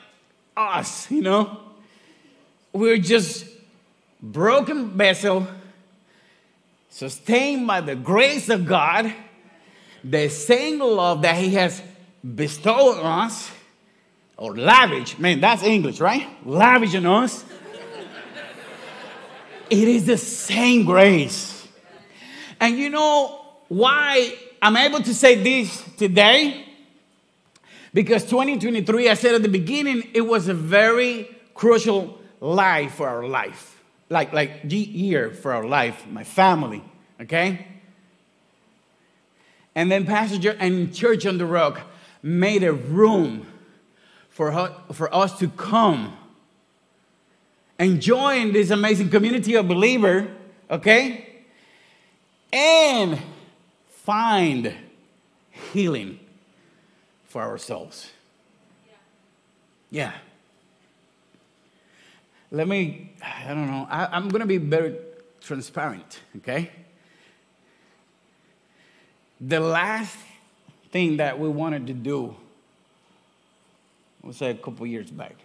us, 0.55 1.09
you 1.11 1.21
know? 1.21 1.59
We're 2.73 2.97
just 2.97 3.45
broken 4.21 4.89
vessel, 4.97 5.47
sustained 6.89 7.67
by 7.67 7.81
the 7.81 7.95
grace 7.95 8.49
of 8.49 8.65
God, 8.65 9.13
the 10.03 10.29
same 10.29 10.79
love 10.79 11.21
that 11.21 11.37
He 11.37 11.53
has 11.53 11.81
bestowed 12.35 12.97
on 12.97 13.27
us, 13.27 13.51
or 14.37 14.55
lavish, 14.55 15.17
man, 15.17 15.41
that's 15.41 15.63
English, 15.63 15.99
right? 15.99 16.27
Lavish 16.45 16.95
on 16.95 17.05
us. 17.05 17.43
it 19.69 19.87
is 19.87 20.05
the 20.05 20.17
same 20.17 20.85
grace. 20.85 21.67
And 22.59 22.77
you 22.77 22.89
know 22.89 23.41
why 23.67 24.35
I'm 24.61 24.77
able 24.77 25.01
to 25.01 25.13
say 25.13 25.35
this 25.35 25.83
today 25.97 26.65
because 27.93 28.23
2023, 28.25 29.09
I 29.09 29.13
said 29.15 29.35
at 29.35 29.41
the 29.41 29.49
beginning, 29.49 30.09
it 30.13 30.21
was 30.21 30.47
a 30.47 30.53
very 30.53 31.35
crucial 31.55 32.19
life 32.39 32.95
for 32.95 33.07
our 33.07 33.27
life, 33.27 33.81
like 34.09 34.33
like 34.33 34.61
year 34.65 35.31
for 35.31 35.53
our 35.53 35.65
life, 35.65 36.05
my 36.07 36.23
family, 36.23 36.83
okay. 37.19 37.65
And 39.73 39.91
then 39.91 40.05
Pastor 40.05 40.55
and 40.59 40.93
Church 40.93 41.25
on 41.25 41.37
the 41.37 41.45
Rock 41.45 41.81
made 42.21 42.63
a 42.63 42.73
room 42.73 43.45
for, 44.37 44.71
for 44.93 45.15
us 45.15 45.39
to 45.39 45.47
come 45.49 46.15
and 47.79 47.99
join 47.99 48.53
this 48.53 48.69
amazing 48.69 49.09
community 49.09 49.55
of 49.55 49.67
believer, 49.67 50.27
okay? 50.69 51.41
And 52.53 53.19
find 53.87 54.75
healing 55.49 56.19
for 57.25 57.41
ourselves. 57.41 58.11
Yeah. 59.89 60.11
Let 62.51 62.67
me, 62.67 63.13
I 63.23 63.47
don't 63.47 63.65
know, 63.65 63.87
I, 63.89 64.05
I'm 64.05 64.29
going 64.29 64.41
to 64.41 64.45
be 64.45 64.57
very 64.57 64.97
transparent, 65.41 66.19
okay? 66.37 66.69
The 69.41 69.59
last 69.59 70.15
thing 70.91 71.17
that 71.17 71.39
we 71.39 71.49
wanted 71.49 71.87
to 71.87 71.93
do 71.93 72.35
was 74.27 74.41
a 74.41 74.53
couple 74.53 74.85
years 74.85 75.09
back, 75.09 75.35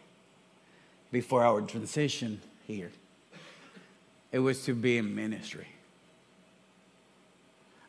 before 1.12 1.44
our 1.44 1.60
transition 1.60 2.40
here. 2.66 2.90
It 4.32 4.40
was 4.40 4.64
to 4.64 4.74
be 4.74 4.98
in 4.98 5.14
ministry. 5.14 5.68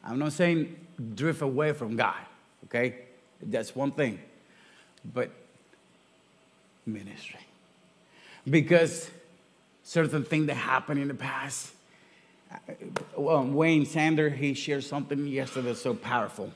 I'm 0.03 0.19
not 0.19 0.33
saying 0.33 0.75
drift 1.15 1.41
away 1.41 1.73
from 1.73 1.95
God, 1.95 2.21
okay? 2.65 2.95
That's 3.41 3.75
one 3.75 3.91
thing. 3.91 4.19
But 5.13 5.31
ministry. 6.85 7.39
Because 8.47 9.09
certain 9.83 10.23
things 10.23 10.47
that 10.47 10.55
happened 10.55 10.99
in 10.99 11.07
the 11.07 11.13
past, 11.13 11.71
uh, 12.51 12.57
well, 13.17 13.43
Wayne 13.45 13.85
Sander, 13.85 14.29
he 14.29 14.53
shared 14.53 14.83
something 14.83 15.25
yesterday 15.25 15.73
so 15.73 15.95
powerful. 15.95 16.51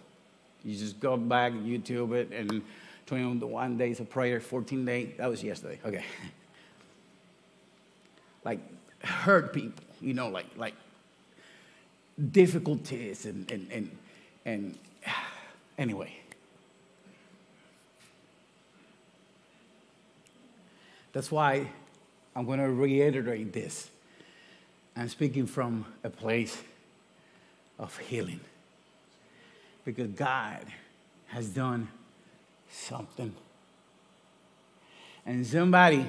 You 0.63 0.77
just 0.77 0.99
go 0.99 1.17
back, 1.17 1.53
YouTube 1.53 2.13
it, 2.13 2.31
and 2.31 2.61
21 3.07 3.77
days 3.77 3.99
of 3.99 4.09
prayer, 4.09 4.39
14 4.39 4.85
days. 4.85 5.13
That 5.17 5.29
was 5.29 5.43
yesterday. 5.43 5.79
Okay. 5.83 6.03
like 8.43 8.59
hurt 9.03 9.53
people, 9.53 9.83
you 10.01 10.13
know, 10.13 10.29
like 10.29 10.45
like 10.55 10.73
difficulties 12.31 13.25
and 13.25 13.49
and 13.51 13.71
and 13.71 13.97
and 14.45 14.77
anyway. 15.77 16.13
That's 21.13 21.31
why 21.31 21.67
I'm 22.35 22.45
going 22.45 22.59
to 22.59 22.69
reiterate 22.69 23.51
this. 23.51 23.89
I'm 24.95 25.09
speaking 25.09 25.47
from 25.47 25.85
a 26.03 26.09
place 26.09 26.61
of 27.79 27.97
healing. 27.97 28.39
Because 29.83 30.09
God 30.09 30.65
has 31.27 31.49
done 31.49 31.87
something. 32.69 33.33
And 35.25 35.45
somebody 35.45 36.05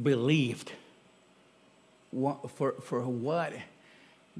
believed 0.00 0.72
for, 2.12 2.72
for 2.82 3.00
what 3.00 3.52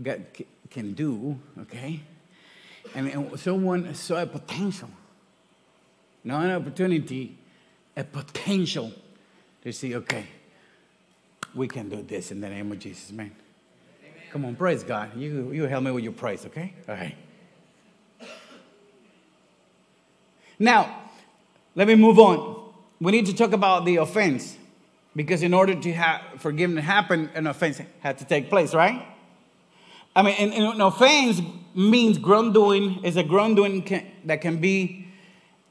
God 0.00 0.24
can 0.70 0.92
do, 0.92 1.38
okay? 1.62 2.00
And 2.94 3.38
someone 3.38 3.94
saw 3.94 4.22
a 4.22 4.26
potential, 4.26 4.90
not 6.22 6.44
an 6.44 6.50
opportunity, 6.52 7.38
a 7.96 8.04
potential 8.04 8.92
to 9.62 9.72
see, 9.72 9.94
okay, 9.94 10.26
we 11.54 11.68
can 11.68 11.88
do 11.88 12.02
this 12.02 12.30
in 12.30 12.40
the 12.40 12.48
name 12.48 12.70
of 12.72 12.78
Jesus, 12.78 13.12
man. 13.12 13.30
Amen. 14.02 14.12
Come 14.32 14.44
on, 14.44 14.56
praise 14.56 14.82
God. 14.82 15.16
You, 15.16 15.52
you 15.52 15.64
help 15.64 15.84
me 15.84 15.90
with 15.90 16.04
your 16.04 16.12
praise, 16.12 16.44
okay? 16.46 16.74
All 16.88 16.94
right. 16.94 17.14
Now, 20.58 21.02
let 21.74 21.88
me 21.88 21.94
move 21.94 22.18
on. 22.18 22.72
We 23.00 23.12
need 23.12 23.26
to 23.26 23.34
talk 23.34 23.52
about 23.52 23.84
the 23.84 23.96
offense 23.96 24.56
because 25.16 25.42
in 25.42 25.54
order 25.54 25.74
to 25.74 25.92
have 25.92 26.40
forgiveness 26.40 26.84
happen, 26.84 27.30
an 27.34 27.46
offense 27.46 27.80
had 28.00 28.18
to 28.18 28.24
take 28.24 28.48
place, 28.48 28.74
right? 28.74 29.06
I 30.16 30.22
mean, 30.22 30.34
and, 30.38 30.54
and 30.54 30.74
an 30.74 30.80
offense 30.80 31.40
means 31.74 32.18
wrongdoing 32.18 33.04
is 33.04 33.16
a 33.16 33.24
wrongdoing 33.24 34.04
that 34.24 34.40
can 34.40 34.58
be 34.58 35.08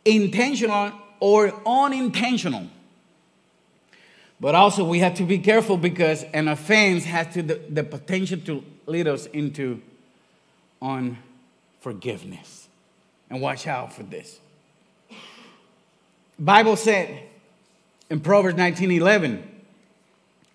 intentional 0.06 0.91
or 1.19 1.54
unintentional. 1.65 2.67
But 4.39 4.56
also, 4.56 4.84
we 4.84 5.00
have 5.00 5.13
to 5.15 5.24
be 5.24 5.38
careful 5.38 5.78
because 5.78 6.24
an 6.34 6.50
offense 6.50 7.06
has 7.06 7.34
to 7.34 7.41
the, 7.41 7.62
the 7.69 7.84
potential 7.84 8.39
to 8.46 8.63
lead 8.86 9.08
us 9.08 9.28
into 9.28 9.82
unforgiveness. 10.82 12.67
And 13.30 13.41
watch 13.41 13.67
out 13.67 13.93
for 13.93 14.04
this. 14.04 14.39
Bible 16.39 16.76
said 16.76 17.24
in 18.10 18.19
Proverbs 18.19 18.58
19:11, 18.58 19.41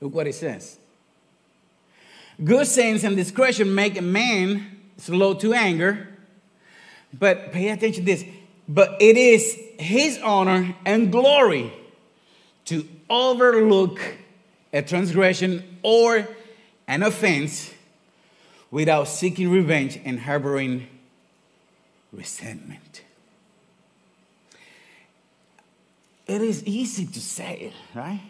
look 0.00 0.14
what 0.14 0.26
it 0.26 0.34
says. 0.34 0.78
Good 2.42 2.66
sense 2.66 3.02
and 3.04 3.16
discretion 3.16 3.74
make 3.74 3.96
a 3.98 4.02
man 4.02 4.78
slow 4.96 5.34
to 5.34 5.52
anger, 5.54 6.08
but 7.12 7.52
pay 7.52 7.70
attention 7.70 8.04
to 8.04 8.12
this. 8.12 8.24
But 8.68 8.96
it 9.00 9.16
is 9.16 9.58
his 9.78 10.18
honor 10.18 10.74
and 10.84 11.10
glory 11.10 11.72
to 12.66 12.86
overlook 13.08 13.98
a 14.72 14.82
transgression 14.82 15.78
or 15.82 16.28
an 16.86 17.02
offense 17.02 17.72
without 18.70 19.08
seeking 19.08 19.50
revenge 19.50 19.98
and 20.04 20.20
harboring 20.20 20.86
resentment. 22.12 22.87
It 26.28 26.42
is 26.42 26.62
easy 26.64 27.06
to 27.06 27.20
say, 27.20 27.72
right? 27.94 28.20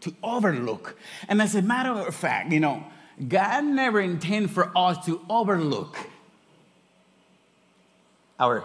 To 0.00 0.14
overlook. 0.22 0.98
And 1.28 1.42
as 1.42 1.54
a 1.54 1.62
matter 1.62 1.90
of 1.90 2.14
fact, 2.14 2.50
you 2.50 2.58
know, 2.58 2.82
God 3.28 3.64
never 3.64 4.00
intended 4.00 4.50
for 4.50 4.72
us 4.76 5.04
to 5.06 5.24
overlook 5.28 5.96
our 8.40 8.64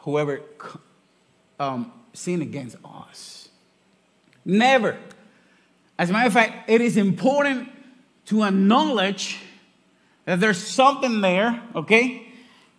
whoever 0.00 0.40
um, 1.58 1.92
sinned 2.12 2.42
against 2.42 2.76
us. 2.84 3.48
Never. 4.44 4.96
As 5.98 6.10
a 6.10 6.12
matter 6.12 6.28
of 6.28 6.32
fact, 6.32 6.70
it 6.70 6.80
is 6.80 6.96
important 6.96 7.70
to 8.26 8.44
acknowledge 8.44 9.40
that 10.26 10.40
there's 10.40 10.62
something 10.62 11.22
there, 11.22 11.60
okay, 11.74 12.28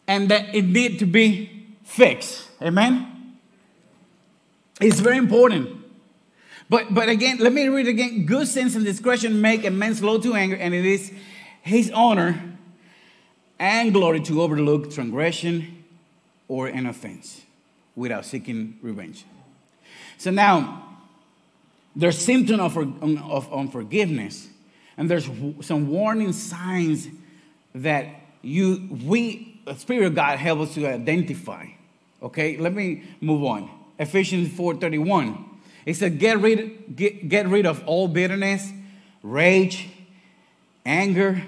and 0.08 0.30
that 0.30 0.56
it 0.56 0.66
need 0.66 1.00
to 1.00 1.06
be 1.06 1.66
fixed. 1.84 2.48
Amen. 2.62 3.19
It's 4.80 5.00
very 5.00 5.18
important. 5.18 5.78
But 6.70 6.94
but 6.94 7.10
again, 7.10 7.38
let 7.40 7.52
me 7.52 7.68
read 7.68 7.88
again. 7.88 8.26
Good 8.26 8.48
sense 8.48 8.76
and 8.76 8.86
discretion 8.86 9.42
make 9.42 9.66
a 9.66 9.72
man 9.72 9.96
slow 9.96 10.20
to 10.20 10.34
anger, 10.36 10.56
and 10.56 10.74
it 10.74 10.86
is 10.86 11.12
his 11.62 11.92
honor 11.92 12.42
and 13.58 13.92
glory 13.92 14.22
to 14.22 14.42
overlook 14.42 14.92
transgression 14.92 15.84
or 16.48 16.68
an 16.68 16.86
offense 16.86 17.42
without 17.96 18.26
seeking 18.26 18.78
revenge. 18.82 19.26
So 20.18 20.32
now 20.32 20.98
there's 21.96 22.18
symptom 22.18 22.60
of, 22.60 22.78
of 22.78 23.54
unforgiveness, 23.54 24.48
and 24.98 25.10
there's 25.10 25.30
some 25.62 25.90
warning 25.90 26.32
signs 26.34 27.08
that 27.76 28.08
you, 28.42 28.88
we, 29.06 29.62
the 29.66 29.76
Spirit 29.76 30.08
of 30.08 30.16
God, 30.16 30.40
help 30.40 30.60
us 30.60 30.74
to 30.76 30.88
identify. 30.88 31.68
Okay, 32.22 32.58
let 32.58 32.74
me 32.74 33.04
move 33.22 33.44
on. 33.44 33.70
Ephesians 34.00 34.50
4:31. 34.50 35.46
It 35.86 35.96
said, 35.96 36.20
get 36.20 36.40
rid, 36.40 36.96
get, 36.96 37.30
get 37.30 37.48
rid 37.48 37.66
of 37.66 37.84
all 37.86 38.08
bitterness, 38.08 38.72
rage, 39.24 39.90
anger, 40.86 41.42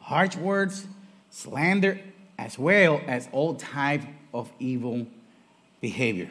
harsh 0.00 0.36
words, 0.36 0.86
slander, 1.30 2.00
as 2.38 2.58
well 2.58 3.00
as 3.06 3.28
all 3.32 3.54
type 3.54 4.02
of 4.32 4.50
evil 4.58 5.06
behavior. 5.80 6.30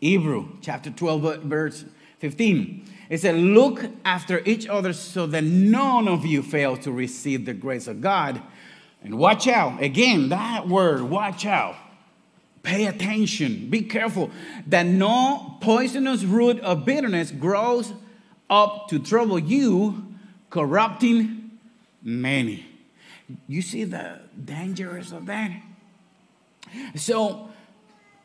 Hebrew 0.00 0.48
chapter 0.62 0.90
12, 0.90 1.42
verse 1.42 1.84
15. 2.20 2.84
It 3.10 3.20
said, 3.20 3.34
Look 3.36 3.84
after 4.04 4.40
each 4.46 4.66
other 4.66 4.92
so 4.92 5.26
that 5.26 5.44
none 5.44 6.08
of 6.08 6.24
you 6.24 6.42
fail 6.42 6.76
to 6.78 6.90
receive 6.90 7.44
the 7.44 7.54
grace 7.54 7.86
of 7.86 8.00
God. 8.00 8.40
And 9.02 9.18
watch 9.18 9.46
out. 9.46 9.82
Again, 9.82 10.28
that 10.30 10.68
word, 10.68 11.02
watch 11.02 11.44
out. 11.44 11.76
Pay 12.62 12.86
attention. 12.86 13.70
Be 13.70 13.82
careful 13.82 14.30
that 14.66 14.86
no 14.86 15.56
poisonous 15.60 16.24
root 16.24 16.60
of 16.60 16.84
bitterness 16.84 17.30
grows 17.30 17.92
up 18.48 18.88
to 18.88 18.98
trouble 18.98 19.38
you, 19.38 20.06
corrupting 20.50 21.58
many. 22.02 22.66
You 23.46 23.62
see 23.62 23.84
the 23.84 24.20
dangers 24.44 25.12
of 25.12 25.26
that? 25.26 25.52
So, 26.96 27.50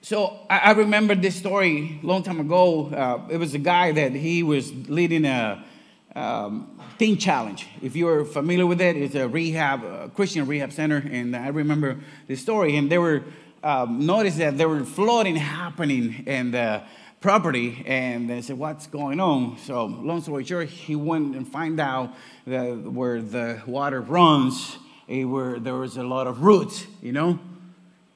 so 0.02 0.40
I, 0.50 0.58
I 0.58 0.72
remember 0.72 1.16
this 1.16 1.36
story 1.36 2.00
a 2.04 2.06
long 2.06 2.24
time 2.24 2.40
ago. 2.40 2.88
Uh, 2.88 3.28
it 3.32 3.38
was 3.38 3.54
a 3.54 3.60
guy 3.60 3.92
that 3.92 4.14
he 4.14 4.44
was 4.44 4.74
leading 4.90 5.26
a, 5.26 5.64
um, 6.16 6.72
Teen 6.98 7.18
Challenge. 7.18 7.68
If 7.82 7.96
you're 7.96 8.24
familiar 8.24 8.66
with 8.66 8.80
it, 8.80 8.96
it's 8.96 9.16
a 9.16 9.28
rehab, 9.28 9.84
a 9.84 10.10
Christian 10.16 10.48
rehab 10.48 10.72
center. 10.72 11.04
And 11.12 11.36
I 11.36 11.50
remember 11.50 12.00
this 12.28 12.42
story. 12.42 12.78
And 12.78 12.90
they 12.90 12.98
were, 12.98 13.24
um, 13.66 14.06
noticed 14.06 14.38
that 14.38 14.60
there 14.60 14.70
were 14.70 14.86
flooding 14.86 15.36
happening 15.36 16.24
in 16.28 16.52
the 16.52 16.84
property. 17.20 17.84
And 17.88 18.30
they 18.30 18.42
said, 18.42 18.60
what's 18.60 18.86
going 18.86 19.20
on? 19.20 19.58
So 19.58 19.86
long 19.86 20.22
story 20.22 20.46
short, 20.46 20.70
he 20.70 20.96
went 20.96 21.36
and 21.36 21.48
find 21.48 21.80
out 21.80 22.14
that 22.46 22.78
where 22.78 23.22
the 23.24 23.64
water 23.66 24.02
runs, 24.02 24.78
it 25.08 25.26
where 25.26 25.60
there 25.60 25.74
was 25.74 25.98
a 25.98 26.04
lot 26.04 26.28
of 26.28 26.44
roots, 26.44 26.86
you 27.02 27.12
know? 27.12 27.40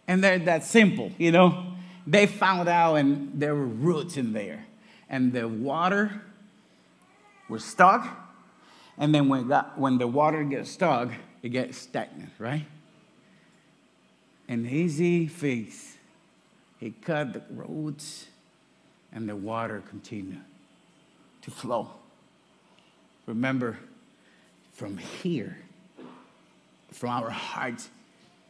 And 0.08 0.24
they're 0.24 0.38
that 0.38 0.64
simple, 0.64 1.12
you 1.18 1.32
know? 1.32 1.66
They 2.06 2.28
found 2.28 2.70
out 2.70 2.96
and 2.96 3.32
there 3.34 3.56
were 3.56 3.66
roots 3.66 4.18
in 4.18 4.34
there. 4.34 4.66
And 5.10 5.34
the 5.34 5.48
water 5.48 6.22
was 7.50 7.66
stuck. 7.66 8.08
And 9.00 9.16
then 9.16 9.28
when, 9.30 9.48
got, 9.48 9.80
when 9.80 9.98
the 9.98 10.08
water 10.08 10.44
gets 10.44 10.70
stuck, 10.70 11.10
it 11.42 11.50
gets 11.50 11.80
stagnant, 11.80 12.30
right? 12.38 12.66
And 14.50 14.66
easy 14.66 15.28
fix, 15.28 15.96
he 16.80 16.90
cut 16.90 17.34
the 17.34 17.44
roads, 17.52 18.26
and 19.14 19.30
the 19.30 19.36
water 19.36 19.84
continued 19.88 20.42
to 21.44 21.52
flow. 21.52 21.92
Remember, 23.28 23.78
from 24.74 24.98
here, 24.98 25.56
from 26.92 27.10
our 27.10 27.30
hearts, 27.30 27.90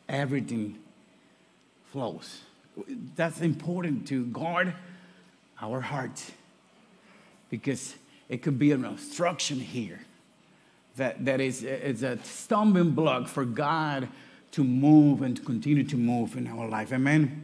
everything 0.08 0.80
flows. 1.92 2.44
That's 3.18 3.42
important 3.42 4.08
to 4.08 4.26
guard 4.28 4.74
our 5.62 5.82
hearts 5.82 6.32
because 7.50 7.96
it 8.30 8.42
could 8.42 8.58
be 8.58 8.72
an 8.72 8.86
obstruction 8.86 9.60
here 9.60 10.00
that, 10.96 11.26
that 11.26 11.42
is 11.42 11.64
it's 11.64 12.04
a 12.04 12.18
stumbling 12.24 12.92
block 12.92 13.28
for 13.28 13.44
God 13.44 14.08
to 14.52 14.64
move 14.64 15.22
and 15.22 15.36
to 15.36 15.42
continue 15.44 15.84
to 15.84 15.98
move 15.98 16.36
in 16.36 16.48
our 16.48 16.68
life. 16.68 16.92
Amen? 16.92 17.44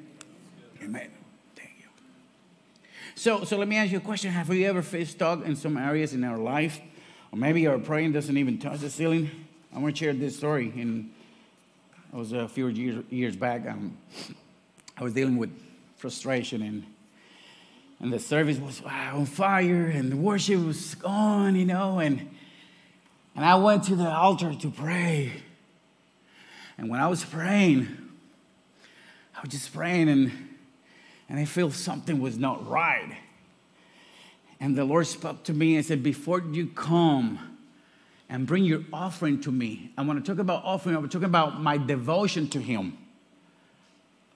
Amen. 0.82 1.10
Thank 1.56 1.76
you. 1.80 1.88
So, 3.16 3.44
so 3.44 3.58
let 3.58 3.68
me 3.68 3.78
ask 3.78 3.92
you 3.92 3.98
a 3.98 4.02
question. 4.02 4.32
Have 4.32 4.50
you 4.54 4.66
ever 4.68 4.82
faced 4.82 5.12
stuck 5.12 5.46
in 5.46 5.56
some 5.56 5.78
areas 5.78 6.14
in 6.14 6.24
our 6.24 6.38
life? 6.38 6.80
Or 7.32 7.38
maybe 7.38 7.68
our 7.68 7.78
praying 7.78 8.14
doesn't 8.14 8.38
even 8.38 8.58
touch 8.58 8.80
the 8.80 8.90
ceiling? 8.90 9.30
I 9.74 9.80
want 9.80 9.96
to 9.96 10.04
share 10.04 10.14
this 10.14 10.38
story. 10.38 10.72
In, 10.76 11.12
it 12.14 12.18
was 12.18 12.32
a 12.32 12.48
few 12.48 12.68
years, 12.68 13.04
years 13.10 13.36
back. 13.36 13.68
Um, 13.68 13.98
I 14.98 15.04
was 15.04 15.14
dealing 15.14 15.38
with 15.38 15.52
frustration 15.98 16.62
and 16.62 16.86
and 18.00 18.12
the 18.12 18.20
service 18.20 18.58
was 18.58 18.82
on 18.82 19.26
fire 19.26 19.86
and 19.86 20.12
the 20.12 20.18
worship 20.18 20.64
was 20.64 20.96
on, 21.04 21.56
you 21.56 21.66
know, 21.66 22.00
and 22.00 22.30
and 23.36 23.44
I 23.44 23.56
went 23.56 23.84
to 23.86 23.96
the 23.96 24.10
altar 24.10 24.54
to 24.54 24.70
pray. 24.70 25.32
And 26.78 26.90
when 26.90 27.00
I 27.00 27.08
was 27.08 27.24
praying, 27.24 27.88
I 29.36 29.42
was 29.42 29.50
just 29.50 29.74
praying 29.74 30.10
and 30.10 30.32
and 31.28 31.40
I 31.40 31.46
felt 31.46 31.74
something 31.74 32.20
was 32.20 32.38
not 32.38 32.68
right. 32.70 33.18
And 34.60 34.76
the 34.76 34.86
Lord 34.86 35.08
spoke 35.08 35.44
to 35.46 35.54
me 35.54 35.76
and 35.76 35.84
said, 35.84 36.04
Before 36.04 36.40
you 36.40 36.68
come 36.68 37.58
and 38.30 38.46
bring 38.46 38.64
your 38.64 38.82
offering 38.94 39.42
to 39.42 39.52
me, 39.52 39.92
I 39.98 40.04
want 40.04 40.24
to 40.24 40.32
talk 40.32 40.40
about 40.40 40.64
offering, 40.64 40.96
I'm 40.96 41.10
talking 41.10 41.26
about 41.26 41.60
my 41.60 41.78
devotion 41.78 42.48
to 42.50 42.60
Him. 42.60 43.00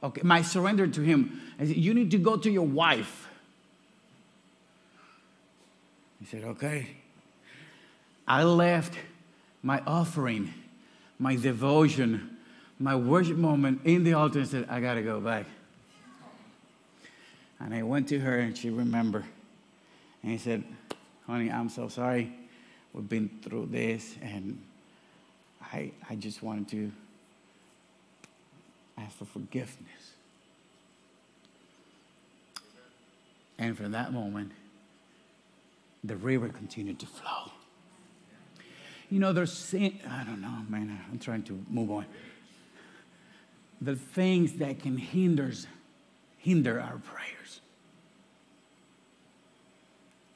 Okay, 0.02 0.22
my 0.24 0.42
surrender 0.42 0.88
to 0.88 1.02
Him. 1.02 1.40
I 1.60 1.68
said, 1.68 1.78
You 1.78 1.94
need 1.94 2.10
to 2.12 2.18
go 2.18 2.38
to 2.38 2.50
your 2.50 2.66
wife 2.66 3.30
he 6.20 6.26
said, 6.26 6.44
Okay. 6.44 6.88
I 8.28 8.44
left 8.44 8.96
my 9.64 9.82
offering, 9.88 10.54
my 11.20 11.36
devotion, 11.36 12.38
my 12.80 12.96
worship 12.96 13.38
moment 13.38 13.82
in 13.84 14.04
the 14.04 14.14
altar 14.14 14.40
and 14.40 14.48
said, 14.48 14.66
I 14.70 14.80
got 14.80 14.94
to 14.94 15.02
go 15.02 15.20
back. 15.20 15.46
And 17.60 17.74
I 17.74 17.84
went 17.84 18.08
to 18.10 18.20
her 18.20 18.40
and 18.40 18.58
she 18.58 18.70
remembered. 18.70 19.26
And 20.24 20.32
he 20.32 20.38
said, 20.38 20.64
Honey, 21.28 21.52
I'm 21.52 21.70
so 21.70 21.90
sorry. 21.90 22.32
We've 22.94 23.08
been 23.08 23.30
through 23.44 23.68
this 23.68 24.16
and 24.22 24.60
I, 25.62 25.92
I 26.10 26.16
just 26.16 26.42
wanted 26.42 26.70
to 26.70 26.92
ask 28.98 29.18
for 29.18 29.26
forgiveness. 29.26 30.14
And 33.58 33.78
from 33.78 33.92
that 33.92 34.14
moment, 34.14 34.54
the 36.04 36.16
river 36.16 36.48
continued 36.48 37.00
to 37.00 37.06
flow. 37.06 37.52
You 39.10 39.20
know, 39.20 39.34
there's 39.34 39.52
sin, 39.52 40.00
I 40.10 40.24
don't 40.24 40.42
know, 40.42 40.64
man, 40.70 41.00
I'm 41.12 41.20
trying 41.20 41.44
to 41.44 41.66
move 41.70 41.90
on. 41.92 42.06
The 43.82 43.96
things 43.96 44.54
that 44.54 44.80
can 44.80 44.98
hinder, 44.98 45.52
hinder 46.38 46.80
our 46.80 46.98
prayers. 46.98 47.62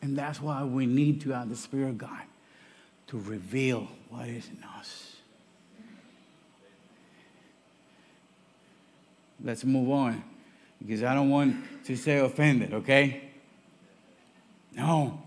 And 0.01 0.17
that's 0.17 0.41
why 0.41 0.63
we 0.63 0.85
need 0.85 1.21
to 1.21 1.31
have 1.31 1.49
the 1.49 1.55
Spirit 1.55 1.89
of 1.89 1.97
God 1.97 2.23
to 3.07 3.19
reveal 3.19 3.87
what 4.09 4.27
is 4.27 4.47
in 4.49 4.63
us. 4.79 5.17
Let's 9.43 9.63
move 9.63 9.89
on 9.89 10.23
because 10.79 11.03
I 11.03 11.13
don't 11.13 11.29
want 11.29 11.85
to 11.85 11.95
say 11.95 12.19
offended, 12.19 12.73
okay? 12.73 13.29
No 14.75 15.23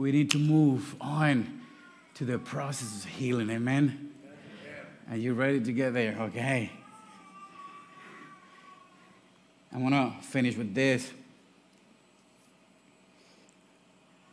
we 0.00 0.12
need 0.12 0.30
to 0.30 0.38
move 0.38 0.96
on 0.98 1.59
to 2.20 2.26
the 2.26 2.38
process 2.38 3.02
of 3.02 3.08
healing. 3.08 3.48
Amen? 3.48 4.10
Are 5.10 5.16
you 5.16 5.32
ready 5.32 5.58
to 5.58 5.72
get 5.72 5.94
there? 5.94 6.14
Okay. 6.20 6.70
I 9.72 9.78
want 9.78 9.94
to 9.94 10.12
finish 10.28 10.54
with 10.54 10.74
this. 10.74 11.10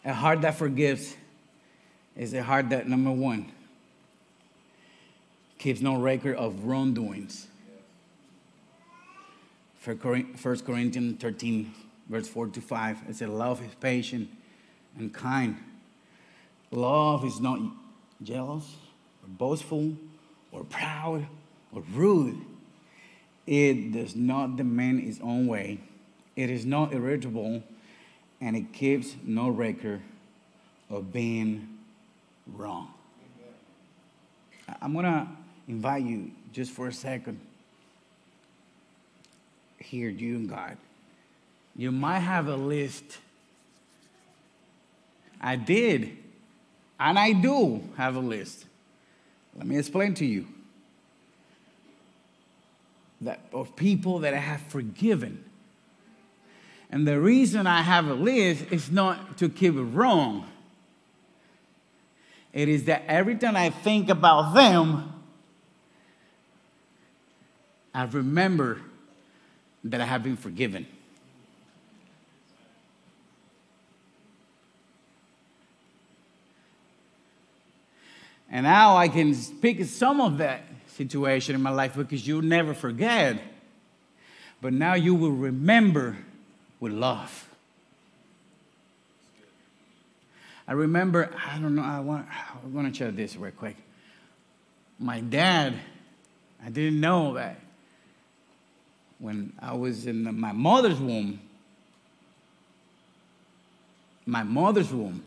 A 0.03 0.13
heart 0.13 0.41
that 0.41 0.55
forgives 0.55 1.15
is 2.17 2.33
a 2.33 2.43
heart 2.43 2.71
that, 2.71 2.89
number 2.89 3.09
one, 3.09 3.53
keeps 5.57 5.79
no 5.79 5.95
record 5.95 6.35
of 6.35 6.65
wrongdoings. 6.65 7.47
1 9.85 9.97
Corinthians 9.97 11.21
13, 11.21 11.73
verse 12.09 12.27
4 12.27 12.47
to 12.47 12.59
5, 12.59 12.97
it 13.07 13.15
says, 13.15 13.29
Love 13.29 13.63
is 13.63 13.73
patient 13.75 14.29
and 14.97 15.13
kind. 15.13 15.55
Love 16.71 17.25
is 17.25 17.39
not 17.39 17.59
jealous 18.21 18.75
or 19.23 19.29
boastful 19.29 19.93
or 20.51 20.63
proud 20.63 21.25
or 21.71 21.83
rude. 21.93 22.37
It 23.45 23.93
does 23.93 24.15
not 24.15 24.57
demand 24.57 25.07
its 25.07 25.19
own 25.21 25.47
way. 25.47 25.79
It 26.35 26.49
is 26.49 26.65
not 26.65 26.93
irritable 26.93 27.63
and 28.41 28.55
it 28.55 28.73
keeps 28.73 29.15
no 29.23 29.49
record 29.49 30.01
of 30.89 31.11
being 31.11 31.77
wrong. 32.45 32.93
I'm 34.81 34.93
going 34.93 35.05
to 35.05 35.27
invite 35.67 36.03
you 36.03 36.31
just 36.51 36.71
for 36.71 36.87
a 36.87 36.93
second 36.93 37.39
here, 39.79 40.09
you 40.09 40.35
and 40.35 40.49
God. 40.49 40.77
You 41.75 41.91
might 41.91 42.19
have 42.19 42.47
a 42.47 42.55
list 42.55 43.19
I 45.39 45.55
did, 45.55 46.17
and 46.99 47.17
I 47.17 47.33
do 47.33 47.81
have 47.97 48.15
a 48.15 48.19
list. 48.19 48.65
Let 49.55 49.67
me 49.67 49.77
explain 49.77 50.13
to 50.15 50.25
you 50.25 50.47
that 53.21 53.39
of 53.51 53.75
people 53.75 54.19
that 54.19 54.33
I 54.33 54.37
have 54.37 54.61
forgiven. 54.61 55.43
And 56.89 57.07
the 57.07 57.19
reason 57.19 57.67
I 57.67 57.81
have 57.81 58.07
a 58.07 58.13
list 58.13 58.65
is 58.71 58.91
not 58.91 59.37
to 59.39 59.49
keep 59.49 59.75
it 59.75 59.81
wrong. 59.81 60.47
It 62.53 62.69
is 62.69 62.85
that 62.85 63.03
every 63.07 63.35
time 63.35 63.55
I 63.55 63.69
think 63.69 64.09
about 64.09 64.53
them, 64.53 65.13
I 67.93 68.03
remember 68.03 68.81
that 69.83 70.01
I 70.01 70.05
have 70.05 70.23
been 70.23 70.37
forgiven. 70.37 70.87
And 78.49 78.63
now 78.63 78.95
I 78.95 79.09
can 79.09 79.33
speak 79.33 79.83
some 79.85 80.21
of 80.21 80.37
that 80.37 80.61
situation 80.87 81.55
in 81.55 81.61
my 81.61 81.69
life 81.69 81.95
because 81.95 82.25
you'll 82.25 82.41
never 82.41 82.73
forget. 82.73 83.41
But 84.61 84.73
now 84.73 84.93
you 84.95 85.13
will 85.13 85.31
remember 85.31 86.17
with 86.79 86.93
love. 86.93 87.47
I 90.67 90.73
remember, 90.73 91.29
I 91.49 91.59
don't 91.59 91.75
know, 91.75 91.83
I 91.83 91.99
want, 91.99 92.27
I 92.29 92.67
want 92.67 92.91
to 92.91 92.97
share 92.97 93.11
this 93.11 93.37
real 93.37 93.51
quick. 93.51 93.77
My 94.99 95.21
dad, 95.21 95.75
I 96.63 96.69
didn't 96.69 96.99
know 96.99 97.35
that 97.35 97.59
when 99.19 99.53
I 99.59 99.73
was 99.73 100.07
in 100.07 100.39
my 100.39 100.51
mother's 100.51 100.99
womb, 100.99 101.39
my 104.25 104.43
mother's 104.43 104.91
womb, 104.91 105.23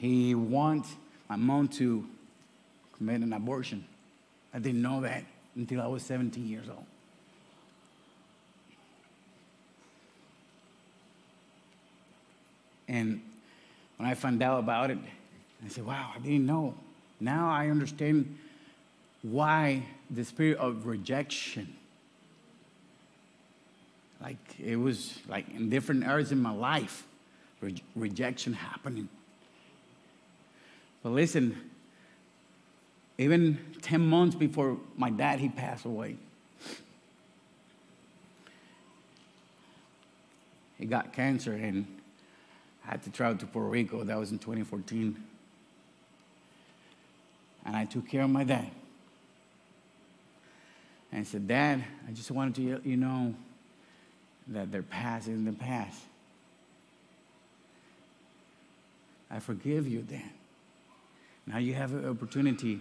he 0.00 0.34
wants 0.34 0.96
my 1.28 1.36
mom 1.36 1.68
to 1.68 2.06
commit 2.96 3.20
an 3.20 3.34
abortion. 3.34 3.84
I 4.54 4.58
didn't 4.58 4.80
know 4.80 5.02
that 5.02 5.24
until 5.54 5.82
I 5.82 5.86
was 5.88 6.02
17 6.04 6.48
years 6.48 6.70
old. 6.70 6.86
And 12.88 13.20
when 13.98 14.08
I 14.08 14.14
found 14.14 14.42
out 14.42 14.60
about 14.60 14.90
it, 14.90 14.96
I 15.62 15.68
said, 15.68 15.84
wow, 15.84 16.12
I 16.16 16.18
didn't 16.18 16.46
know. 16.46 16.74
Now 17.20 17.50
I 17.50 17.68
understand 17.68 18.38
why 19.20 19.82
the 20.10 20.24
spirit 20.24 20.56
of 20.56 20.86
rejection, 20.86 21.76
like 24.22 24.38
it 24.58 24.76
was 24.76 25.18
like 25.28 25.50
in 25.50 25.68
different 25.68 26.04
areas 26.04 26.32
in 26.32 26.40
my 26.40 26.54
life, 26.54 27.06
re- 27.60 27.82
rejection 27.94 28.54
happening. 28.54 29.10
But 31.02 31.10
listen, 31.10 31.70
even 33.18 33.58
10 33.82 34.00
months 34.00 34.34
before 34.34 34.78
my 34.96 35.10
dad, 35.10 35.40
he 35.40 35.48
passed 35.48 35.84
away. 35.84 36.16
He 40.78 40.86
got 40.86 41.12
cancer 41.12 41.52
and 41.52 41.86
I 42.86 42.92
had 42.92 43.02
to 43.02 43.10
travel 43.10 43.36
to 43.38 43.46
Puerto 43.46 43.68
Rico. 43.68 44.02
That 44.02 44.18
was 44.18 44.32
in 44.32 44.38
2014. 44.38 45.22
And 47.66 47.76
I 47.76 47.84
took 47.84 48.08
care 48.08 48.22
of 48.22 48.30
my 48.30 48.44
dad. 48.44 48.70
And 51.12 51.20
I 51.20 51.24
said, 51.24 51.46
Dad, 51.46 51.84
I 52.08 52.12
just 52.12 52.30
wanted 52.30 52.54
to 52.54 52.72
let 52.74 52.86
you 52.86 52.96
know 52.96 53.34
that 54.48 54.72
their 54.72 54.82
past 54.82 55.28
is 55.28 55.34
in 55.34 55.44
the 55.44 55.52
past. 55.52 56.00
I 59.30 59.38
forgive 59.38 59.86
you, 59.86 60.00
Dad. 60.00 60.22
Now 61.46 61.58
you 61.58 61.74
have 61.74 61.92
an 61.92 62.08
opportunity 62.08 62.80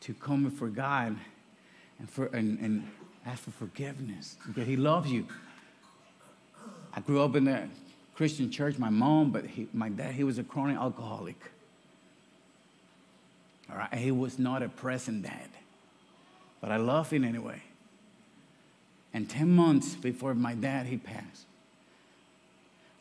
to 0.00 0.14
come 0.14 0.44
before 0.44 0.68
God 0.68 1.16
and, 1.98 2.10
for, 2.10 2.26
and, 2.26 2.58
and 2.60 2.90
ask 3.26 3.42
for 3.42 3.50
forgiveness 3.50 4.36
because 4.46 4.66
He 4.66 4.76
loves 4.76 5.10
you. 5.10 5.26
I 6.94 7.00
grew 7.00 7.22
up 7.22 7.36
in 7.36 7.46
a 7.48 7.68
Christian 8.14 8.50
church, 8.50 8.78
my 8.78 8.90
mom, 8.90 9.30
but 9.30 9.46
he, 9.46 9.68
my 9.72 9.88
dad, 9.88 10.12
he 10.12 10.24
was 10.24 10.38
a 10.38 10.42
chronic 10.42 10.76
alcoholic. 10.76 11.40
All 13.70 13.76
right, 13.76 13.94
he 13.94 14.10
was 14.10 14.38
not 14.38 14.62
a 14.62 14.68
present 14.68 15.22
dad, 15.22 15.48
but 16.60 16.72
I 16.72 16.78
love 16.78 17.10
him 17.10 17.22
anyway. 17.22 17.62
And 19.14 19.28
10 19.28 19.50
months 19.50 19.94
before 19.94 20.34
my 20.34 20.54
dad, 20.54 20.86
he 20.86 20.96
passed, 20.96 21.46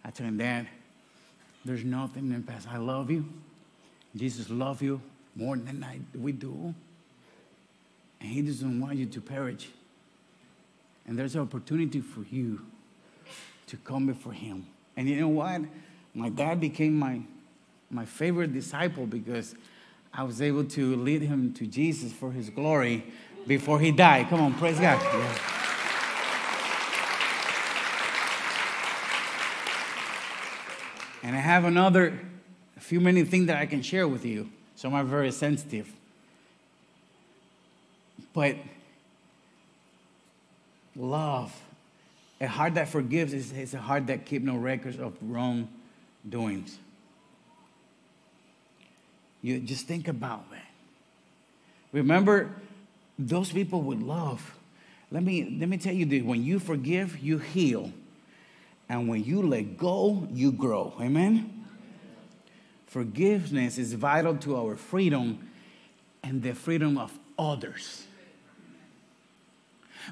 I 0.05 0.11
told 0.11 0.29
him, 0.29 0.37
Dad, 0.37 0.67
there's 1.65 1.83
nothing 1.83 2.31
in 2.31 2.45
the 2.45 2.51
past. 2.51 2.67
I 2.71 2.77
love 2.77 3.11
you. 3.11 3.25
Jesus 4.15 4.49
loves 4.49 4.81
you 4.81 5.01
more 5.35 5.55
than 5.57 5.83
I, 5.83 5.99
we 6.17 6.31
do. 6.31 6.73
And 8.19 8.29
he 8.29 8.41
doesn't 8.41 8.81
want 8.81 8.95
you 8.95 9.05
to 9.05 9.21
perish. 9.21 9.69
And 11.05 11.17
there's 11.17 11.35
an 11.35 11.41
opportunity 11.41 12.01
for 12.01 12.23
you 12.31 12.65
to 13.67 13.77
come 13.77 14.07
before 14.07 14.33
him 14.33 14.65
and 14.97 15.07
you 15.07 15.15
know 15.21 15.27
what? 15.27 15.61
My 16.15 16.29
dad 16.29 16.59
became 16.59 16.95
my, 16.97 17.21
my 17.91 18.03
favorite 18.03 18.51
disciple 18.51 19.05
because 19.05 19.55
I 20.11 20.23
was 20.23 20.41
able 20.41 20.63
to 20.65 20.95
lead 20.95 21.21
him 21.21 21.53
to 21.53 21.67
Jesus 21.67 22.11
for 22.11 22.31
his 22.31 22.49
glory 22.49 23.05
before 23.45 23.79
he 23.79 23.91
died. 23.91 24.27
Come 24.29 24.41
on, 24.41 24.55
praise 24.55 24.79
God. 24.79 24.99
Yeah. 24.99 25.37
And 31.21 31.35
I 31.35 31.39
have 31.39 31.65
another, 31.65 32.19
a 32.77 32.79
few 32.79 33.01
many 33.01 33.23
things 33.23 33.47
that 33.47 33.57
I 33.57 33.65
can 33.65 33.81
share 33.81 34.07
with 34.07 34.25
you. 34.25 34.49
Some 34.75 34.93
are 34.93 35.03
very 35.03 35.31
sensitive. 35.31 35.91
But 38.33 38.55
love 40.95 41.53
a 42.39 42.47
heart 42.47 42.75
that 42.75 42.87
forgives 42.87 43.33
is, 43.33 43.51
is 43.51 43.73
a 43.73 43.79
heart 43.79 44.07
that 44.07 44.25
keeps 44.25 44.45
no 44.45 44.57
records 44.57 44.99
of 44.99 45.15
wrong 45.21 45.67
doings. 46.27 46.77
You 49.41 49.59
just 49.59 49.87
think 49.87 50.07
about 50.07 50.49
that. 50.51 50.67
Remember, 51.91 52.51
those 53.17 53.51
people 53.51 53.81
with 53.81 54.01
love. 54.01 54.55
Let 55.09 55.23
me 55.23 55.57
let 55.59 55.69
me 55.69 55.77
tell 55.77 55.93
you 55.93 56.05
this: 56.05 56.21
when 56.21 56.43
you 56.43 56.59
forgive, 56.59 57.19
you 57.19 57.37
heal, 57.37 57.91
and 58.89 59.07
when 59.07 59.23
you 59.23 59.41
let 59.41 59.77
go, 59.77 60.27
you 60.31 60.51
grow. 60.51 60.93
Amen. 60.99 61.56
Forgiveness 62.87 63.77
is 63.77 63.93
vital 63.93 64.37
to 64.37 64.55
our 64.57 64.75
freedom 64.75 65.49
and 66.23 66.41
the 66.41 66.53
freedom 66.53 66.97
of 66.97 67.17
others. 67.37 68.05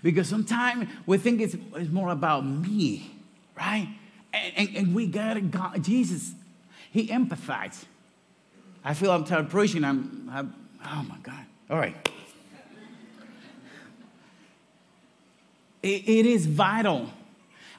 Because 0.03 0.27
sometimes 0.27 0.89
we 1.05 1.17
think 1.17 1.41
it's, 1.41 1.55
it's 1.75 1.89
more 1.89 2.09
about 2.09 2.45
me, 2.45 3.11
right? 3.57 3.87
And, 4.33 4.53
and, 4.57 4.75
and 4.75 4.95
we 4.95 5.07
got. 5.07 5.49
God, 5.49 5.83
Jesus, 5.83 6.33
he 6.91 7.07
empathized. 7.07 7.85
I 8.83 8.93
feel 8.93 9.11
I'm 9.11 9.23
tired 9.23 9.49
preaching. 9.49 9.83
I'm, 9.83 10.29
I'm, 10.31 10.53
oh 10.85 11.05
my 11.09 11.17
God. 11.23 11.45
All 11.69 11.77
right. 11.77 11.95
It, 15.81 16.09
it 16.09 16.25
is 16.25 16.45
vital. 16.45 17.09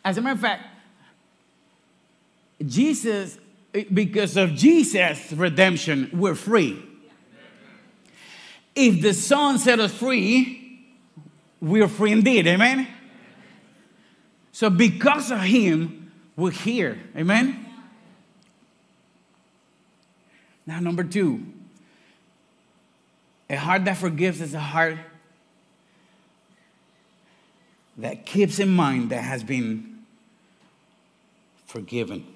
As 0.04 0.16
a 0.16 0.22
matter 0.22 0.34
of 0.34 0.40
fact, 0.40 0.62
Jesus, 2.64 3.38
because 3.84 4.36
of 4.36 4.54
Jesus' 4.54 5.32
redemption, 5.32 6.10
we're 6.12 6.34
free. 6.34 6.82
If 8.74 9.02
the 9.02 9.14
Son 9.14 9.58
set 9.58 9.80
us 9.80 9.92
free, 9.92 10.86
we 11.60 11.82
are 11.82 11.88
free 11.88 12.12
indeed. 12.12 12.46
Amen? 12.46 12.86
So, 14.52 14.70
because 14.70 15.30
of 15.30 15.40
Him, 15.40 16.12
we're 16.36 16.50
here. 16.50 16.98
Amen? 17.16 17.64
Now, 20.66 20.80
number 20.80 21.04
two, 21.04 21.46
a 23.48 23.56
heart 23.56 23.84
that 23.84 23.96
forgives 23.96 24.40
is 24.40 24.54
a 24.54 24.60
heart 24.60 24.98
that 27.98 28.26
keeps 28.26 28.58
in 28.58 28.68
mind 28.68 29.10
that 29.10 29.22
has 29.22 29.42
been 29.42 30.04
forgiven. 31.66 32.26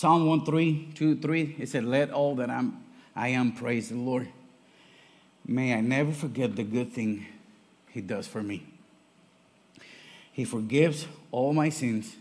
Psalm 0.00 0.24
1 0.24 0.46
3, 0.46 0.92
2, 0.94 1.16
3, 1.16 1.56
it 1.58 1.68
said, 1.68 1.84
Let 1.84 2.10
all 2.10 2.34
that 2.36 2.48
I'm, 2.48 2.82
I 3.14 3.28
am 3.28 3.52
praise 3.52 3.90
the 3.90 3.96
Lord. 3.96 4.28
May 5.46 5.74
I 5.74 5.82
never 5.82 6.10
forget 6.10 6.56
the 6.56 6.62
good 6.62 6.90
thing 6.90 7.26
He 7.90 8.00
does 8.00 8.26
for 8.26 8.42
me. 8.42 8.66
He 10.32 10.46
forgives 10.46 11.06
all 11.30 11.52
my 11.52 11.68
sins 11.68 12.16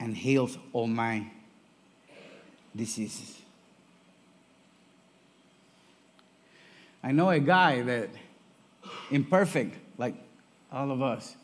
and 0.00 0.16
heals 0.16 0.56
all 0.72 0.86
my 0.86 1.26
diseases. 2.74 3.42
I 7.04 7.12
know 7.12 7.28
a 7.28 7.38
guy 7.38 7.82
that 7.82 8.08
imperfect, 9.10 9.76
like 9.98 10.14
all 10.72 10.90
of 10.90 11.02
us. 11.02 11.36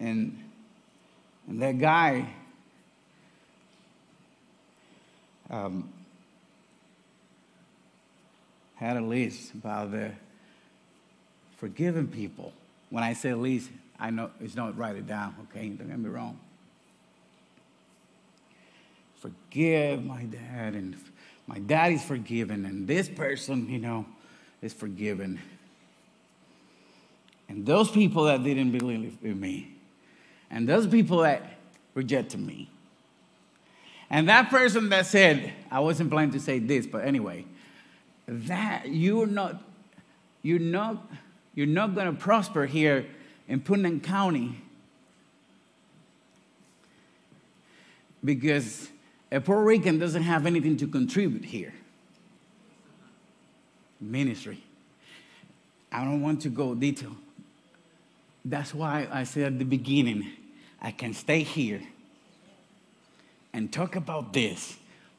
And 0.00 0.42
and 1.48 1.62
that 1.62 1.78
guy 1.78 2.28
um, 5.50 5.88
had 8.76 8.96
a 8.96 9.00
list 9.00 9.54
about 9.54 9.90
the 9.90 10.12
forgiving 11.56 12.06
people. 12.06 12.52
When 12.90 13.02
I 13.02 13.14
say 13.14 13.34
list, 13.34 13.70
I 13.98 14.10
know 14.10 14.30
it's 14.40 14.54
not 14.54 14.76
write 14.76 14.96
it 14.96 15.06
down, 15.06 15.34
okay? 15.50 15.68
Don't 15.68 15.88
get 15.88 15.98
me 15.98 16.08
wrong. 16.08 16.38
Forgive 19.16 20.04
my 20.04 20.22
dad, 20.24 20.74
and 20.74 20.96
my 21.46 21.58
dad 21.58 21.92
is 21.92 22.04
forgiven, 22.04 22.64
and 22.64 22.86
this 22.86 23.08
person, 23.08 23.68
you 23.68 23.78
know, 23.78 24.06
is 24.62 24.72
forgiven. 24.72 25.40
And 27.48 27.66
those 27.66 27.90
people 27.90 28.24
that 28.24 28.44
didn't 28.44 28.70
believe 28.70 29.18
in 29.22 29.40
me, 29.40 29.77
and 30.50 30.68
those 30.68 30.86
people 30.86 31.18
that 31.18 31.58
rejected 31.94 32.40
me. 32.40 32.68
And 34.10 34.28
that 34.28 34.50
person 34.50 34.88
that 34.88 35.06
said, 35.06 35.52
I 35.70 35.80
wasn't 35.80 36.10
planning 36.10 36.32
to 36.32 36.40
say 36.40 36.58
this, 36.58 36.86
but 36.86 37.04
anyway, 37.04 37.44
that 38.26 38.88
you're 38.88 39.26
not, 39.26 39.62
you're 40.42 40.58
not, 40.58 41.06
you're 41.54 41.66
not 41.66 41.94
going 41.94 42.14
to 42.14 42.18
prosper 42.18 42.66
here 42.66 43.06
in 43.48 43.60
Putnam 43.60 44.00
County 44.00 44.62
because 48.24 48.88
a 49.30 49.40
Puerto 49.40 49.62
Rican 49.62 49.98
doesn't 49.98 50.22
have 50.22 50.46
anything 50.46 50.76
to 50.78 50.86
contribute 50.86 51.44
here. 51.44 51.74
Ministry. 54.00 54.62
I 55.90 56.04
don't 56.04 56.22
want 56.22 56.42
to 56.42 56.50
go 56.50 56.74
detail, 56.74 57.16
That's 58.44 58.74
why 58.74 59.08
I 59.10 59.24
said 59.24 59.44
at 59.54 59.58
the 59.58 59.64
beginning, 59.64 60.30
I 60.80 60.90
can 60.92 61.14
stay 61.14 61.42
here 61.42 61.82
and 63.52 63.72
talk 63.72 63.96
about 63.96 64.32
this 64.32 64.76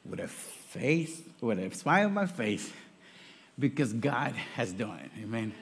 with 0.08 0.20
a 0.20 0.28
face, 0.28 1.20
with 1.40 1.58
a 1.58 1.74
smile 1.74 2.06
on 2.06 2.14
my 2.14 2.26
face, 2.26 2.72
because 3.58 3.92
God 3.92 4.32
has 4.54 4.72
done 4.72 4.98
it. 4.98 5.10
Amen. 5.22 5.52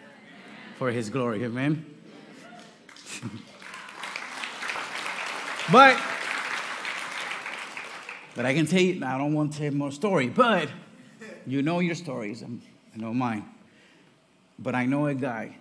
For 0.78 0.90
his 0.90 1.10
glory. 1.10 1.44
Amen. 1.44 1.84
but 5.72 6.00
but 8.38 8.46
I 8.46 8.54
can 8.54 8.66
tell 8.66 8.80
you, 8.80 9.04
I 9.04 9.18
don't 9.18 9.34
want 9.34 9.54
to 9.54 9.58
tell 9.58 9.72
more 9.72 9.90
story, 9.90 10.28
but 10.28 10.68
you 11.44 11.60
know 11.60 11.80
your 11.80 11.96
stories. 11.96 12.44
Um, 12.44 12.62
I'm, 12.94 13.02
I 13.02 13.04
know 13.04 13.12
mine. 13.12 13.44
But 14.60 14.76
I 14.76 14.86
know 14.86 15.06
a 15.06 15.14
guy 15.14 15.56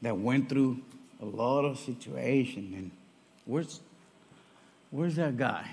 that 0.00 0.16
went 0.16 0.48
through 0.48 0.80
a 1.20 1.24
lot 1.24 1.64
of 1.64 1.80
situation 1.80 2.74
and 2.76 2.90
where's 3.50 3.80
where's 4.90 5.16
that 5.16 5.36
guy? 5.36 5.68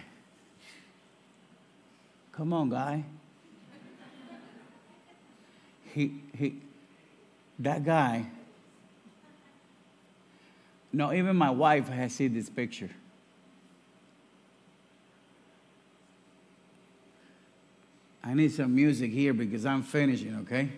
Come 2.32 2.52
on, 2.52 2.70
guy. 2.70 3.04
He 5.94 6.22
he 6.36 6.56
that 7.60 7.86
guy. 7.86 8.26
No, 10.92 11.14
even 11.14 11.36
my 11.36 11.52
wife 11.52 11.88
has 11.90 12.14
seen 12.14 12.34
this 12.34 12.50
picture. 12.50 12.90
I 18.24 18.34
need 18.34 18.52
some 18.52 18.74
music 18.74 19.12
here 19.12 19.34
because 19.34 19.66
I'm 19.66 19.84
finishing, 19.84 20.36
okay? 20.42 20.70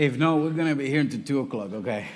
If 0.00 0.16
not, 0.16 0.38
we're 0.38 0.48
gonna 0.48 0.74
be 0.74 0.88
here 0.88 1.00
until 1.00 1.20
two 1.20 1.40
o'clock, 1.40 1.74
okay? 1.74 2.06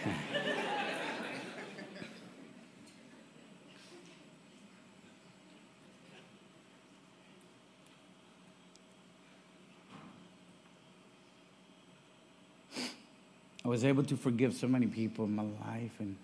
I 13.62 13.68
was 13.68 13.84
able 13.84 14.02
to 14.04 14.16
forgive 14.16 14.54
so 14.54 14.66
many 14.66 14.86
people 14.86 15.26
in 15.26 15.36
my 15.36 15.42
life, 15.42 15.92
and, 15.98 16.16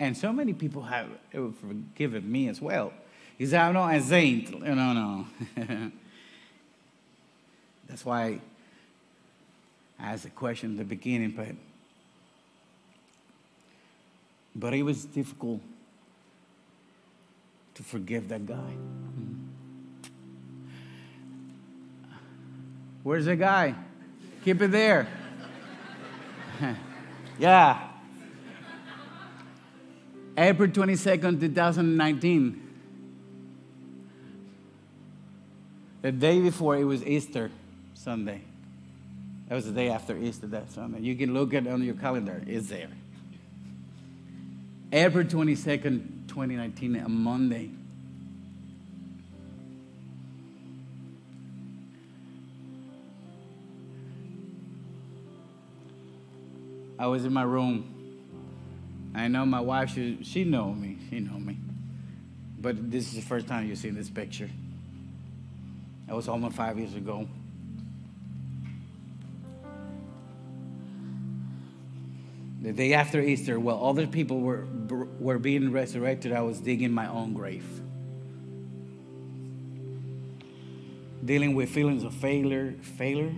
and 0.00 0.16
so 0.16 0.32
many 0.32 0.54
people 0.54 0.80
have 0.80 1.08
forgiven 1.30 2.32
me 2.32 2.48
as 2.48 2.62
well. 2.62 2.90
He 3.36 3.44
said, 3.44 3.60
I'm 3.60 3.74
not 3.74 3.94
a 3.94 4.00
saint. 4.00 4.62
No, 4.62 4.74
no. 4.94 5.26
That's 7.86 8.02
why 8.02 8.40
asked 10.02 10.24
the 10.24 10.30
question 10.30 10.72
at 10.72 10.78
the 10.78 10.84
beginning, 10.84 11.30
but 11.30 11.48
but 14.54 14.74
it 14.74 14.82
was 14.82 15.04
difficult 15.06 15.60
to 17.74 17.82
forgive 17.82 18.28
that 18.28 18.44
guy. 18.44 18.74
Where's 23.02 23.24
the 23.24 23.36
guy? 23.36 23.74
Keep 24.44 24.62
it 24.62 24.70
there. 24.70 25.08
yeah. 27.38 27.88
April 30.36 30.68
22nd, 30.68 31.40
2019. 31.40 32.58
The 36.02 36.12
day 36.12 36.40
before 36.40 36.76
it 36.76 36.84
was 36.84 37.04
Easter 37.04 37.50
Sunday. 37.94 38.42
That 39.52 39.56
was 39.56 39.66
the 39.66 39.72
day 39.72 39.90
after 39.90 40.16
Easter 40.16 40.46
that 40.46 40.70
Sunday. 40.70 41.00
You 41.00 41.14
can 41.14 41.34
look 41.34 41.52
at 41.52 41.66
it 41.66 41.68
on 41.70 41.82
your 41.82 41.92
calendar, 41.92 42.42
it's 42.46 42.70
there. 42.70 42.88
April 44.90 45.24
22nd, 45.24 46.26
2019, 46.26 46.96
a 46.96 47.06
Monday. 47.06 47.68
I 56.98 57.06
was 57.08 57.26
in 57.26 57.34
my 57.34 57.42
room. 57.42 59.12
I 59.14 59.28
know 59.28 59.44
my 59.44 59.60
wife, 59.60 59.90
she, 59.90 60.20
she 60.22 60.44
know 60.44 60.72
me. 60.72 60.96
She 61.10 61.20
know 61.20 61.38
me. 61.38 61.58
But 62.58 62.90
this 62.90 63.08
is 63.08 63.16
the 63.16 63.20
first 63.20 63.48
time 63.48 63.68
you 63.68 63.76
see 63.76 63.90
this 63.90 64.08
picture. 64.08 64.48
That 66.06 66.16
was 66.16 66.26
almost 66.26 66.56
five 66.56 66.78
years 66.78 66.94
ago. 66.94 67.28
The 72.62 72.72
day 72.72 72.94
after 72.94 73.20
Easter, 73.20 73.58
while 73.58 73.84
other 73.84 74.06
people 74.06 74.38
were, 74.38 74.68
were 75.18 75.40
being 75.40 75.72
resurrected, 75.72 76.32
I 76.32 76.42
was 76.42 76.60
digging 76.60 76.92
my 76.92 77.08
own 77.08 77.32
grave. 77.34 77.66
Dealing 81.24 81.56
with 81.56 81.70
feelings 81.70 82.04
of 82.04 82.14
failure, 82.14 82.76
failure, 82.96 83.32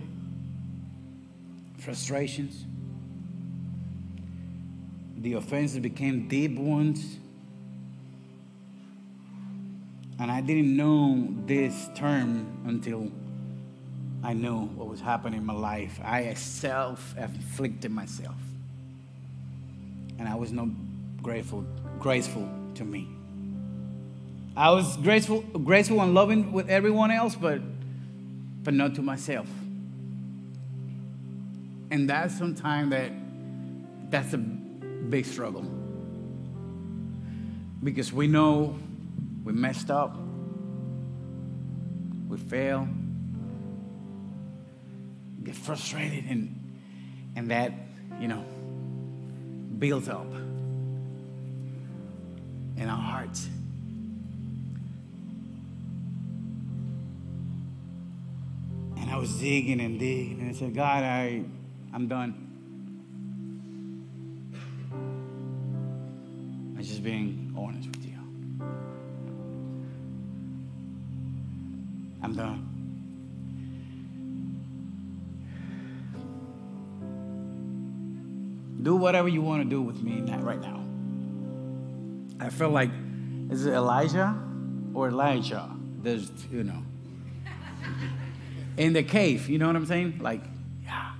frustrations. 1.79 2.65
The 5.17 5.33
offenses 5.33 5.79
became 5.79 6.27
deep 6.27 6.55
wounds. 6.55 7.17
And 10.19 10.29
I 10.29 10.41
didn't 10.41 10.77
know 10.77 11.29
this 11.47 11.89
term 11.95 12.61
until 12.67 13.11
I 14.23 14.33
knew 14.33 14.65
what 14.67 14.87
was 14.87 15.01
happening 15.01 15.39
in 15.39 15.45
my 15.47 15.53
life. 15.53 15.99
I 16.03 16.31
self 16.35 17.15
afflicted 17.17 17.89
myself 17.89 18.35
and 20.19 20.27
I 20.27 20.35
was 20.35 20.51
not 20.51 20.67
grateful, 21.21 21.65
graceful 21.99 22.47
to 22.75 22.83
me. 22.83 23.07
I 24.57 24.71
was 24.71 24.95
graceful, 24.97 25.41
graceful 25.41 26.01
and 26.01 26.13
loving 26.13 26.53
with 26.53 26.69
everyone 26.69 27.11
else, 27.11 27.35
but 27.35 27.61
but 28.63 28.73
not 28.73 28.95
to 28.95 29.01
myself. 29.01 29.47
And 31.91 32.09
that's 32.09 32.37
sometimes 32.37 32.91
that 32.91 33.11
that's 34.09 34.33
a 34.33 34.37
big 34.37 35.25
struggle. 35.25 35.65
Because 37.83 38.11
we 38.11 38.27
know 38.27 38.79
we 39.43 39.53
messed 39.53 39.91
up, 39.91 40.17
we 42.27 42.37
fail, 42.37 42.87
get 45.43 45.55
frustrated 45.55 46.25
and 46.29 46.61
and 47.35 47.51
that, 47.51 47.73
you 48.19 48.29
know, 48.29 48.45
built 49.79 50.09
up 50.09 50.27
in 52.77 52.89
our 52.89 52.97
hearts. 52.97 53.47
And 58.97 59.09
I 59.09 59.17
was 59.17 59.37
digging 59.39 59.81
and 59.81 59.99
digging, 59.99 60.39
and 60.41 60.49
I 60.49 60.53
said, 60.53 60.73
God, 60.73 61.03
I, 61.03 61.43
I'm 61.93 62.07
done. 62.07 62.41
I'm 66.77 66.83
just 66.83 67.03
being 67.03 67.53
honest 67.57 67.87
with 67.89 68.05
you. 68.05 68.19
I'm 72.21 72.35
done. 72.35 72.74
Do 78.85 78.95
whatever 78.95 79.27
you 79.27 79.41
want 79.41 79.63
to 79.63 79.67
do 79.67 79.81
with 79.81 80.03
me 80.03 80.21
right 80.43 80.61
now. 80.61 80.85
I 82.39 82.51
felt 82.51 82.71
like, 82.71 82.91
is 83.49 83.65
it 83.65 83.73
Elijah 83.73 84.37
or 84.93 85.07
Elijah? 85.07 85.71
There's, 86.03 86.29
you 86.51 86.63
know, 86.63 86.83
in 88.77 88.93
the 88.93 89.01
cave, 89.01 89.49
you 89.49 89.57
know 89.57 89.65
what 89.65 89.75
I'm 89.75 89.87
saying? 89.87 90.19
Like, 90.19 90.41
yeah. 90.83 91.13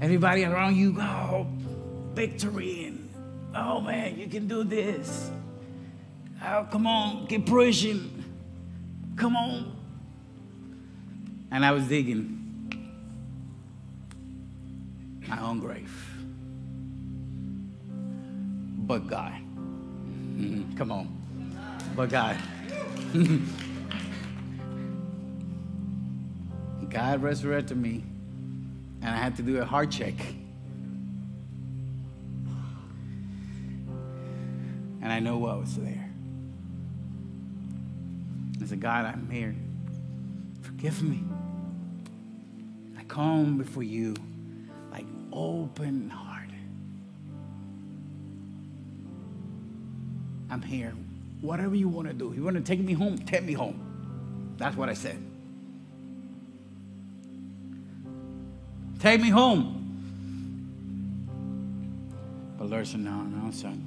Everybody 0.00 0.46
around 0.46 0.76
you, 0.76 0.96
oh, 0.98 1.46
victory, 2.14 2.86
and 2.86 3.10
oh 3.54 3.82
man, 3.82 4.18
you 4.18 4.26
can 4.26 4.48
do 4.48 4.64
this. 4.64 5.30
Oh, 6.42 6.66
come 6.72 6.86
on, 6.86 7.26
keep 7.26 7.44
pushing. 7.44 8.24
Come 9.16 9.36
on. 9.36 9.76
And 11.50 11.62
I 11.62 11.72
was 11.72 11.84
digging 11.84 12.32
my 15.28 15.42
own 15.42 15.60
grave 15.60 16.15
but 18.86 19.06
God. 19.08 19.32
Mm-hmm. 19.32 20.76
Come 20.76 20.92
on. 20.92 21.08
But 21.96 22.08
God. 22.10 22.36
God 26.90 27.22
resurrected 27.22 27.76
me, 27.76 28.04
and 29.02 29.10
I 29.10 29.16
had 29.16 29.36
to 29.36 29.42
do 29.42 29.58
a 29.60 29.64
heart 29.64 29.90
check. 29.90 30.14
And 35.02 35.12
I 35.12 35.20
know 35.20 35.36
what 35.36 35.60
was 35.60 35.76
there. 35.76 36.10
I 38.62 38.66
said, 38.66 38.80
God, 38.80 39.04
I'm 39.04 39.28
here. 39.30 39.54
Forgive 40.62 41.02
me. 41.02 41.22
I 42.98 43.04
come 43.04 43.58
before 43.58 43.82
you 43.82 44.14
like 44.90 45.06
open 45.32 46.08
heart. 46.08 46.25
I'm 50.56 50.62
here. 50.62 50.94
Whatever 51.42 51.74
you 51.74 51.86
want 51.86 52.08
to 52.08 52.14
do. 52.14 52.32
You 52.34 52.42
want 52.42 52.56
to 52.56 52.62
take 52.62 52.80
me 52.80 52.94
home? 52.94 53.18
Take 53.18 53.42
me 53.42 53.52
home. 53.52 54.54
That's 54.56 54.74
what 54.74 54.88
I 54.88 54.94
said. 54.94 55.22
Take 58.98 59.20
me 59.20 59.28
home. 59.28 59.74
But 62.56 62.70
Lord 62.70 62.86
said, 62.86 63.00
No, 63.00 63.20
no, 63.20 63.50
son. 63.50 63.84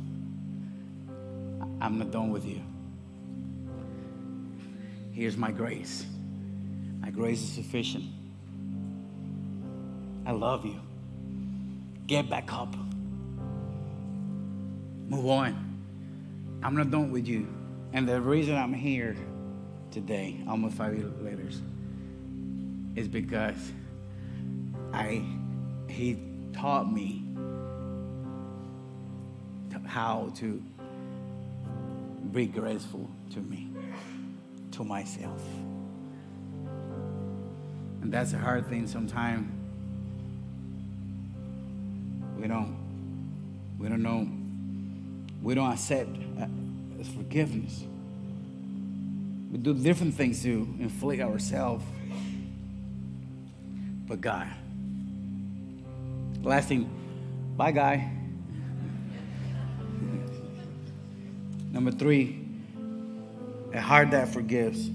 I'm 1.81 1.97
not 1.97 2.11
done 2.11 2.29
with 2.29 2.45
you. 2.45 2.61
Here's 5.11 5.37
my 5.37 5.49
grace. 5.49 6.05
My 7.01 7.09
grace 7.09 7.41
is 7.41 7.51
sufficient. 7.51 8.05
I 10.23 10.33
love 10.33 10.67
you. 10.67 10.79
Get 12.05 12.29
back 12.29 12.53
up. 12.53 12.75
Move 15.07 15.25
on. 15.25 15.68
I'm 16.61 16.75
not 16.75 16.91
done 16.91 17.11
with 17.11 17.27
you. 17.27 17.47
And 17.93 18.07
the 18.07 18.19
reason 18.21 18.55
I'm 18.55 18.73
here 18.73 19.15
today, 19.91 20.43
almost 20.47 20.75
five 20.75 20.95
years 20.95 21.11
later, 21.21 21.49
is 22.95 23.07
because 23.07 23.71
I 24.93 25.23
he 25.87 26.19
taught 26.53 26.91
me 26.91 27.25
how 29.89 30.31
to 30.35 30.61
be 32.31 32.45
graceful 32.45 33.09
to 33.33 33.39
me, 33.39 33.69
to 34.71 34.83
myself. 34.83 35.41
And 38.01 38.11
that's 38.11 38.33
a 38.33 38.37
hard 38.37 38.67
thing 38.67 38.85
sometimes. 38.85 39.49
We 42.39 42.47
don't 42.47 42.77
we 43.79 43.89
don't 43.89 44.03
know 44.03 44.27
we 45.41 45.55
don't 45.55 45.71
accept 45.71 46.09
uh, 46.39 46.45
forgiveness. 47.15 47.83
We 49.51 49.57
do 49.57 49.73
different 49.73 50.13
things 50.15 50.43
to 50.43 50.67
inflict 50.79 51.21
ourselves. 51.21 51.83
But 54.07 54.21
God. 54.21 54.47
Last 56.41 56.67
thing, 56.67 56.89
bye, 57.57 57.71
guy. 57.71 58.11
Number 61.71 61.91
three, 61.91 62.45
a 63.73 63.81
heart 63.81 64.11
that 64.11 64.29
forgives 64.33 64.89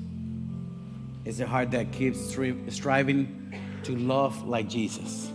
is 1.25 1.41
a 1.41 1.47
heart 1.47 1.71
that 1.71 1.93
keeps 1.93 2.19
stri- 2.19 2.71
striving 2.73 3.55
to 3.85 3.97
love 3.97 4.47
like 4.47 4.69
Jesus. 4.69 5.31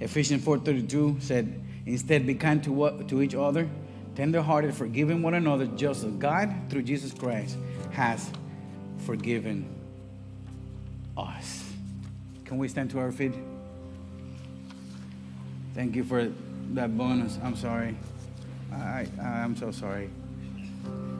Ephesians 0.00 0.44
4:32 0.44 1.22
said, 1.22 1.63
Instead, 1.86 2.26
be 2.26 2.34
kind 2.34 2.62
to, 2.64 2.72
what, 2.72 3.08
to 3.08 3.20
each 3.22 3.34
other, 3.34 3.68
tenderhearted, 4.16 4.74
forgiving 4.74 5.22
one 5.22 5.34
another, 5.34 5.66
just 5.66 6.04
as 6.04 6.12
God, 6.12 6.52
through 6.70 6.82
Jesus 6.82 7.12
Christ, 7.12 7.56
has 7.92 8.30
forgiven 8.98 9.68
us. 11.16 11.72
Can 12.44 12.58
we 12.58 12.68
stand 12.68 12.90
to 12.90 12.98
our 12.98 13.12
feet? 13.12 13.34
Thank 15.74 15.96
you 15.96 16.04
for 16.04 16.30
that 16.72 16.96
bonus. 16.96 17.38
I'm 17.42 17.56
sorry. 17.56 17.96
I, 18.72 19.06
I 19.20 19.24
I'm 19.24 19.56
so 19.56 19.70
sorry. 19.70 20.08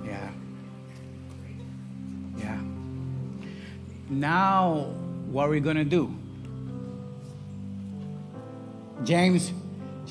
Yeah. 0.07 0.31
Yeah. 2.39 2.59
Now, 4.09 4.93
what 5.31 5.47
are 5.47 5.51
we 5.51 5.61
going 5.61 5.77
to 5.77 5.85
do? 5.85 6.15
James 9.03 9.53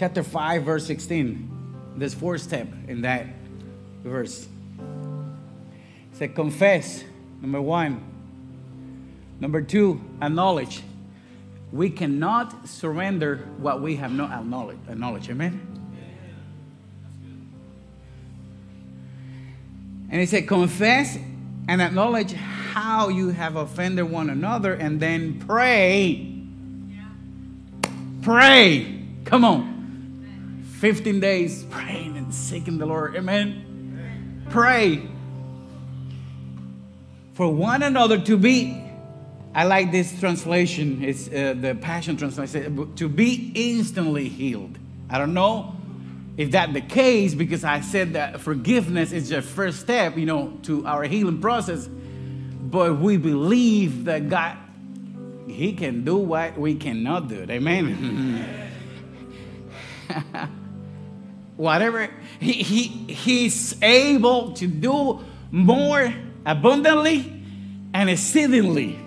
chapter 0.04 0.22
5, 0.22 0.64
verse 0.64 0.86
16. 0.86 1.95
There's 1.95 2.14
four 2.14 2.38
step 2.38 2.68
in 2.89 3.04
that 3.04 3.26
verse. 4.04 4.49
It 6.12 6.18
said, 6.18 6.36
confess, 6.36 7.06
number 7.41 7.62
one. 7.62 8.04
Number 9.39 9.62
two, 9.62 10.01
acknowledge. 10.22 10.84
We 11.72 11.89
cannot 11.89 12.68
surrender 12.68 13.47
what 13.60 13.82
we 13.82 13.95
have 13.95 14.12
not 14.12 14.30
acknowledged. 14.34 14.82
Acknowledge, 14.89 15.30
amen? 15.30 15.62
And 20.12 20.20
he 20.20 20.26
said, 20.26 20.49
confess 20.49 21.18
and 21.70 21.82
acknowledge 21.82 22.34
how 22.34 23.08
you 23.08 23.30
have 23.30 23.56
offended 23.56 24.12
one 24.12 24.30
another, 24.30 24.74
and 24.74 24.99
then 24.99 25.39
pray. 25.39 26.43
Pray. 28.22 29.01
Come 29.24 29.45
on. 29.45 29.72
15 30.84 31.21
days 31.21 31.63
praying 31.69 32.17
and 32.17 32.36
seeking 32.36 32.77
the 32.77 32.86
Lord. 32.86 33.15
Amen. 33.15 34.45
Pray 34.49 35.07
for 37.36 37.47
one 37.47 37.81
another 37.84 38.19
to 38.19 38.36
be. 38.36 38.84
I 39.55 39.63
like 39.63 39.93
this 39.93 40.19
translation. 40.19 41.01
It's 41.01 41.29
uh, 41.29 41.55
the 41.57 41.75
Passion 41.75 42.17
Translation. 42.17 42.93
To 42.95 43.07
be 43.07 43.53
instantly 43.55 44.27
healed. 44.27 44.77
I 45.09 45.19
don't 45.19 45.34
know 45.34 45.73
if 46.36 46.51
that's 46.51 46.73
the 46.73 46.81
case 46.81 47.34
because 47.34 47.63
I 47.63 47.79
said 47.79 48.11
that 48.15 48.41
forgiveness 48.41 49.13
is 49.13 49.29
the 49.29 49.41
first 49.41 49.79
step, 49.79 50.17
you 50.17 50.25
know, 50.25 50.59
to 50.63 50.86
our 50.86 51.03
healing 51.03 51.39
process. 51.39 51.88
But 51.88 52.99
we 52.99 53.15
believe 53.15 54.03
that 54.03 54.27
God, 54.27 54.57
He 55.47 55.71
can 55.71 56.03
do 56.03 56.17
what 56.17 56.57
we 56.57 56.75
cannot 56.75 57.29
do. 57.29 57.45
Amen. 57.49 58.59
whatever. 61.58 62.10
He, 62.39 62.54
he 62.54 62.88
he's 63.14 63.82
able 63.82 64.54
to 64.54 64.68
do 64.68 65.20
more 65.51 66.14
abundantly 66.45 67.41
and 67.93 68.10
exceedingly. 68.10 68.99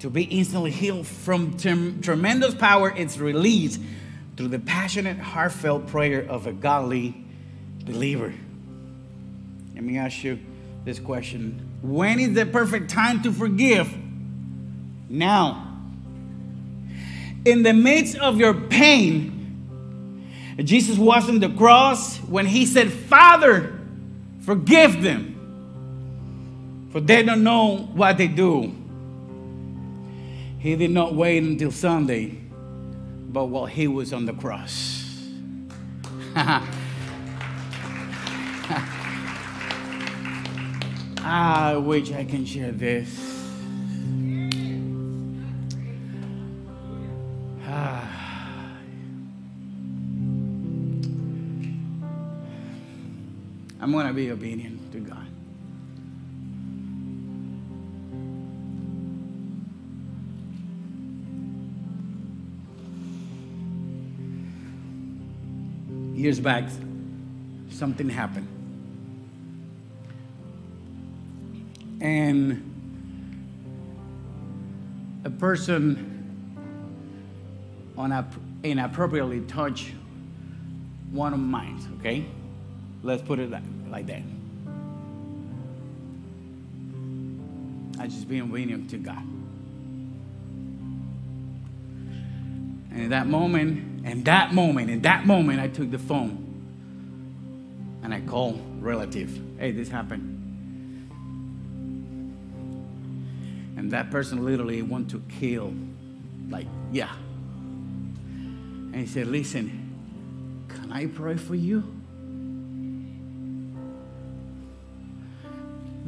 To 0.00 0.10
be 0.10 0.24
instantly 0.24 0.70
healed 0.70 1.06
from 1.06 1.56
tremendous 1.58 2.54
power 2.54 2.92
it's 2.94 3.16
released 3.16 3.80
through 4.36 4.48
the 4.48 4.58
passionate 4.58 5.18
heartfelt 5.18 5.86
prayer 5.86 6.20
of 6.28 6.46
a 6.46 6.52
godly 6.52 7.14
believer. 7.84 8.34
Let 9.74 9.82
me 9.82 9.96
ask 9.96 10.22
you 10.22 10.38
this 10.84 10.98
question. 10.98 11.66
When 11.82 12.20
is 12.20 12.34
the 12.34 12.44
perfect 12.44 12.90
time 12.90 13.22
to 13.22 13.32
forgive? 13.32 13.92
Now 15.08 15.73
in 17.44 17.62
the 17.62 17.72
midst 17.72 18.16
of 18.16 18.38
your 18.38 18.54
pain, 18.54 19.34
Jesus 20.58 20.96
was 20.96 21.28
on 21.28 21.40
the 21.40 21.48
cross 21.48 22.18
when 22.18 22.46
he 22.46 22.64
said, 22.64 22.92
Father, 22.92 23.78
forgive 24.42 25.02
them, 25.02 26.88
for 26.92 27.00
they 27.00 27.22
don't 27.22 27.42
know 27.42 27.76
what 27.94 28.18
they 28.18 28.28
do. 28.28 28.72
He 30.58 30.76
did 30.76 30.92
not 30.92 31.14
wait 31.14 31.42
until 31.42 31.70
Sunday, 31.70 32.38
but 33.28 33.46
while 33.46 33.66
he 33.66 33.88
was 33.88 34.12
on 34.12 34.24
the 34.24 34.32
cross. 34.32 35.02
I 41.26 41.76
wish 41.76 42.12
I 42.12 42.24
can 42.24 42.46
share 42.46 42.72
this. 42.72 43.33
I'm 53.84 53.92
going 53.92 54.06
to 54.06 54.14
be 54.14 54.30
obedient 54.30 54.90
to 54.92 54.98
God. 54.98 55.26
Years 66.16 66.40
back, 66.40 66.70
something 67.68 68.08
happened. 68.08 68.48
And 72.00 72.62
a 75.24 75.30
person 75.30 76.32
on 77.98 78.12
inappropriately 78.62 79.42
touched 79.42 79.90
one 81.10 81.34
of 81.34 81.38
mine, 81.38 81.78
okay? 82.00 82.24
Let's 83.04 83.22
put 83.22 83.38
it 83.38 83.50
like 83.50 84.06
that. 84.06 84.22
I 88.00 88.06
just 88.06 88.26
being 88.28 88.42
obedient 88.42 88.88
to 88.90 88.96
God. 88.96 89.22
And 92.90 93.02
in 93.02 93.10
that 93.10 93.26
moment, 93.26 94.06
in 94.06 94.24
that 94.24 94.54
moment, 94.54 94.88
in 94.88 95.02
that 95.02 95.26
moment, 95.26 95.60
I 95.60 95.68
took 95.68 95.90
the 95.90 95.98
phone 95.98 96.40
and 98.02 98.14
I 98.14 98.20
call 98.20 98.58
relative. 98.80 99.38
Hey, 99.58 99.70
this 99.72 99.90
happened. 99.90 100.30
And 103.76 103.90
that 103.90 104.10
person 104.10 104.46
literally 104.46 104.80
want 104.80 105.10
to 105.10 105.22
kill, 105.28 105.74
like, 106.48 106.68
yeah. 106.90 107.14
And 108.92 108.96
he 108.96 109.06
said, 109.06 109.26
listen, 109.26 109.92
can 110.68 110.90
I 110.90 111.06
pray 111.06 111.36
for 111.36 111.54
you? 111.54 111.93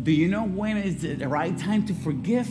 Do 0.07 0.13
you 0.13 0.29
know 0.29 0.45
when 0.45 0.77
is 0.77 1.03
the 1.03 1.27
right 1.27 1.59
time 1.59 1.85
to 1.87 1.93
forgive? 1.93 2.47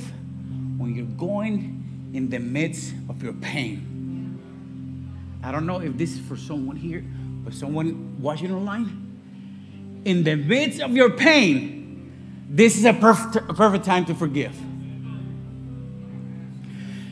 When 0.77 0.93
you're 0.93 1.05
going 1.05 2.11
in 2.13 2.29
the 2.29 2.37
midst 2.37 2.93
of 3.07 3.23
your 3.23 3.31
pain. 3.31 5.39
I 5.41 5.53
don't 5.53 5.65
know 5.65 5.79
if 5.79 5.97
this 5.97 6.15
is 6.15 6.19
for 6.19 6.35
someone 6.35 6.75
here, 6.75 7.01
but 7.45 7.53
someone 7.53 8.21
watching 8.21 8.51
online. 8.51 10.01
In 10.03 10.25
the 10.25 10.35
midst 10.35 10.81
of 10.81 10.97
your 10.97 11.11
pain, 11.11 12.43
this 12.49 12.77
is 12.77 12.83
a 12.83 12.91
perfect, 12.91 13.49
a 13.49 13.53
perfect 13.53 13.85
time 13.85 14.03
to 14.07 14.15
forgive. 14.15 14.53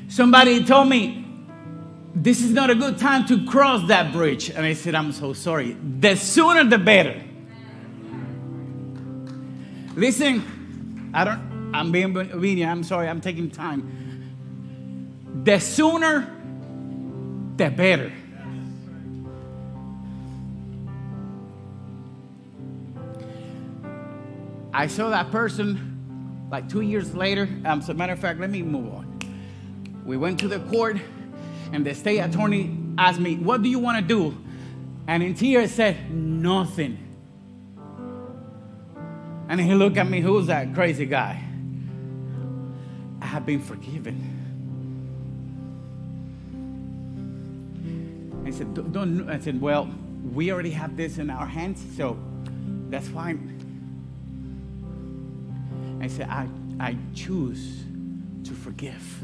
Somebody 0.09 0.65
told 0.65 0.89
me, 0.89 1.25
this 2.13 2.41
is 2.41 2.51
not 2.51 2.69
a 2.69 2.75
good 2.75 2.97
time 2.97 3.25
to 3.27 3.45
cross 3.45 3.87
that 3.87 4.11
bridge. 4.11 4.49
And 4.49 4.65
I 4.65 4.73
said, 4.73 4.93
I'm 4.93 5.13
so 5.13 5.31
sorry. 5.31 5.77
The 6.01 6.17
sooner 6.17 6.65
the 6.65 6.79
better. 6.79 7.23
Listen, 9.95 11.11
I 11.13 11.23
don't, 11.23 11.71
I'm 11.73 11.91
being 11.91 12.15
obedient. 12.17 12.71
I'm 12.71 12.83
sorry, 12.83 13.07
I'm 13.07 13.21
taking 13.21 13.51
time. 13.51 15.43
The 15.43 15.59
sooner, 15.59 16.31
the 17.57 17.69
better. 17.69 18.11
I 24.73 24.87
saw 24.87 25.09
that 25.11 25.29
person 25.29 26.47
like 26.49 26.67
two 26.67 26.81
years 26.81 27.13
later. 27.13 27.47
Um, 27.65 27.79
as 27.79 27.89
a 27.89 27.93
matter 27.93 28.13
of 28.13 28.19
fact, 28.19 28.39
let 28.39 28.49
me 28.49 28.63
move 28.63 28.93
on. 28.93 29.19
We 30.05 30.17
went 30.17 30.39
to 30.39 30.47
the 30.47 30.59
court, 30.59 30.97
and 31.71 31.85
the 31.85 31.93
state 31.93 32.19
attorney 32.19 32.75
asked 32.97 33.19
me, 33.19 33.35
What 33.35 33.61
do 33.61 33.69
you 33.69 33.79
want 33.79 33.99
to 33.99 34.07
do? 34.07 34.37
And 35.07 35.21
in 35.21 35.35
tears 35.35 35.71
said, 35.71 36.11
Nothing. 36.11 37.02
And 39.49 39.59
he 39.59 39.73
looked 39.73 39.97
at 39.97 40.09
me, 40.09 40.21
Who's 40.21 40.47
that 40.47 40.73
crazy 40.73 41.05
guy? 41.05 41.43
I 43.21 43.25
have 43.25 43.45
been 43.45 43.61
forgiven. 43.61 44.29
I 48.45 48.51
said, 48.51 48.73
don't, 48.73 48.91
don't, 48.91 49.29
I 49.29 49.39
said, 49.39 49.61
Well, 49.61 49.89
we 50.33 50.51
already 50.51 50.71
have 50.71 50.97
this 50.97 51.17
in 51.17 51.29
our 51.29 51.45
hands, 51.45 51.83
so 51.95 52.17
that's 52.89 53.07
fine. 53.07 53.49
I 56.01 56.07
said, 56.07 56.27
I, 56.29 56.47
I 56.79 56.97
choose 57.13 57.83
to 58.43 58.53
forgive. 58.53 59.23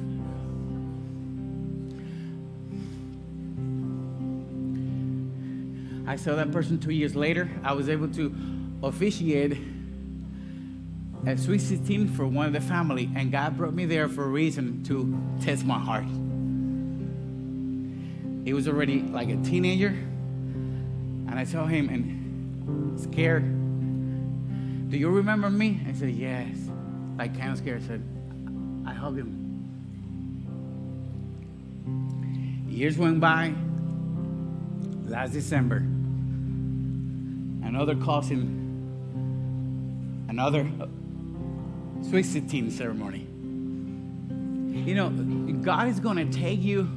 I 6.08 6.16
saw 6.16 6.36
that 6.36 6.52
person 6.52 6.80
two 6.80 6.92
years 6.92 7.16
later. 7.16 7.50
I 7.64 7.74
was 7.74 7.88
able 7.88 8.08
to 8.10 8.34
officiate 8.82 9.58
a 11.26 11.38
Sweet 11.38 11.62
16 11.62 12.10
for 12.10 12.26
one 12.26 12.46
of 12.48 12.54
the 12.54 12.62
family, 12.62 13.10
and 13.16 13.32
God 13.32 13.58
brought 13.58 13.74
me 13.74 13.86
there 13.86 14.08
for 14.08 14.24
a 14.24 14.28
reason 14.28 14.84
to 14.84 15.18
test 15.44 15.66
my 15.66 15.78
heart. 15.78 16.06
He 18.46 18.54
was 18.54 18.68
already 18.68 19.02
like 19.02 19.30
a 19.30 19.38
teenager, 19.38 19.90
and 19.90 21.38
I 21.38 21.44
saw 21.44 21.66
him 21.66 21.90
and 21.90 23.00
scared. 23.00 23.44
Do 24.90 24.98
you 24.98 25.10
remember 25.10 25.50
me? 25.50 25.82
I 25.88 25.94
said, 25.94 26.12
Yes. 26.12 26.56
Like 27.18 27.38
kind 27.38 27.52
of 27.52 27.58
scared. 27.58 27.84
I 27.84 27.88
said, 27.88 28.02
I 28.88 28.94
hugged 28.94 29.20
him. 29.20 29.36
Years 32.70 32.98
went 32.98 33.20
by. 33.20 33.54
Last 35.06 35.34
December, 35.34 35.78
another 37.68 37.96
cousin, 37.96 38.56
another 40.30 40.70
16 42.02 42.72
ceremony. 42.72 43.28
You 44.88 44.96
know, 44.96 45.10
God 45.62 45.88
is 45.88 46.00
going 46.00 46.18
to 46.18 46.38
take 46.38 46.62
you 46.62 46.90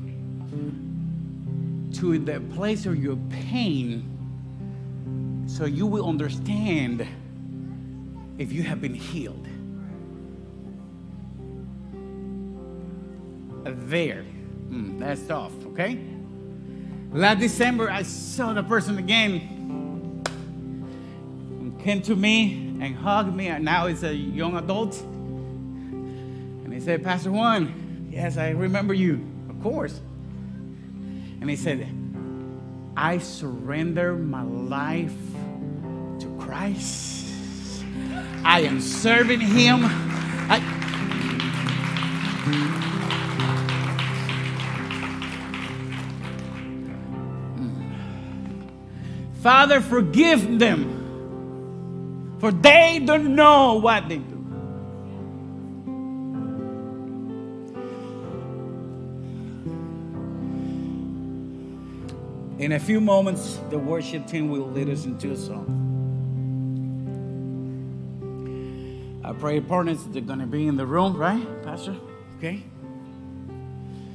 to 1.95 2.19
the 2.19 2.41
place 2.55 2.87
of 2.87 3.03
your 3.03 3.17
pain 3.29 4.09
so 5.47 5.67
you 5.67 5.87
will 5.87 6.09
understand 6.09 7.07
if 8.39 8.53
you 8.53 8.63
have 8.63 8.81
been 8.81 8.95
healed. 8.95 9.47
There. 13.65 14.25
Mm, 14.71 14.99
that's 14.99 15.23
tough, 15.23 15.53
okay? 15.67 16.01
Last 17.13 17.41
December, 17.41 17.91
I 17.91 18.03
saw 18.03 18.55
the 18.55 18.63
person 18.63 18.99
again. 18.99 19.52
Came 21.83 22.01
to 22.03 22.14
me 22.14 22.76
and 22.80 22.95
hugged 22.95 23.35
me, 23.35 23.49
and 23.49 23.64
now 23.64 23.87
he's 23.87 24.05
a 24.05 24.14
young 24.14 24.57
adult. 24.57 25.01
And 25.01 26.72
he 26.72 26.80
said, 26.80 27.03
Pastor 27.03 27.33
Juan, 27.33 28.09
yes, 28.11 28.37
I 28.37 28.51
remember 28.51 28.95
you, 28.95 29.26
of 29.49 29.61
course. 29.62 30.01
And 31.41 31.51
he 31.51 31.57
said, 31.57 31.89
I 32.97 33.18
surrender 33.18 34.14
my 34.14 34.43
life 34.43 35.16
to 36.20 36.37
Christ. 36.39 37.22
I 38.45 38.61
am 38.61 38.80
serving 38.80 39.41
Him. 39.41 39.80
I, 39.85 40.61
mm. 47.57 48.03
Father, 49.41 49.80
forgive 49.80 50.59
them, 50.59 51.02
for 52.43 52.51
they 52.51 52.99
don't 52.99 53.36
know 53.36 53.74
what 53.74 54.09
they 54.09 54.18
do. 54.18 54.45
In 62.59 62.72
a 62.72 62.80
few 62.80 63.01
moments, 63.01 63.61
the 63.70 63.78
worship 63.78 64.26
team 64.26 64.51
will 64.51 64.68
lead 64.68 64.88
us 64.88 65.05
into 65.05 65.30
a 65.30 65.36
song. 65.36 65.78
Our 69.24 69.34
prayer 69.34 69.62
partners, 69.62 70.03
they're 70.09 70.20
going 70.20 70.40
to 70.40 70.47
be 70.47 70.66
in 70.66 70.76
the 70.76 70.84
room, 70.84 71.16
right, 71.16 71.47
Pastor? 71.62 71.95
Okay. 72.38 72.64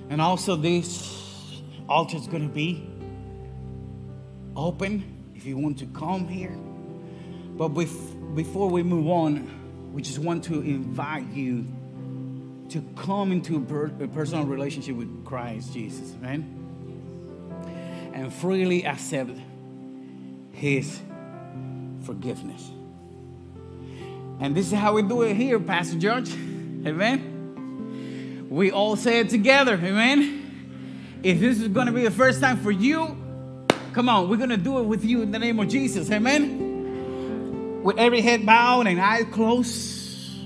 And 0.09 0.19
also, 0.21 0.57
this 0.57 1.61
altar 1.87 2.17
is 2.17 2.27
going 2.27 2.45
to 2.45 2.53
be 2.53 2.89
open 4.53 5.15
if 5.33 5.45
you 5.45 5.57
want 5.57 5.79
to 5.79 5.85
come 5.85 6.27
here. 6.27 6.57
But 7.57 7.73
bef- 7.73 8.16
before 8.35 8.69
we 8.69 8.83
move 8.83 9.07
on, 9.07 9.91
we 9.93 10.01
just 10.01 10.19
want 10.19 10.43
to 10.45 10.61
invite 10.61 11.27
you 11.27 11.65
to 12.69 12.83
come 12.95 13.31
into 13.31 13.57
a, 13.57 13.61
per- 13.61 14.03
a 14.03 14.07
personal 14.07 14.45
relationship 14.45 14.95
with 14.95 15.25
Christ 15.25 15.73
Jesus, 15.73 16.13
man 16.21 16.57
and 18.17 18.33
freely 18.33 18.83
accept 18.83 19.31
His 20.51 20.99
forgiveness. 22.03 22.71
And 24.39 24.55
this 24.55 24.67
is 24.67 24.73
how 24.73 24.93
we 24.93 25.03
do 25.03 25.21
it 25.21 25.35
here, 25.35 25.59
Pastor 25.59 25.99
George. 25.99 26.33
Amen. 26.33 28.47
We 28.49 28.71
all 28.71 28.95
say 28.95 29.19
it 29.19 29.29
together. 29.29 29.73
Amen. 29.73 31.19
If 31.21 31.39
this 31.39 31.59
is 31.59 31.67
going 31.67 31.87
to 31.87 31.93
be 31.93 32.03
the 32.03 32.11
first 32.11 32.41
time 32.41 32.57
for 32.57 32.71
you, 32.71 33.15
come 33.93 34.09
on, 34.09 34.29
we're 34.29 34.37
going 34.37 34.49
to 34.49 34.57
do 34.57 34.79
it 34.79 34.83
with 34.83 35.05
you 35.05 35.21
in 35.21 35.31
the 35.31 35.39
name 35.39 35.59
of 35.59 35.67
Jesus. 35.67 36.09
Amen. 36.09 36.66
With 37.87 37.99
every 37.99 38.19
head 38.19 38.45
bowed 38.45 38.85
and 38.85 38.99
eyes 38.99 39.27
closed, 39.31 40.45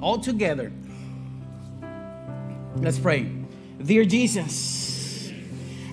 all 0.00 0.18
together. 0.18 0.72
Let's 2.74 2.98
pray. 2.98 3.30
Dear 3.80 4.04
Jesus, 4.04 5.30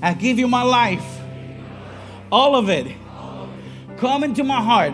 I 0.02 0.16
give 0.16 0.40
you 0.40 0.48
my 0.48 0.64
life, 0.64 1.06
all 2.32 2.56
of 2.56 2.68
it. 2.68 2.88
Come 3.98 4.24
into 4.24 4.44
my 4.44 4.60
heart. 4.60 4.94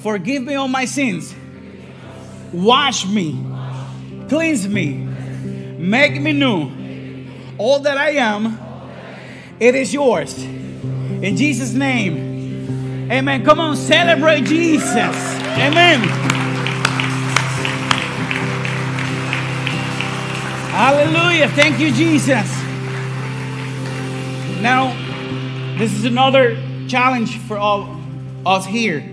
Forgive 0.00 0.42
me 0.42 0.56
all 0.56 0.66
my 0.66 0.84
sins. 0.84 1.32
Wash 2.52 3.06
me. 3.06 3.46
Cleanse 4.28 4.66
me. 4.66 4.94
Make 5.78 6.20
me 6.20 6.32
new. 6.32 6.72
All 7.56 7.78
that 7.78 7.96
I 7.96 8.14
am, 8.14 8.58
it 9.60 9.76
is 9.76 9.94
yours. 9.94 10.42
In 10.42 11.36
Jesus' 11.36 11.72
name. 11.72 12.31
Amen. 13.12 13.44
Come 13.44 13.60
on, 13.60 13.76
celebrate 13.76 14.44
Jesus. 14.44 14.96
Amen. 14.96 16.00
Hallelujah. 20.70 21.50
Thank 21.50 21.78
you, 21.78 21.92
Jesus. 21.92 22.50
Now, 24.62 24.96
this 25.76 25.92
is 25.92 26.06
another 26.06 26.56
challenge 26.88 27.36
for 27.40 27.58
all 27.58 28.00
us 28.46 28.64
here, 28.64 29.04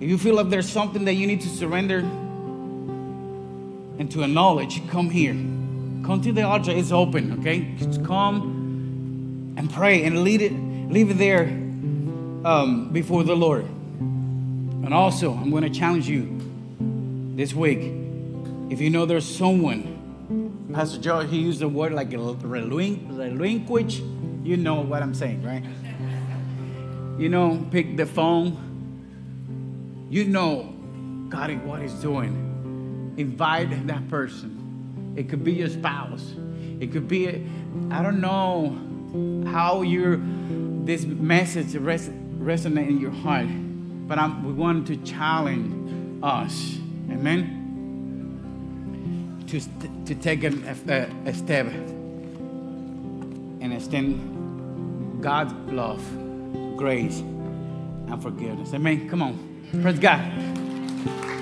if 0.00 0.08
you 0.08 0.16
feel 0.16 0.36
like 0.36 0.48
there's 0.48 0.70
something 0.70 1.04
that 1.06 1.14
you 1.14 1.26
need 1.26 1.40
to 1.40 1.48
surrender 1.48 1.98
and 3.98 4.08
to 4.12 4.22
acknowledge, 4.22 4.86
come 4.88 5.10
here. 5.10 5.32
Come 6.06 6.20
to 6.22 6.30
the 6.30 6.42
altar, 6.42 6.70
it's 6.70 6.92
open, 6.92 7.40
okay? 7.40 7.74
Just 7.76 8.04
come 8.04 9.54
and 9.56 9.68
pray 9.68 10.04
and 10.04 10.22
leave 10.22 10.42
it, 10.42 10.52
leave 10.52 11.10
it 11.10 11.18
there 11.18 11.67
um, 12.48 12.88
before 12.88 13.24
the 13.24 13.36
Lord. 13.36 13.64
And 13.64 14.94
also, 14.94 15.34
I'm 15.34 15.50
going 15.50 15.64
to 15.64 15.70
challenge 15.70 16.08
you 16.08 16.40
this 17.36 17.52
week. 17.52 17.92
If 18.70 18.80
you 18.80 18.88
know 18.88 19.04
there's 19.04 19.26
someone, 19.26 20.70
Pastor 20.72 20.98
Joe, 20.98 21.20
he 21.20 21.40
used 21.40 21.60
the 21.60 21.68
word 21.68 21.92
like 21.92 22.08
relinqu- 22.08 23.18
relinquish. 23.18 23.98
You 23.98 24.56
know 24.56 24.80
what 24.80 25.02
I'm 25.02 25.12
saying, 25.12 25.42
right? 25.42 25.62
You 27.18 27.28
know, 27.28 27.66
pick 27.70 27.98
the 27.98 28.06
phone. 28.06 28.64
You 30.08 30.24
know 30.24 30.74
God 31.28 31.50
what 31.66 31.82
He's 31.82 31.92
doing. 31.94 33.12
Invite 33.18 33.86
that 33.88 34.08
person. 34.08 35.14
It 35.16 35.28
could 35.28 35.44
be 35.44 35.52
your 35.52 35.68
spouse. 35.68 36.34
It 36.80 36.92
could 36.92 37.08
be, 37.08 37.28
I 37.90 38.02
don't 38.02 38.22
know 38.22 38.78
how 39.50 39.82
your 39.82 40.18
this 40.88 41.04
message 41.04 41.74
res, 41.74 42.08
resonate 42.48 42.88
in 42.88 42.98
your 42.98 43.10
heart, 43.10 43.46
but 44.08 44.18
I'm, 44.18 44.42
we 44.42 44.54
want 44.54 44.86
to 44.86 44.96
challenge 44.98 46.22
us, 46.22 46.78
amen, 47.10 47.54
to, 49.48 49.60
st- 49.60 50.06
to 50.06 50.14
take 50.14 50.44
a, 50.44 50.52
a, 50.88 51.06
a 51.28 51.34
step 51.34 51.66
and 53.60 53.70
extend 53.74 55.22
God's 55.22 55.52
love, 55.70 56.02
grace, 56.78 57.18
and 57.20 58.22
forgiveness. 58.22 58.72
Amen. 58.72 59.10
Come 59.10 59.20
on, 59.20 59.36
praise 59.82 59.98
God. 59.98 61.37